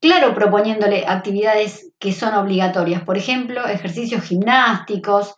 claro 0.01 0.33
proponiéndole 0.35 1.05
actividades 1.07 1.91
que 1.99 2.13
son 2.13 2.35
obligatorias, 2.35 3.03
por 3.03 3.17
ejemplo, 3.17 3.65
ejercicios 3.67 4.23
gimnásticos, 4.23 5.35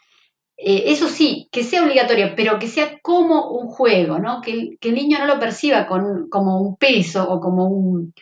eh, 0.63 0.91
eso 0.91 1.07
sí, 1.07 1.49
que 1.51 1.63
sea 1.63 1.84
obligatorio, 1.84 2.34
pero 2.36 2.59
que 2.59 2.67
sea 2.67 2.99
como 3.01 3.49
un 3.51 3.67
juego, 3.67 4.19
¿no? 4.19 4.41
Que, 4.41 4.77
el, 4.79 4.93
niño 4.93 5.17
no 5.19 5.25
lo 5.25 5.39
perciba 5.39 5.88
como 5.88 6.61
un 6.61 6.75
peso 6.77 7.27
o 7.27 7.39
como, 7.41 7.65
un, 7.67 8.13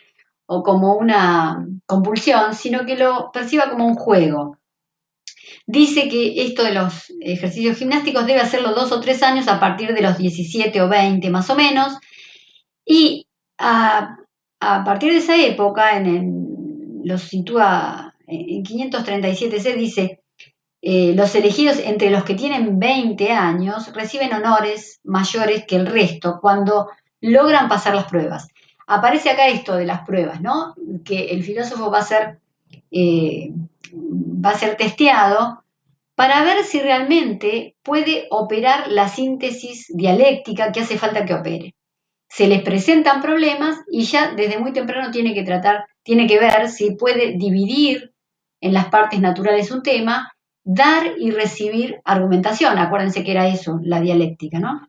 o 0.46 0.62
como 0.62 0.94
una 0.94 1.66
compulsión, 1.84 2.54
sino 2.54 2.86
que 2.86 2.96
lo 2.96 3.30
perciba 3.30 3.68
como 3.70 3.86
un 3.86 3.94
juego. 3.94 4.56
Dice 5.72 6.08
que 6.08 6.42
esto 6.42 6.64
de 6.64 6.74
los 6.74 7.12
ejercicios 7.20 7.76
gimnásticos 7.76 8.26
debe 8.26 8.40
hacerlo 8.40 8.74
dos 8.74 8.90
o 8.90 9.00
tres 9.00 9.22
años 9.22 9.46
a 9.46 9.60
partir 9.60 9.94
de 9.94 10.02
los 10.02 10.18
17 10.18 10.82
o 10.82 10.88
20 10.88 11.30
más 11.30 11.48
o 11.48 11.54
menos, 11.54 11.96
y 12.84 13.28
a, 13.56 14.16
partir 14.58 15.12
de 15.12 15.18
esa 15.18 15.36
época, 15.36 15.96
en 15.96 17.02
lo 17.04 17.16
sitúa 17.18 18.16
en 18.26 18.64
537c, 18.64 19.76
dice, 19.76 20.22
eh, 20.82 21.12
los 21.14 21.36
elegidos 21.36 21.78
entre 21.78 22.10
los 22.10 22.24
que 22.24 22.34
tienen 22.34 22.80
20 22.80 23.30
años 23.30 23.94
reciben 23.94 24.34
honores 24.34 24.98
mayores 25.04 25.66
que 25.68 25.76
el 25.76 25.86
resto 25.86 26.38
cuando 26.40 26.88
logran 27.20 27.68
pasar 27.68 27.94
las 27.94 28.06
pruebas. 28.06 28.48
Aparece 28.88 29.30
acá 29.30 29.46
esto 29.46 29.76
de 29.76 29.86
las 29.86 30.00
pruebas, 30.00 30.40
¿no? 30.40 30.74
Que 31.04 31.26
el 31.26 31.44
filósofo 31.44 31.92
va 31.92 32.00
a 32.00 32.04
ser, 32.04 32.40
eh, 32.90 33.50
va 33.92 34.50
a 34.50 34.58
ser 34.58 34.76
testeado 34.76 35.64
para 36.14 36.44
ver 36.44 36.64
si 36.64 36.80
realmente 36.80 37.76
puede 37.82 38.26
operar 38.30 38.88
la 38.88 39.08
síntesis 39.08 39.86
dialéctica 39.88 40.70
que 40.70 40.80
hace 40.80 40.98
falta 40.98 41.24
que 41.24 41.34
opere. 41.34 41.74
Se 42.28 42.46
les 42.46 42.62
presentan 42.62 43.22
problemas 43.22 43.78
y 43.90 44.02
ya 44.02 44.32
desde 44.34 44.58
muy 44.58 44.72
temprano 44.72 45.10
tiene 45.10 45.34
que 45.34 45.42
tratar, 45.42 45.86
tiene 46.02 46.26
que 46.26 46.38
ver 46.38 46.68
si 46.68 46.94
puede 46.94 47.36
dividir 47.38 48.12
en 48.60 48.74
las 48.74 48.86
partes 48.88 49.20
naturales 49.20 49.70
un 49.70 49.82
tema 49.82 50.32
dar 50.62 51.14
y 51.18 51.30
recibir 51.30 52.00
argumentación. 52.04 52.78
Acuérdense 52.78 53.24
que 53.24 53.32
era 53.32 53.48
eso, 53.48 53.80
la 53.82 54.00
dialéctica, 54.00 54.58
¿no? 54.58 54.88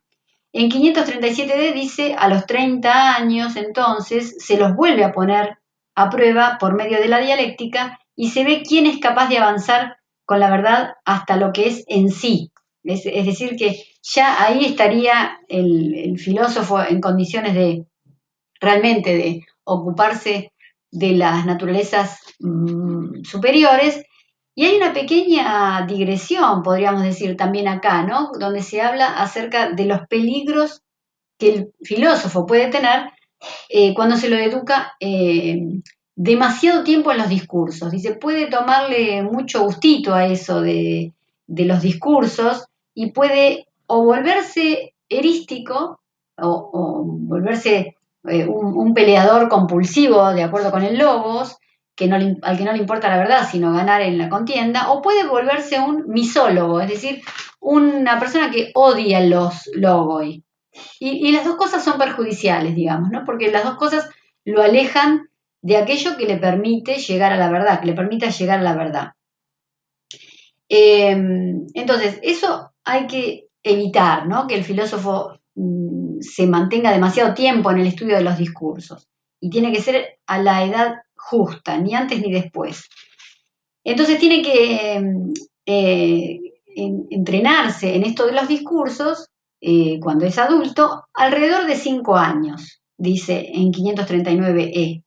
En 0.53 0.69
537D 0.69 1.73
dice, 1.73 2.13
a 2.17 2.27
los 2.27 2.45
30 2.45 3.15
años 3.15 3.55
entonces 3.55 4.35
se 4.39 4.57
los 4.57 4.75
vuelve 4.75 5.05
a 5.05 5.13
poner 5.13 5.60
a 5.95 6.09
prueba 6.09 6.57
por 6.59 6.75
medio 6.75 6.99
de 6.99 7.07
la 7.07 7.19
dialéctica 7.19 7.99
y 8.15 8.29
se 8.29 8.43
ve 8.43 8.63
quién 8.67 8.85
es 8.85 8.99
capaz 8.99 9.29
de 9.29 9.37
avanzar 9.37 9.97
con 10.25 10.39
la 10.39 10.49
verdad 10.49 10.93
hasta 11.05 11.37
lo 11.37 11.51
que 11.51 11.67
es 11.67 11.83
en 11.87 12.09
sí. 12.09 12.51
Es, 12.83 13.03
decir, 13.03 13.55
que 13.57 13.83
ya 14.01 14.43
ahí 14.43 14.65
estaría 14.65 15.37
el, 15.47 15.93
el 15.93 16.17
filósofo 16.17 16.81
en 16.81 16.99
condiciones 16.99 17.53
de 17.53 17.85
realmente 18.59 19.15
de 19.15 19.45
ocuparse 19.63 20.51
de 20.91 21.11
las 21.13 21.45
naturalezas 21.45 22.19
mm, 22.39 23.23
superiores 23.23 24.03
y 24.53 24.65
hay 24.65 24.75
una 24.75 24.93
pequeña 24.93 25.85
digresión, 25.87 26.61
podríamos 26.61 27.03
decir 27.03 27.37
también 27.37 27.67
acá, 27.67 28.03
¿no? 28.03 28.31
Donde 28.37 28.61
se 28.61 28.81
habla 28.81 29.07
acerca 29.21 29.71
de 29.71 29.85
los 29.85 30.01
peligros 30.07 30.81
que 31.39 31.53
el 31.53 31.73
filósofo 31.81 32.45
puede 32.45 32.67
tener 32.67 33.11
eh, 33.69 33.93
cuando 33.93 34.17
se 34.17 34.29
lo 34.29 34.37
educa 34.37 34.93
eh, 34.99 35.81
demasiado 36.15 36.83
tiempo 36.83 37.11
en 37.11 37.17
los 37.19 37.29
discursos. 37.29 37.91
Dice, 37.91 38.15
puede 38.15 38.47
tomarle 38.47 39.23
mucho 39.23 39.63
gustito 39.63 40.13
a 40.13 40.27
eso 40.27 40.61
de, 40.61 41.13
los 41.47 41.81
discursos 41.81 42.65
y 42.93 43.11
puede 43.11 43.67
o 43.87 44.03
volverse 44.03 44.93
erístico 45.09 45.99
o, 46.37 47.03
volverse 47.05 47.97
eh, 48.27 48.47
un, 48.47 48.93
peleador 48.93 49.49
compulsivo 49.49 50.31
de 50.31 50.43
acuerdo 50.43 50.71
con 50.71 50.83
el 50.83 50.97
Logos, 50.97 51.57
al 52.41 52.57
que 52.57 52.63
no 52.63 52.71
le 52.71 52.77
importa 52.77 53.09
la 53.09 53.17
verdad, 53.17 53.47
sino 53.49 53.73
ganar 53.73 54.01
en 54.01 54.17
la 54.17 54.29
contienda, 54.29 54.91
o 54.91 55.01
puede 55.01 55.27
volverse 55.27 55.79
un 55.79 56.07
misólogo, 56.07 56.81
es 56.81 56.89
decir, 56.89 57.21
una 57.59 58.19
persona 58.19 58.49
que 58.49 58.71
odia 58.73 59.19
los 59.21 59.69
logos. 59.75 60.39
Y, 60.99 61.31
las 61.31 61.45
dos 61.45 61.55
cosas 61.55 61.83
son 61.83 61.97
perjudiciales, 61.97 62.75
digamos, 62.75 63.09
¿no? 63.09 63.23
Porque 63.25 63.51
las 63.51 63.63
dos 63.63 63.75
cosas 63.75 64.09
lo 64.45 64.61
alejan 64.61 65.29
de 65.61 65.77
aquello 65.77 66.17
que 66.17 66.25
le 66.25 66.37
permite 66.37 66.95
llegar 66.95 67.33
a 67.33 67.37
la 67.37 67.49
verdad, 67.49 67.79
que 67.79 67.87
le 67.87 67.93
permita 67.93 68.29
llegar 68.29 68.59
a 68.59 68.63
la 68.63 68.75
verdad. 68.75 69.11
Em, 70.69 71.67
entonces, 71.73 72.19
eso 72.23 72.71
hay 72.83 73.07
que 73.07 73.47
evitar, 73.63 74.27
¿no? 74.27 74.47
Que 74.47 74.55
el 74.55 74.63
filósofo 74.63 75.39
mm, 75.55 76.21
se 76.21 76.47
mantenga 76.47 76.91
demasiado 76.91 77.33
tiempo 77.33 77.71
en 77.71 77.79
el 77.79 77.87
estudio 77.87 78.15
de 78.15 78.23
los 78.23 78.37
discursos. 78.37 79.07
Y 79.39 79.49
tiene 79.49 79.71
que 79.71 79.81
ser 79.81 80.19
a 80.27 80.41
la 80.41 80.63
edad 80.63 80.95
justa, 81.15 81.77
ni 81.77 81.93
antes 81.93 82.21
ni 82.21 82.31
después. 82.31 82.87
Entonces 83.83 84.19
tiene 84.19 84.41
que 84.41 85.01
eh, 85.65 86.39
entrenarse 86.75 87.95
en 87.95 88.03
esto 88.03 88.25
de 88.25 88.33
los 88.33 88.47
discursos 88.47 89.30
eh, 89.61 89.99
cuando 89.99 90.25
es 90.25 90.37
adulto 90.39 91.05
alrededor 91.13 91.65
de 91.67 91.75
cinco 91.75 92.17
años, 92.17 92.81
dice 92.97 93.51
en 93.53 93.71
539e. 93.71 95.03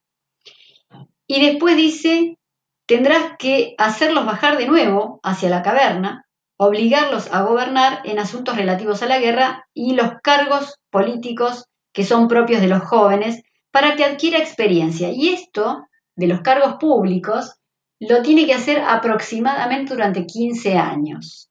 Y 1.27 1.47
después 1.47 1.77
dice, 1.77 2.39
tendrás 2.87 3.33
que 3.39 3.75
hacerlos 3.79 4.27
bajar 4.27 4.57
de 4.57 4.67
nuevo 4.67 5.21
hacia 5.23 5.49
la 5.49 5.63
caverna, 5.63 6.27
obligarlos 6.57 7.33
a 7.33 7.43
gobernar 7.43 8.01
en 8.05 8.19
asuntos 8.19 8.57
relativos 8.57 9.03
a 9.03 9.07
la 9.07 9.19
guerra 9.19 9.67
y 9.75 9.95
los 9.95 10.13
cargos 10.23 10.79
políticos 10.91 11.67
que 11.93 12.05
son 12.05 12.29
propios 12.29 12.61
de 12.61 12.69
los 12.69 12.83
jóvenes 12.83 13.43
para 13.71 13.97
que 13.97 14.05
adquiera 14.05 14.39
experiencia. 14.39 15.11
Y 15.11 15.31
esto 15.31 15.87
de 16.17 16.29
los 16.29 16.43
cargos 16.43 16.77
públicos 16.77 17.57
lo 17.99 18.23
tiene 18.23 18.47
que 18.47 18.55
hacer 18.55 18.81
aproximadamente 18.81 19.95
durante 19.95 20.27
15 20.27 20.77
años, 20.79 21.51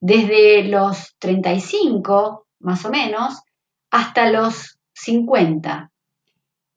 desde 0.00 0.64
los 0.64 1.14
35 1.18 2.46
más 2.60 2.84
o 2.84 2.90
menos 2.90 3.40
hasta 3.90 4.30
los 4.30 4.78
50. 4.92 5.90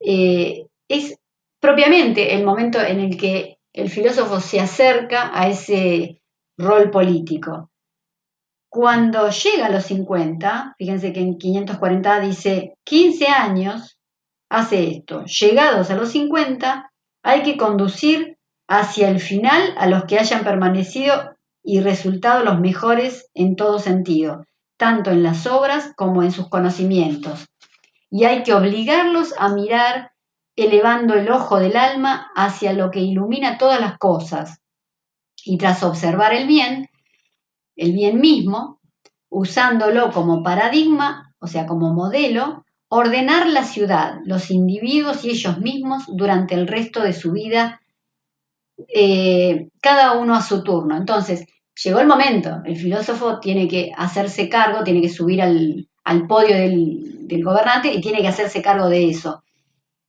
Eh, 0.00 0.66
es 0.88 1.18
propiamente 1.60 2.34
el 2.34 2.44
momento 2.44 2.80
en 2.80 3.00
el 3.00 3.16
que 3.16 3.58
el 3.72 3.88
filósofo 3.88 4.40
se 4.40 4.60
acerca 4.60 5.30
a 5.32 5.48
ese 5.48 6.20
rol 6.56 6.90
político. 6.90 7.70
Cuando 8.68 9.28
llega 9.28 9.66
a 9.66 9.70
los 9.70 9.84
50, 9.84 10.74
fíjense 10.78 11.12
que 11.12 11.20
en 11.20 11.36
540 11.36 12.20
dice 12.20 12.74
15 12.84 13.26
años, 13.26 13.98
hace 14.48 14.90
esto. 14.90 15.24
Llegados 15.24 15.90
a 15.90 15.96
los 15.96 16.10
50, 16.10 16.90
hay 17.22 17.42
que 17.42 17.56
conducir 17.56 18.38
hacia 18.68 19.08
el 19.08 19.20
final 19.20 19.74
a 19.76 19.86
los 19.86 20.04
que 20.04 20.18
hayan 20.18 20.44
permanecido 20.44 21.31
y 21.62 21.80
resultado 21.80 22.44
los 22.44 22.60
mejores 22.60 23.30
en 23.34 23.56
todo 23.56 23.78
sentido, 23.78 24.44
tanto 24.76 25.10
en 25.10 25.22
las 25.22 25.46
obras 25.46 25.92
como 25.96 26.22
en 26.22 26.32
sus 26.32 26.48
conocimientos. 26.48 27.46
Y 28.10 28.24
hay 28.24 28.42
que 28.42 28.54
obligarlos 28.54 29.34
a 29.38 29.48
mirar 29.48 30.12
elevando 30.56 31.14
el 31.14 31.30
ojo 31.30 31.58
del 31.58 31.76
alma 31.76 32.30
hacia 32.34 32.72
lo 32.72 32.90
que 32.90 33.00
ilumina 33.00 33.58
todas 33.58 33.80
las 33.80 33.98
cosas. 33.98 34.60
Y 35.44 35.56
tras 35.56 35.82
observar 35.82 36.34
el 36.34 36.46
bien, 36.46 36.88
el 37.76 37.92
bien 37.92 38.20
mismo, 38.20 38.80
usándolo 39.28 40.12
como 40.12 40.42
paradigma, 40.42 41.34
o 41.38 41.46
sea, 41.46 41.66
como 41.66 41.92
modelo, 41.94 42.64
ordenar 42.88 43.46
la 43.48 43.64
ciudad, 43.64 44.18
los 44.24 44.50
individuos 44.50 45.24
y 45.24 45.30
ellos 45.30 45.58
mismos 45.58 46.04
durante 46.08 46.54
el 46.54 46.68
resto 46.68 47.02
de 47.02 47.14
su 47.14 47.32
vida, 47.32 47.81
eh, 48.88 49.68
cada 49.80 50.18
uno 50.18 50.34
a 50.34 50.42
su 50.42 50.62
turno. 50.62 50.96
Entonces, 50.96 51.46
llegó 51.82 52.00
el 52.00 52.06
momento, 52.06 52.62
el 52.64 52.76
filósofo 52.76 53.40
tiene 53.40 53.68
que 53.68 53.92
hacerse 53.96 54.48
cargo, 54.48 54.84
tiene 54.84 55.00
que 55.00 55.08
subir 55.08 55.42
al, 55.42 55.88
podio 56.28 56.56
del, 56.56 57.08
gobernante 57.42 57.92
y 57.92 58.00
tiene 58.00 58.20
que 58.20 58.28
hacerse 58.28 58.60
cargo 58.60 58.88
de 58.88 59.08
eso. 59.08 59.42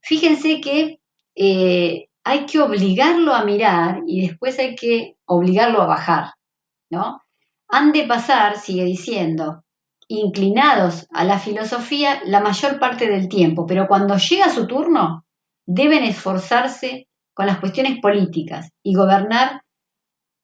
Fíjense 0.01 0.59
que 0.59 0.99
eh, 1.35 2.09
hay 2.23 2.45
que 2.45 2.59
obligarlo 2.59 3.33
a 3.33 3.45
mirar 3.45 4.01
y 4.05 4.27
después 4.27 4.59
hay 4.59 4.75
que 4.75 5.15
obligarlo 5.25 5.81
a 5.81 5.87
bajar, 5.87 6.33
¿no? 6.89 7.21
Han 7.69 7.93
de 7.93 8.03
pasar, 8.03 8.57
sigue 8.57 8.83
diciendo, 8.83 9.63
inclinados 10.09 11.07
a 11.11 11.23
la 11.23 11.39
filosofía 11.39 12.21
la 12.25 12.41
mayor 12.41 12.77
parte 12.79 13.07
del 13.09 13.29
tiempo, 13.29 13.65
pero 13.65 13.87
cuando 13.87 14.17
llega 14.17 14.49
su 14.49 14.67
turno 14.67 15.25
deben 15.65 16.03
esforzarse 16.03 17.07
con 17.33 17.47
las 17.47 17.59
cuestiones 17.59 17.99
políticas 17.99 18.69
y 18.83 18.95
gobernar 18.95 19.61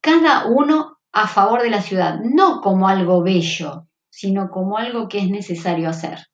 cada 0.01 0.47
uno 0.47 0.97
a 1.11 1.27
favor 1.27 1.61
de 1.61 1.69
la 1.69 1.81
ciudad, 1.81 2.19
no 2.23 2.61
como 2.61 2.87
algo 2.87 3.23
bello, 3.23 3.87
sino 4.09 4.49
como 4.49 4.77
algo 4.77 5.07
que 5.07 5.19
es 5.19 5.29
necesario 5.29 5.89
hacer. 5.89 6.27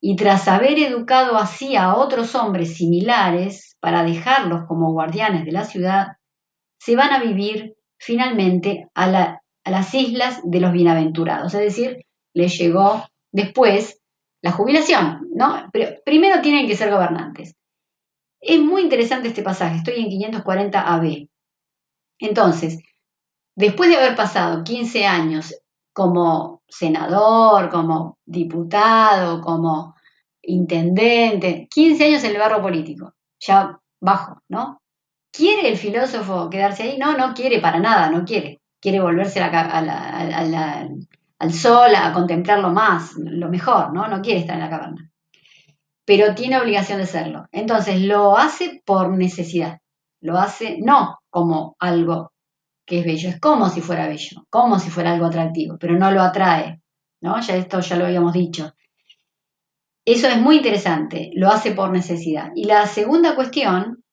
Y 0.00 0.16
tras 0.16 0.48
haber 0.48 0.78
educado 0.78 1.36
así 1.36 1.76
a 1.76 1.94
otros 1.96 2.34
hombres 2.34 2.76
similares 2.76 3.76
para 3.80 4.04
dejarlos 4.04 4.66
como 4.66 4.92
guardianes 4.92 5.44
de 5.44 5.52
la 5.52 5.64
ciudad, 5.64 6.16
se 6.78 6.96
van 6.96 7.12
a 7.12 7.20
vivir 7.20 7.74
finalmente 7.98 8.88
a, 8.94 9.40
las 9.64 9.94
islas 9.94 10.40
de 10.44 10.60
los 10.60 10.72
bienaventurados, 10.72 11.54
es 11.54 11.60
decir, 11.60 12.04
le 12.34 12.48
llegó 12.48 13.04
después 13.32 14.00
la 14.42 14.52
jubilación, 14.52 15.28
¿no? 15.34 15.68
Pero 15.72 15.96
primero 16.04 16.40
tienen 16.40 16.68
que 16.68 16.76
ser 16.76 16.90
gobernantes. 16.90 17.56
Es 18.40 18.60
muy 18.60 18.82
interesante 18.82 19.28
este 19.28 19.42
pasaje, 19.42 19.76
estoy 19.76 20.02
en 20.02 20.08
540 20.08 20.94
AB. 20.94 21.28
Entonces, 22.18 22.78
después 23.54 23.90
de 23.90 23.96
haber 23.96 24.16
pasado 24.16 24.64
15 24.64 25.06
años 25.06 25.54
como 25.92 26.62
senador, 26.68 27.70
como 27.70 28.18
diputado, 28.24 29.40
como 29.40 29.94
intendente, 30.42 31.68
15 31.70 32.04
años 32.04 32.24
en 32.24 32.32
el 32.32 32.38
barro 32.38 32.62
político, 32.62 33.14
ya 33.40 33.78
bajo, 34.00 34.42
¿no? 34.48 34.80
¿Quiere 35.32 35.68
el 35.68 35.76
filósofo 35.76 36.48
quedarse 36.50 36.84
ahí? 36.84 36.98
No, 36.98 37.16
no 37.16 37.34
quiere 37.34 37.60
para 37.60 37.78
nada, 37.78 38.10
no 38.10 38.24
quiere. 38.24 38.60
Quiere 38.80 39.00
volverse 39.00 39.40
al 39.42 41.52
sol, 41.52 41.94
a 41.94 42.12
contemplarlo 42.12 42.70
más, 42.70 43.14
lo 43.16 43.48
mejor, 43.48 43.92
¿no? 43.92 44.08
No 44.08 44.20
quiere 44.22 44.40
estar 44.40 44.56
en 44.56 44.62
la 44.62 44.70
caverna. 44.70 45.10
Pero 46.06 46.34
tiene 46.34 46.58
obligación 46.58 46.98
de 46.98 47.06
serlo. 47.06 47.46
Entonces 47.52 48.00
lo 48.00 48.38
hace 48.38 48.80
por 48.86 49.10
necesidad. 49.10 49.80
Lo 50.22 50.38
hace 50.38 50.78
no 50.80 51.18
como 51.28 51.76
algo 51.78 52.32
que 52.86 53.00
es 53.00 53.04
bello, 53.04 53.28
es 53.28 53.40
como 53.40 53.68
si 53.68 53.80
fuera 53.80 54.06
bello, 54.06 54.46
como 54.48 54.78
si 54.78 54.90
fuera 54.90 55.12
algo 55.12 55.26
atractivo, 55.26 55.76
pero 55.78 55.98
no 55.98 56.10
lo 56.12 56.22
atrae, 56.22 56.80
¿no? 57.20 57.40
Ya 57.40 57.56
esto 57.56 57.80
ya 57.80 57.96
lo 57.96 58.06
habíamos 58.06 58.32
dicho. 58.32 58.72
Eso 60.04 60.28
es 60.28 60.40
muy 60.40 60.58
interesante, 60.58 61.30
lo 61.34 61.48
hace 61.48 61.72
por 61.72 61.90
necesidad. 61.90 62.52
Y 62.54 62.64
la 62.64 62.86
segunda 62.86 63.34
cuestión 63.34 64.04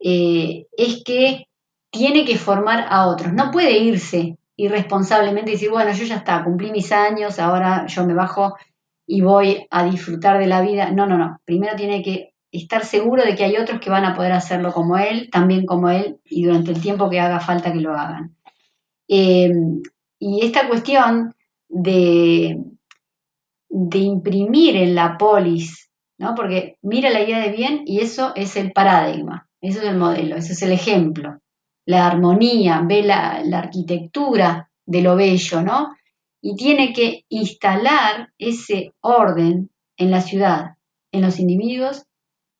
eh, 0.00 0.66
es 0.76 1.04
que 1.04 1.46
tiene 1.90 2.24
que 2.24 2.38
formar 2.38 2.86
a 2.88 3.06
otros, 3.06 3.34
no 3.34 3.50
puede 3.50 3.78
irse 3.78 4.38
irresponsablemente 4.56 5.50
y 5.50 5.54
decir, 5.54 5.70
bueno, 5.70 5.92
yo 5.92 6.04
ya 6.04 6.16
está, 6.16 6.42
cumplí 6.42 6.70
mis 6.70 6.90
años, 6.90 7.38
ahora 7.38 7.86
yo 7.86 8.06
me 8.06 8.14
bajo 8.14 8.56
y 9.06 9.20
voy 9.20 9.66
a 9.70 9.84
disfrutar 9.84 10.38
de 10.38 10.46
la 10.46 10.60
vida. 10.62 10.90
No, 10.90 11.06
no, 11.06 11.18
no, 11.18 11.40
primero 11.44 11.76
tiene 11.76 12.02
que 12.02 12.34
estar 12.50 12.84
seguro 12.84 13.24
de 13.24 13.34
que 13.34 13.44
hay 13.44 13.56
otros 13.56 13.80
que 13.80 13.90
van 13.90 14.04
a 14.04 14.14
poder 14.14 14.32
hacerlo 14.32 14.72
como 14.72 14.96
él, 14.96 15.28
también 15.30 15.66
como 15.66 15.90
él, 15.90 16.18
y 16.24 16.44
durante 16.44 16.70
el 16.70 16.80
tiempo 16.80 17.10
que 17.10 17.20
haga 17.20 17.40
falta 17.40 17.72
que 17.72 17.80
lo 17.80 17.92
hagan. 17.92 18.36
Eh, 19.08 19.52
y 20.18 20.44
esta 20.44 20.68
cuestión 20.68 21.34
de, 21.68 22.58
de 23.68 23.98
imprimir 23.98 24.76
en 24.76 24.94
la 24.94 25.18
polis, 25.18 25.90
¿no? 26.18 26.34
Porque 26.34 26.78
mira 26.82 27.10
la 27.10 27.22
idea 27.22 27.40
de 27.40 27.50
bien 27.50 27.82
y 27.86 28.00
eso 28.00 28.32
es 28.36 28.56
el 28.56 28.72
paradigma, 28.72 29.48
eso 29.60 29.80
es 29.80 29.86
el 29.86 29.96
modelo, 29.96 30.36
ese 30.36 30.52
es 30.52 30.62
el 30.62 30.72
ejemplo. 30.72 31.40
La 31.86 32.06
armonía, 32.06 32.82
ve 32.86 33.02
la, 33.02 33.42
la 33.44 33.58
arquitectura 33.58 34.70
de 34.86 35.02
lo 35.02 35.16
bello, 35.16 35.60
¿no? 35.62 35.94
Y 36.46 36.56
tiene 36.56 36.92
que 36.92 37.24
instalar 37.30 38.28
ese 38.36 38.92
orden 39.00 39.70
en 39.96 40.10
la 40.10 40.20
ciudad, 40.20 40.76
en 41.10 41.22
los 41.22 41.40
individuos 41.40 42.04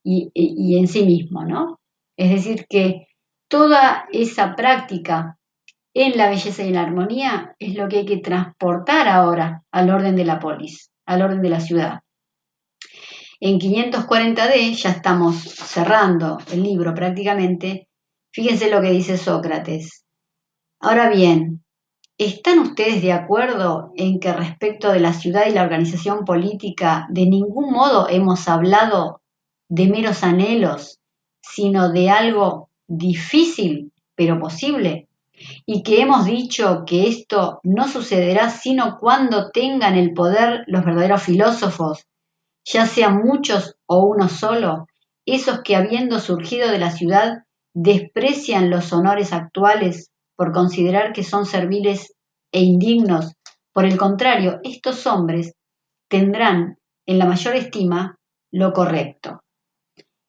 y, 0.03 0.31
en 0.79 0.89
sí 0.89 1.05
mismo, 1.05 1.45
¿no? 1.45 1.79
Es 2.17 2.31
decir, 2.31 2.65
que 2.67 3.09
toda 3.47 4.07
esa 4.11 4.57
práctica 4.57 5.37
en 5.93 6.17
la 6.17 6.31
belleza 6.31 6.65
y 6.65 6.69
en 6.69 6.75
la 6.77 6.81
armonía 6.81 7.55
es 7.59 7.75
lo 7.75 7.87
que 7.87 7.99
hay 7.99 8.07
que 8.07 8.21
transportar 8.21 9.07
ahora 9.07 9.65
al 9.71 9.91
orden 9.91 10.17
de 10.17 10.25
la 10.25 10.39
polis, 10.39 10.91
al 11.05 11.21
orden 11.21 11.43
de 11.43 11.51
la 11.51 11.61
ciudad. 11.61 12.01
En 13.39 13.59
540D, 13.59 14.73
ya 14.77 14.93
estamos 14.93 15.43
cerrando 15.43 16.39
el 16.51 16.63
libro 16.63 16.95
prácticamente, 16.95 17.89
fíjense 18.33 18.71
lo 18.71 18.81
que 18.81 18.93
dice 18.93 19.19
Sócrates. 19.19 20.07
Ahora 20.81 21.11
bien, 21.11 21.64
¿están 22.19 22.61
ustedes 22.61 23.03
de 23.03 23.13
acuerdo 23.13 23.93
en 23.97 24.21
que 24.21 24.33
respecto 24.33 24.93
de 24.93 25.01
la 25.01 25.13
ciudad 25.13 25.47
y 25.47 25.53
la 25.53 25.63
organización 25.63 26.25
política 26.25 27.07
de 27.11 27.27
ningún 27.27 27.73
modo 27.73 28.09
hemos 28.09 28.49
hablado 28.49 29.21
de 29.69 29.89
meros 29.89 30.23
anhelos, 30.23 31.01
sino 31.43 31.91
de 31.91 32.11
algo 32.11 32.71
difícil 32.87 33.93
pero 34.15 34.39
posible, 34.39 35.09
y 35.67 35.83
que 35.83 36.01
hemos 36.01 36.25
dicho 36.25 36.85
que 36.87 37.09
esto 37.09 37.59
no 37.65 37.89
sucederá 37.89 38.51
sino 38.51 38.99
cuando 39.01 39.51
tengan 39.51 39.97
el 39.97 40.15
poder 40.15 40.63
los 40.69 40.85
verdaderos 40.85 41.23
filósofos, 41.23 42.07
ya 42.65 42.87
sean 42.87 43.23
muchos 43.25 43.75
o 43.87 44.05
uno 44.05 44.29
solo, 44.29 44.87
esos 45.27 45.63
que 45.63 45.75
habiendo 45.75 46.21
surgido 46.21 46.71
de 46.71 46.79
la 46.79 46.93
ciudad 46.93 47.45
desprecian 47.75 48.71
los 48.71 48.93
honores 48.93 49.33
actuales 49.33 50.13
por 50.37 50.53
considerar 50.53 51.13
que 51.13 51.23
son 51.23 51.47
serviles 51.47 52.15
e 52.53 52.61
indignos. 52.61 53.35
Por 53.73 53.85
el 53.85 53.97
contrario, 53.97 54.61
estos 54.63 55.07
hombres 55.07 55.55
tendrán 56.09 56.79
en 57.07 57.19
la 57.19 57.27
mayor 57.27 57.57
estima 57.57 58.17
lo 58.51 58.73
correcto. 58.73 59.43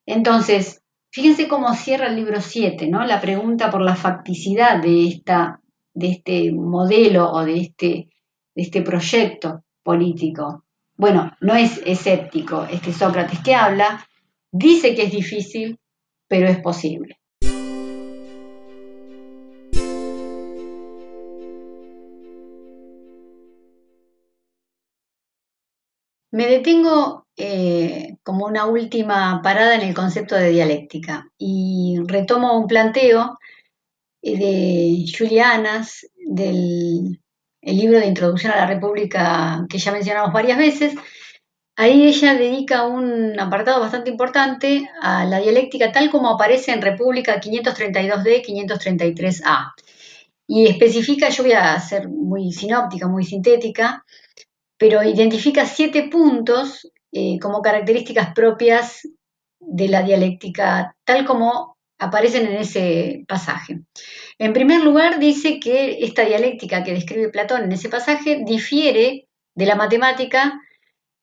Entonces, 0.05 0.81
fíjense 1.11 1.47
cómo 1.47 1.73
cierra 1.73 2.07
el 2.07 2.15
libro 2.15 2.41
7, 2.41 2.87
¿no? 2.87 3.05
La 3.05 3.21
pregunta 3.21 3.69
por 3.69 3.81
la 3.81 3.95
facticidad 3.95 4.81
de, 4.81 5.07
esta, 5.07 5.61
de 5.93 6.11
este 6.11 6.51
modelo 6.51 7.31
o 7.31 7.43
de 7.45 7.59
este, 7.59 8.09
de 8.55 8.61
este 8.61 8.81
proyecto 8.81 9.63
político. 9.83 10.65
Bueno, 10.97 11.31
no 11.41 11.55
es 11.55 11.81
escéptico 11.85 12.65
este 12.71 12.93
Sócrates 12.93 13.39
que 13.43 13.53
habla, 13.53 14.07
dice 14.51 14.95
que 14.95 15.03
es 15.03 15.11
difícil, 15.11 15.77
pero 16.27 16.47
es 16.47 16.59
posible. 16.59 17.19
Me 26.35 26.47
detengo 26.47 27.27
eh, 27.37 28.17
como 28.21 28.45
una 28.45 28.65
última 28.65 29.41
parada 29.41 29.75
en 29.75 29.83
el 29.83 29.93
concepto 29.93 30.35
de 30.35 30.49
dialéctica 30.49 31.29
y 31.37 31.97
retomo 32.05 32.59
un 32.59 32.67
planteo 32.67 33.39
eh, 34.21 34.37
de 34.37 35.05
Julianas 35.17 36.05
del 36.17 37.21
libro 37.61 37.99
de 37.99 38.07
Introducción 38.07 38.51
a 38.51 38.57
la 38.57 38.67
República 38.67 39.65
que 39.69 39.77
ya 39.77 39.93
mencionamos 39.93 40.33
varias 40.33 40.57
veces. 40.57 40.95
Ahí 41.77 42.05
ella 42.05 42.33
dedica 42.33 42.83
un 42.83 43.39
apartado 43.39 43.79
bastante 43.79 44.09
importante 44.09 44.89
a 45.01 45.23
la 45.23 45.39
dialéctica 45.39 45.93
tal 45.93 46.11
como 46.11 46.31
aparece 46.31 46.73
en 46.73 46.81
República 46.81 47.39
532D, 47.39 48.43
533A. 48.43 49.71
Y 50.47 50.67
especifica, 50.67 51.29
yo 51.29 51.43
voy 51.43 51.53
a 51.53 51.79
ser 51.79 52.09
muy 52.09 52.51
sinóptica, 52.51 53.07
muy 53.07 53.23
sintética, 53.23 54.03
pero 54.77 55.03
identifica 55.03 55.65
siete 55.65 56.09
puntos 56.09 56.91
eh, 57.11 57.39
como 57.39 57.61
características 57.61 58.33
propias 58.33 59.07
de 59.59 59.87
la 59.87 60.03
dialéctica, 60.03 60.95
tal 61.05 61.25
como 61.25 61.77
aparecen 61.97 62.47
en 62.47 62.57
ese 62.57 63.23
pasaje. 63.27 63.81
En 64.37 64.53
primer 64.53 64.81
lugar, 64.81 65.19
dice 65.19 65.59
que 65.59 66.03
esta 66.03 66.25
dialéctica 66.25 66.83
que 66.83 66.93
describe 66.93 67.29
Platón 67.29 67.63
en 67.63 67.71
ese 67.71 67.89
pasaje 67.89 68.43
difiere 68.45 69.27
de 69.55 69.65
la 69.65 69.75
matemática 69.75 70.59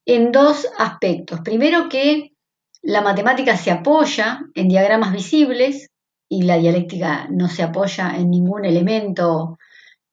en 0.07 0.33
dos 0.33 0.67
aspectos. 0.79 1.41
Primero, 1.41 1.89
que 1.89 2.33
la 2.81 3.03
matemática 3.03 3.57
se 3.57 3.71
apoya 3.71 4.41
en 4.55 4.69
diagramas 4.69 5.13
visibles 5.13 5.91
y 6.29 6.43
la 6.43 6.57
dialéctica 6.57 7.29
no 7.31 7.49
se 7.49 7.63
apoya 7.63 8.17
en 8.17 8.31
ningún 8.31 8.65
elemento 8.65 9.59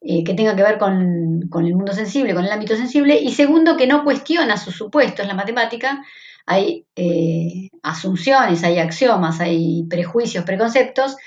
eh, 0.02 0.24
que 0.24 0.34
tenga 0.34 0.56
que 0.56 0.64
ver 0.64 0.78
con, 0.78 1.50
el 1.66 1.76
mundo 1.76 1.91
sensible, 1.91 2.34
con 2.34 2.45
el 2.45 2.52
ámbito 2.52 2.76
sensible, 2.76 3.20
y 3.20 3.34
segundo, 3.34 3.76
que 3.76 3.88
no 3.88 4.06
cuestiona 4.06 4.56
sus 4.56 4.76
supuestos. 4.76 5.28
La 5.28 5.34
matemática 5.34 6.04
hay 6.45 6.86
eh, 6.95 7.70
asunciones, 7.84 8.64
hay 8.64 8.80
axiomas, 8.80 9.41
hay 9.41 9.84
prejuicios, 9.89 10.45
preconceptos, 10.45 11.18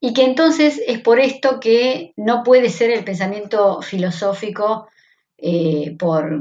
y 0.00 0.12
que 0.14 0.24
entonces 0.24 0.80
es 0.86 1.00
por 1.00 1.18
esto 1.18 1.58
que 1.58 2.12
no 2.16 2.44
puede 2.44 2.68
ser 2.68 2.90
el 2.90 3.04
pensamiento 3.04 3.82
filosófico 3.82 4.88
eh, 5.36 5.96
por, 5.98 6.40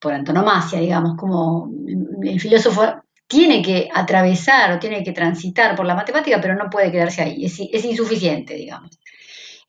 por 0.00 0.12
antonomasia, 0.12 0.80
digamos, 0.80 1.16
como 1.16 1.70
el 2.22 2.40
filósofo 2.40 2.82
tiene 3.28 3.62
que 3.62 3.88
atravesar 3.94 4.72
o 4.72 4.80
tiene 4.80 5.04
que 5.04 5.12
transitar 5.12 5.76
por 5.76 5.86
la 5.86 5.94
matemática, 5.94 6.40
pero 6.42 6.56
no 6.56 6.68
puede 6.68 6.90
quedarse 6.90 7.22
ahí, 7.22 7.44
es 7.44 7.84
insuficiente, 7.84 8.54
digamos. 8.54 8.99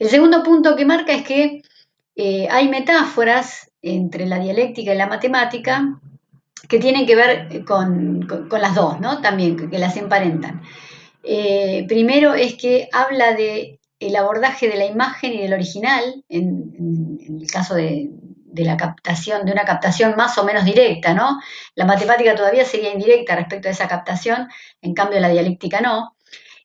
El 0.01 0.09
segundo 0.09 0.41
punto 0.41 0.75
que 0.75 0.83
marca 0.83 1.13
es 1.13 1.21
que 1.21 1.61
eh, 2.15 2.47
hay 2.49 2.67
metáforas 2.69 3.71
entre 3.83 4.25
la 4.25 4.39
dialéctica 4.39 4.95
y 4.95 4.97
la 4.97 5.05
matemática 5.05 6.01
que 6.67 6.79
tienen 6.79 7.05
que 7.05 7.15
ver 7.15 7.63
con, 7.65 8.27
las 8.59 8.73
dos, 8.73 8.99
¿no? 8.99 9.21
También, 9.21 9.69
que, 9.69 9.77
las 9.77 9.95
emparentan. 9.97 10.63
Eh, 11.21 11.85
primero 11.87 12.33
es 12.33 12.55
que 12.55 12.89
habla 12.91 13.35
de 13.35 13.79
el 13.99 14.15
abordaje 14.15 14.69
de 14.69 14.77
la 14.77 14.85
imagen 14.85 15.33
y 15.33 15.43
del 15.43 15.53
original, 15.53 16.23
en, 16.29 17.19
el 17.39 17.51
caso 17.51 17.75
de, 17.75 18.09
de, 18.09 18.65
la 18.65 18.77
captación, 18.77 19.45
de 19.45 19.51
una 19.51 19.65
captación 19.65 20.15
más 20.17 20.35
o 20.39 20.43
menos 20.43 20.65
directa, 20.65 21.13
¿no? 21.13 21.39
La 21.75 21.85
matemática 21.85 22.33
todavía 22.33 22.65
sería 22.65 22.91
indirecta 22.91 23.35
respecto 23.35 23.67
a 23.67 23.71
esa 23.71 23.87
captación, 23.87 24.47
en 24.81 24.95
cambio 24.95 25.19
la 25.19 25.29
dialéctica 25.29 25.79
no 25.79 26.15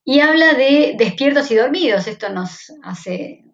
y 0.07 0.21
habla 0.21 0.55
de 0.55 0.95
despiertos 0.97 1.51
y 1.51 1.57
dormidos. 1.57 2.07
Esto 2.07 2.31
nos 2.31 2.73
hace, 2.85 3.45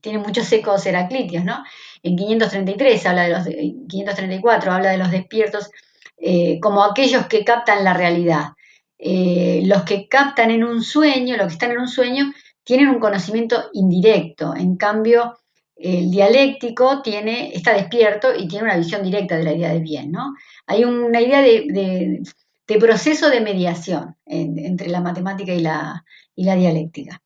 tiene 0.00 0.18
muchos 0.18 0.50
ecos 0.50 0.84
heraclitios, 0.86 1.44
¿no? 1.44 1.62
En 2.02 2.16
533 2.16 3.06
habla 3.06 3.24
de 3.24 3.30
los, 3.30 3.44
534 3.88 4.72
habla 4.72 4.90
de 4.90 4.98
los 4.98 5.10
despiertos 5.10 5.70
eh, 6.16 6.58
como 6.60 6.82
aquellos 6.82 7.26
que 7.26 7.44
captan 7.44 7.84
la 7.84 7.94
realidad. 7.94 8.52
eh, 8.98 9.62
los 9.66 9.82
que 9.82 10.08
captan 10.08 10.50
en 10.52 10.64
un 10.64 10.82
sueño, 10.82 11.36
los 11.36 11.48
que 11.48 11.52
están 11.54 11.72
en 11.72 11.80
un 11.80 11.88
sueño, 11.88 12.32
tienen 12.64 12.88
un 12.88 13.00
conocimiento 13.00 13.70
indirecto. 13.74 14.54
En 14.56 14.76
cambio, 14.76 15.38
el 15.76 16.10
dialéctico 16.10 17.02
tiene, 17.02 17.52
está 17.54 17.74
despierto 17.74 18.34
y 18.34 18.46
tiene 18.48 18.66
una 18.66 18.76
visión 18.78 19.02
directa 19.02 19.36
de 19.36 19.44
la 19.44 19.52
idea 19.52 19.72
de 19.72 19.80
bien. 19.80 20.12
¿no? 20.12 20.34
Hay 20.66 20.84
una 20.84 21.20
idea 21.20 21.42
de, 21.42 22.22
proceso 22.66 23.28
de 23.28 23.40
mediación 23.40 24.16
entre 24.26 24.88
la 24.88 25.00
matemática 25.00 25.52
y 25.52 25.60
la, 25.60 26.04
dialéctica. 26.34 27.22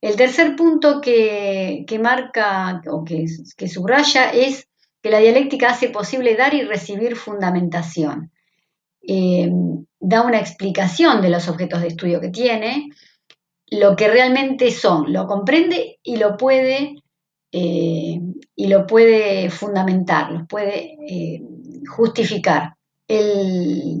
El 0.00 0.16
tercer 0.16 0.54
punto 0.56 1.00
que, 1.00 1.86
marca 2.02 2.82
o 2.90 3.04
que, 3.04 3.26
subraya 3.68 4.30
es 4.30 4.68
que 5.02 5.10
la 5.10 5.18
dialéctica 5.18 5.70
hace 5.70 5.88
posible 5.88 6.36
dar 6.36 6.54
y 6.54 6.62
recibir 6.62 7.16
fundamentación. 7.16 8.30
Eh, 9.06 9.50
da 10.00 10.22
una 10.22 10.40
explicación 10.40 11.22
de 11.22 11.30
los 11.30 11.48
objetos 11.48 11.80
de 11.80 11.88
estudio 11.88 12.20
que 12.20 12.30
tiene, 12.30 12.90
lo 13.68 13.96
que 13.96 14.08
realmente 14.08 14.70
son, 14.70 15.12
lo 15.12 15.26
comprende 15.26 15.98
y 16.02 16.16
lo 16.16 16.36
puede, 16.36 16.96
eh, 17.52 18.20
y 18.56 18.66
lo 18.66 18.86
puede 18.86 19.50
fundamentar, 19.50 20.30
lo 20.30 20.46
puede 20.46 20.96
eh, 21.08 21.42
justificar. 21.88 22.73
El 23.06 24.00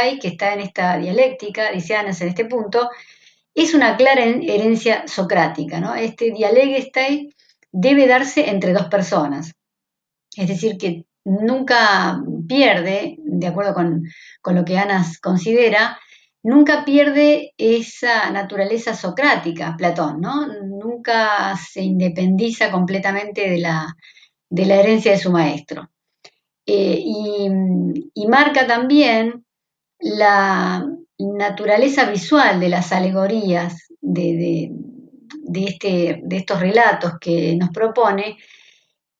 ahí, 0.00 0.18
que 0.18 0.28
está 0.28 0.54
en 0.54 0.60
esta 0.60 0.98
dialéctica, 0.98 1.72
dice 1.72 1.96
Anas 1.96 2.20
en 2.20 2.28
este 2.28 2.46
punto, 2.46 2.90
es 3.54 3.74
una 3.74 3.96
clara 3.96 4.24
herencia 4.24 5.06
socrática. 5.06 5.80
¿no? 5.80 5.94
Este 5.94 6.32
ahí 7.00 7.34
debe 7.70 8.06
darse 8.06 8.48
entre 8.50 8.72
dos 8.72 8.86
personas. 8.86 9.52
Es 10.36 10.48
decir, 10.48 10.76
que 10.78 11.04
nunca 11.24 12.20
pierde, 12.48 13.16
de 13.18 13.46
acuerdo 13.46 13.74
con, 13.74 14.04
con 14.40 14.54
lo 14.54 14.64
que 14.64 14.78
Anas 14.78 15.18
considera, 15.20 15.98
nunca 16.44 16.84
pierde 16.84 17.52
esa 17.56 18.30
naturaleza 18.30 18.94
socrática, 18.94 19.74
Platón. 19.76 20.20
Nunca 20.20 21.56
se 21.56 21.82
independiza 21.82 22.70
completamente 22.70 23.50
de 23.50 23.58
la, 23.58 23.96
herencia 24.50 25.12
de 25.12 25.18
su 25.18 25.32
maestro. 25.32 25.90
Eh, 26.66 27.02
y, 28.14 28.26
marca 28.26 28.66
también 28.66 29.44
la 29.98 30.84
naturaleza 31.18 32.10
visual 32.10 32.58
de 32.58 32.68
las 32.68 32.90
alegorías 32.90 33.86
de, 34.00 34.72
este, 35.54 36.22
de 36.24 36.36
estos 36.36 36.58
relatos 36.58 37.12
que 37.20 37.54
nos 37.56 37.68
propone, 37.68 38.38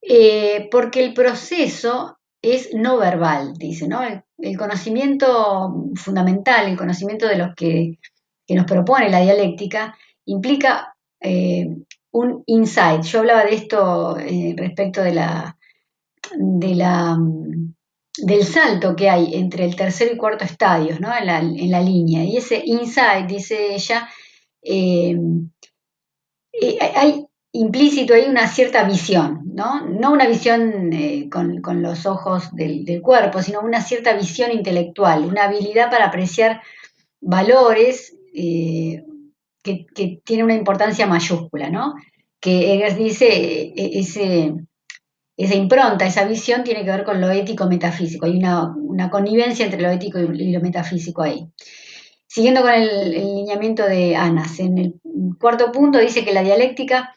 eh, 0.01 0.68
porque 0.70 1.05
el 1.05 1.12
proceso 1.12 2.18
es 2.42 2.74
no 2.74 2.99
verbal, 2.99 3.55
dice, 3.55 3.86
¿no? 3.86 4.01
El, 4.03 4.22
conocimiento 4.59 5.86
fundamental, 5.95 6.68
el 6.68 6.76
conocimiento 6.76 7.26
de 7.28 7.36
lo 7.36 7.55
que, 7.55 7.99
nos 8.49 8.66
propone 8.66 9.09
la 9.11 9.20
dialéctica, 9.20 9.97
implica 10.26 10.97
eh, 11.20 11.66
un 12.11 12.42
insight. 12.47 13.03
Yo 13.03 13.20
hablaba 13.20 13.45
de 13.45 13.55
esto 13.55 14.16
respecto 14.57 15.03
de 15.03 15.14
la, 15.14 15.53
del 16.37 17.75
salto 18.45 18.95
que 18.95 19.11
hay 19.11 19.35
entre 19.35 19.64
el 19.64 19.77
tercer 19.77 20.12
y 20.12 20.16
cuarto 20.16 20.45
estadios, 20.45 21.01
¿no? 21.01 21.11
En 21.16 21.70
la, 21.70 21.81
línea. 21.81 22.25
Y 22.25 22.37
ese 22.37 22.62
insight, 22.64 23.27
dice 23.27 23.75
ella, 23.75 24.09
eh, 24.62 25.16
hay, 26.95 27.27
implícito 27.53 28.14
hay 28.14 28.27
una 28.27 28.49
cierta 28.49 28.85
visión, 28.85 29.43
¿no? 29.55 29.87
No 29.87 30.12
una 30.12 30.27
visión 30.27 30.93
eh, 30.93 31.29
con, 31.31 31.83
los 31.83 32.07
ojos 32.07 32.55
del, 32.55 33.01
cuerpo, 33.03 33.43
sino 33.43 33.61
una 33.61 33.81
cierta 33.81 34.12
visión 34.14 34.53
intelectual, 34.53 35.25
una 35.25 35.45
habilidad 35.45 35.91
para 35.91 36.07
apreciar 36.07 36.62
valores 37.20 38.16
eh, 38.35 39.05
que, 39.62 39.87
que 39.87 40.20
tienen 40.25 40.47
una 40.47 40.55
importancia 40.55 41.07
mayúscula, 41.07 41.70
¿no? 41.70 41.95
Que 42.41 42.75
Eggers 42.75 42.97
dice, 42.97 43.72
ese, 43.75 44.53
esa 45.37 45.55
impronta, 45.55 46.07
esa 46.07 46.24
visión 46.24 46.64
tiene 46.64 46.85
que 46.85 46.91
ver 46.91 47.05
con 47.05 47.20
lo 47.20 47.30
ético-metafísico, 47.30 48.26
hay 48.26 48.37
una, 48.37 49.11
connivencia 49.11 49.64
entre 49.64 49.82
lo 49.82 49.91
ético 49.91 50.18
y 50.18 50.53
lo 50.53 50.61
metafísico 50.61 51.22
ahí. 51.22 51.49
Siguiendo 52.26 52.62
con 52.62 52.72
el, 52.72 53.14
el 53.14 53.35
lineamiento 53.37 53.85
de 53.85 54.16
Anas, 54.16 54.59
en 54.61 54.78
el 54.78 54.95
cuarto 55.39 55.70
punto 55.72 55.99
dice 55.99 56.24
que 56.24 56.32
la 56.32 56.43
dialéctica 56.43 57.14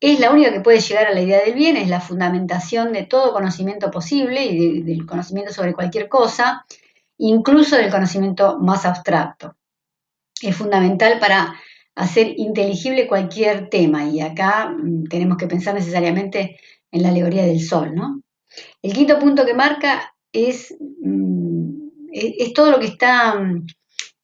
es 0.00 0.20
la 0.20 0.30
única 0.30 0.52
que 0.52 0.60
puede 0.60 0.80
llegar 0.80 1.06
a 1.06 1.14
la 1.14 1.22
idea 1.22 1.42
del 1.42 1.54
bien, 1.54 1.76
es 1.76 1.88
la 1.88 2.00
fundamentación 2.00 2.92
de 2.92 3.04
todo 3.04 3.32
conocimiento 3.32 3.90
posible 3.90 4.44
y 4.44 4.82
del 4.82 5.06
conocimiento 5.06 5.52
sobre 5.52 5.72
cualquier 5.72 6.08
cosa, 6.08 6.64
incluso 7.18 7.76
del 7.76 7.90
conocimiento 7.90 8.58
más 8.60 8.84
abstracto. 8.84 9.56
Es 10.42 10.54
fundamental 10.54 11.18
para 11.18 11.54
hacer 11.94 12.34
inteligible 12.36 13.08
cualquier 13.08 13.70
tema 13.70 14.04
y 14.04 14.20
acá 14.20 14.68
mm, 14.68 15.04
tenemos 15.04 15.38
que 15.38 15.46
pensar 15.46 15.74
necesariamente 15.74 16.58
en 16.96 17.02
la 17.02 17.10
alegoría 17.10 17.44
del 17.44 17.60
sol. 17.60 17.94
¿no? 17.94 18.22
El 18.82 18.92
quinto 18.92 19.18
punto 19.18 19.44
que 19.44 19.54
marca 19.54 20.14
es, 20.32 20.74
mm, 21.02 22.08
es, 22.12 22.52
todo 22.52 22.70
lo 22.70 22.78
que 22.78 22.86
está 22.86 23.34
mm, 23.34 23.66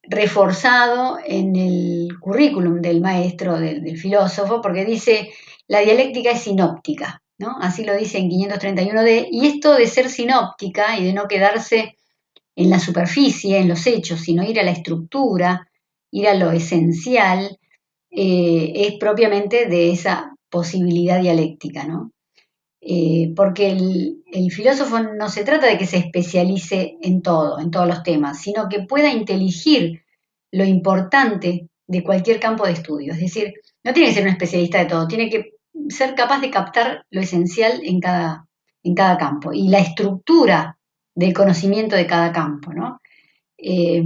reforzado 0.03 1.19
en 1.25 1.57
el 1.57 2.19
currículum 2.19 2.81
del 2.81 3.01
maestro, 3.01 3.59
del 3.59 3.97
filósofo, 3.97 4.61
porque 4.61 4.85
dice 4.85 5.31
la 5.69 5.81
dialéctica 5.81 6.33
es 6.33 6.43
sinóptica, 6.43 7.23
¿no? 7.39 7.57
Así 7.61 7.85
lo 7.85 7.97
dice 7.97 8.19
en 8.19 8.29
531D, 8.29 9.29
y 9.31 9.47
esto 9.47 9.75
de 9.75 9.87
ser 9.87 10.11
sinóptica 10.11 10.99
y 10.99 11.05
de 11.05 11.13
no 11.13 11.29
quedarse 11.29 11.97
en 12.57 12.69
la 12.69 12.79
superficie, 12.79 13.59
en 13.59 13.69
los 13.69 13.87
hechos, 13.87 14.21
sino 14.21 14.43
ir 14.43 14.61
a 14.61 14.65
la 14.65 14.73
estructura, 14.73 15.69
ir 16.11 16.29
a 16.29 16.35
lo 16.35 16.51
esencial, 16.51 17.59
eh, 18.11 18.73
es 18.75 18.95
propiamente 18.99 19.67
de 19.67 19.93
esa 19.93 20.35
posibilidad 20.51 21.21
dialéctica, 21.21 21.85
¿no? 21.85 22.13
Eh, 22.85 23.33
porque 23.37 23.71
el, 23.71 24.51
filósofo 24.51 24.99
no 24.99 25.29
se 25.29 25.45
trata 25.45 25.69
de 25.69 25.79
que 25.79 25.87
se 25.87 25.99
especialice 25.99 26.97
en 27.01 27.23
todo, 27.23 27.61
en 27.61 27.71
todos 27.71 27.87
los 27.87 28.03
temas, 28.03 28.41
sino 28.41 28.69
que 28.69 28.81
pueda 28.81 29.13
inteligir 29.13 30.03
lo 30.51 30.65
importante 30.65 31.69
de 31.87 32.03
cualquier 32.03 32.41
campo 32.41 32.67
de 32.67 32.73
estudio. 32.73 33.13
Es 33.13 33.21
decir, 33.21 33.55
no 33.85 33.93
tiene 33.93 34.09
que 34.09 34.15
ser 34.15 34.25
un 34.25 34.31
especialista 34.31 34.79
de 34.79 34.87
todo, 34.87 35.07
tiene 35.07 35.31
que 35.31 35.53
ser 35.89 36.15
capaz 36.15 36.41
de 36.41 36.51
captar 36.51 37.07
lo 37.11 37.21
esencial 37.21 37.81
en 37.85 38.01
cada, 38.01 38.49
en 38.83 38.95
cada 38.95 39.17
campo 39.17 39.53
y 39.53 39.69
la 39.69 39.79
estructura 39.79 40.77
del 41.15 41.33
conocimiento 41.33 41.95
de 41.95 42.07
cada 42.07 42.33
campo, 42.33 42.73
¿no? 42.73 43.01
Eh, 43.59 44.03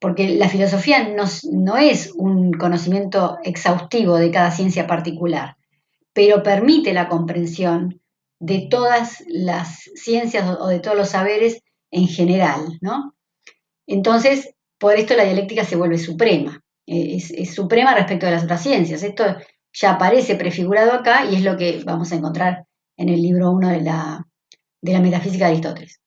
porque 0.00 0.36
la 0.36 0.48
filosofía 0.48 1.08
no, 1.08 1.76
es 1.76 2.12
un 2.14 2.52
conocimiento 2.52 3.38
exhaustivo 3.42 4.16
de 4.16 4.30
cada 4.30 4.52
ciencia 4.52 4.86
particular, 4.86 5.56
pero 6.18 6.42
permite 6.42 6.92
la 6.92 7.08
comprensión 7.08 8.02
de 8.40 8.66
todas 8.68 9.22
las 9.28 9.88
ciencias 9.94 10.44
o 10.58 10.66
de 10.66 10.80
todos 10.80 10.96
los 10.96 11.10
saberes 11.10 11.62
en 11.92 12.08
general, 12.08 12.76
¿no? 12.80 13.14
Entonces, 13.86 14.52
por 14.78 14.96
esto 14.96 15.14
la 15.14 15.22
dialéctica 15.22 15.64
se 15.64 15.76
vuelve 15.76 15.96
suprema, 15.96 16.60
es, 16.86 17.30
es 17.30 17.54
suprema 17.54 17.94
respecto 17.94 18.26
de 18.26 18.32
las 18.32 18.42
otras 18.42 18.64
ciencias. 18.64 19.04
Esto 19.04 19.36
ya 19.72 19.92
aparece 19.92 20.34
prefigurado 20.34 20.92
acá 20.92 21.24
y 21.24 21.36
es 21.36 21.44
lo 21.44 21.56
que 21.56 21.84
vamos 21.84 22.10
a 22.10 22.16
encontrar 22.16 22.66
en 22.96 23.10
el 23.10 23.22
libro 23.22 23.52
1 23.52 23.68
de 23.68 23.80
la, 23.82 24.26
de 24.82 24.92
la 24.94 25.00
metafísica 25.00 25.44
de 25.44 25.52
Aristóteles. 25.52 26.00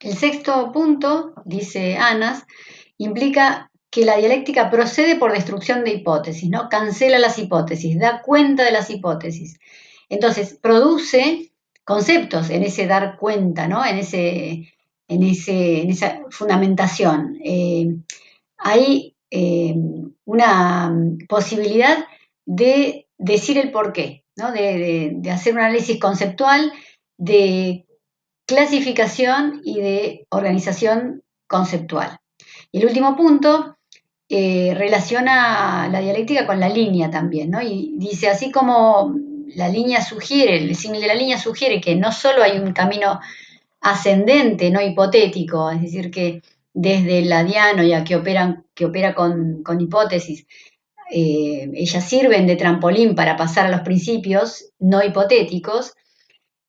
El 0.00 0.16
sexto 0.16 0.72
punto, 0.72 1.34
dice 1.44 1.98
Anas, 1.98 2.42
implica 2.98 3.70
que 3.94 4.04
la 4.04 4.16
dialéctica 4.16 4.70
procede 4.72 5.14
por 5.14 5.32
destrucción 5.32 5.84
de 5.84 5.92
hipótesis, 5.92 6.50
¿no? 6.50 6.68
Cancela 6.68 7.16
las 7.20 7.38
hipótesis, 7.38 7.96
da 7.96 8.22
cuenta 8.22 8.64
de 8.64 8.72
las 8.72 8.90
hipótesis. 8.90 9.60
Entonces, 10.08 10.58
produce 10.60 11.52
conceptos 11.84 12.50
en 12.50 12.64
ese 12.64 12.88
dar 12.88 13.16
cuenta, 13.16 13.68
¿no? 13.68 13.86
En, 13.86 13.98
ese, 13.98 14.74
en, 15.06 15.22
ese, 15.22 15.82
en 15.82 15.90
esa 15.90 16.22
fundamentación. 16.30 17.38
Eh, 17.44 17.94
hay 18.58 19.14
eh, 19.30 19.76
una 20.24 20.92
posibilidad 21.28 22.04
de 22.46 23.06
decir 23.16 23.58
el 23.58 23.70
porqué, 23.70 24.24
¿no? 24.34 24.50
de, 24.50 25.20
hacer 25.30 25.52
un 25.52 25.60
análisis 25.60 26.00
conceptual 26.00 26.72
de 27.16 27.86
clasificación 28.44 29.60
y 29.62 29.78
de 29.78 30.26
organización 30.30 31.22
conceptual. 31.46 32.18
Y 32.72 32.78
el 32.78 32.86
último 32.86 33.14
punto 33.14 33.73
eh, 34.36 34.74
relaciona 34.74 35.88
la 35.92 36.00
dialéctica 36.00 36.44
con 36.44 36.58
la 36.58 36.68
línea 36.68 37.08
también, 37.08 37.52
¿no? 37.52 37.62
Y 37.62 37.92
dice, 37.98 38.26
así 38.28 38.50
como 38.50 39.14
la 39.54 39.68
línea 39.68 40.02
sugiere, 40.02 40.56
el 40.56 40.74
símil 40.74 41.02
de 41.02 41.06
la 41.06 41.14
línea 41.14 41.38
sugiere 41.38 41.80
que 41.80 41.94
no 41.94 42.10
solo 42.10 42.42
hay 42.42 42.58
un 42.58 42.72
camino 42.72 43.20
ascendente, 43.80 44.72
no 44.72 44.80
hipotético, 44.82 45.70
es 45.70 45.82
decir, 45.82 46.10
que 46.10 46.42
desde 46.72 47.22
la 47.22 47.44
Diano, 47.44 47.84
ya 47.84 48.02
que, 48.02 48.16
operan, 48.16 48.64
que 48.74 48.86
opera 48.86 49.14
con, 49.14 49.62
hipótesis, 49.78 50.48
eh, 51.12 51.70
ellas 51.72 52.08
sirven 52.08 52.48
de 52.48 52.56
trampolín 52.56 53.14
para 53.14 53.36
pasar 53.36 53.66
a 53.66 53.70
los 53.70 53.82
principios 53.82 54.72
no 54.80 55.00
hipotéticos, 55.04 55.94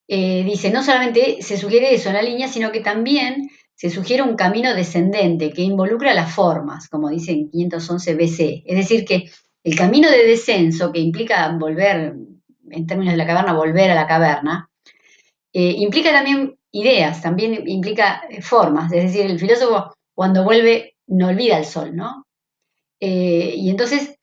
eh, 0.07 0.43
dice, 0.43 0.69
no 0.69 0.83
solamente 0.83 1.41
se 1.41 1.57
sugiere 1.57 1.95
eso 1.95 2.09
en 2.09 2.15
la 2.15 2.21
línea, 2.21 2.47
sino 2.47 2.71
que 2.71 2.81
también 2.81 3.49
se 3.75 3.89
sugiere 3.89 4.23
un 4.23 4.35
camino 4.35 4.73
descendente 4.73 5.51
que 5.51 5.61
involucra 5.61 6.13
las 6.13 6.33
formas, 6.33 6.87
como 6.87 7.09
dice 7.09 7.33
en 7.33 7.49
511 7.49 8.15
BC. 8.15 8.63
Es 8.65 8.77
decir, 8.77 9.05
que 9.05 9.29
el 9.63 9.75
camino 9.75 10.09
de 10.09 10.25
descenso, 10.25 10.91
que 10.91 10.99
implica 10.99 11.49
volver, 11.57 12.15
en 12.71 12.87
términos 12.87 13.13
de 13.13 13.17
la 13.17 13.27
caverna, 13.27 13.53
volver 13.53 13.91
a 13.91 13.95
la 13.95 14.07
caverna, 14.07 14.69
eh, 15.51 15.75
implica 15.77 16.11
también 16.11 16.57
ideas, 16.71 17.21
también 17.21 17.67
implica 17.67 18.23
formas. 18.41 18.91
Es 18.93 19.03
decir, 19.03 19.25
el 19.25 19.39
filósofo 19.39 19.93
cuando 20.13 20.43
vuelve 20.43 20.95
no 21.07 21.27
olvida 21.27 21.57
el 21.57 21.65
sol, 21.65 21.95
¿no? 21.95 22.25
Eh, 22.99 23.53
y 23.57 23.69
entonces 23.69 24.15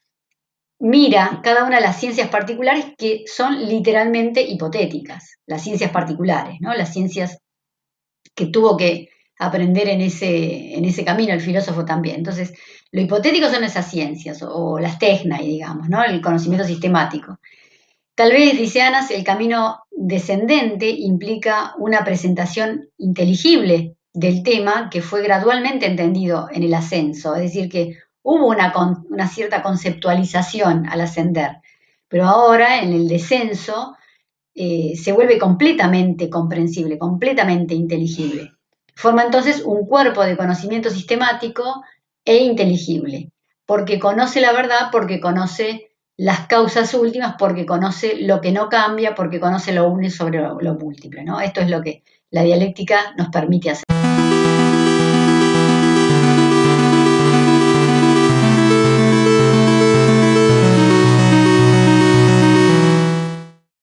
mira 0.79 1.41
cada 1.45 1.65
una 1.65 1.77
de 1.77 1.83
las 1.83 2.01
ciencias 2.01 2.29
particulares 2.29 2.87
que 2.97 3.25
son 3.27 3.69
literalmente 3.69 4.43
hipotéticas, 4.43 5.39
las 5.47 5.63
ciencias 5.63 5.91
particulares, 5.91 6.57
¿no? 6.61 6.75
Las 6.75 6.93
ciencias 6.93 7.39
que 8.35 8.47
tuvo 8.47 8.77
que 8.77 9.11
aprender 9.47 9.89
en 9.89 10.01
ese, 10.01 10.75
en 10.75 10.85
ese 10.85 11.05
camino 11.05 11.33
el 11.33 11.41
filósofo 11.41 11.85
también. 11.85 12.17
Entonces, 12.17 12.53
lo 12.91 13.01
hipotético 13.01 13.49
son 13.49 13.65
esas 13.65 13.91
ciencias, 13.91 14.43
o, 14.43 14.79
las 14.79 14.99
técnicas, 14.99 15.41
digamos, 15.41 15.89
¿no? 15.89 16.05
El 16.05 16.21
conocimiento 16.21 16.67
sistemático. 16.67 17.39
Tal 18.15 18.33
vez, 18.33 18.59
dice 18.59 18.83
Anas, 18.83 19.11
el 19.11 19.25
camino 19.25 19.81
descendente 19.91 20.89
implica 20.89 21.75
una 21.79 22.05
presentación 22.05 22.89
inteligible 22.99 23.97
del 24.13 24.43
tema 24.43 24.91
que 24.91 25.01
fue 25.01 25.23
gradualmente 25.23 25.87
entendido 25.87 26.49
en 26.53 26.63
el 26.63 26.75
ascenso, 26.75 27.35
es 27.35 27.43
decir, 27.43 27.71
que 27.71 27.97
hubo 28.23 28.47
una, 28.49 28.73
una 29.09 29.29
cierta 29.29 29.63
conceptualización 29.63 30.87
al 30.87 31.01
ascender, 31.01 31.57
pero 32.09 32.27
ahora 32.27 32.83
en 32.83 32.93
el 32.93 33.09
descenso 33.09 33.97
eh, 34.55 34.93
se 34.97 35.13
vuelve 35.13 35.39
completamente 35.39 36.29
comprensible, 36.29 36.99
completamente 36.99 37.75
inteligible. 37.75 38.53
Forma 38.95 39.25
entonces 39.25 39.63
un 39.65 39.87
cuerpo 39.87 40.23
de 40.23 40.37
conocimiento 40.37 40.91
sistemático 40.91 41.83
e 42.25 42.37
inteligible, 42.39 43.31
porque 43.67 43.99
conoce 43.99 44.41
la 44.41 44.53
verdad, 44.53 44.89
porque 44.93 45.21
conoce 45.21 45.91
las 46.17 46.47
causas 46.47 46.95
últimas, 46.95 47.37
porque 47.39 47.67
conoce 47.67 48.17
lo 48.21 48.41
que 48.41 48.53
no 48.53 48.69
cambia, 48.69 49.15
porque 49.15 49.41
conoce 49.41 49.73
lo 49.73 49.89
uno 49.89 50.09
sobre 50.11 50.41
lo, 50.41 50.75
múltiple. 50.75 51.25
¿no? 51.25 51.41
Esto 51.41 51.61
es 51.61 51.71
lo 51.71 51.83
que 51.83 52.03
la 52.31 52.43
dialéctica 52.43 53.15
nos 53.17 53.29
permite 53.29 53.71
hacer. 53.71 54.02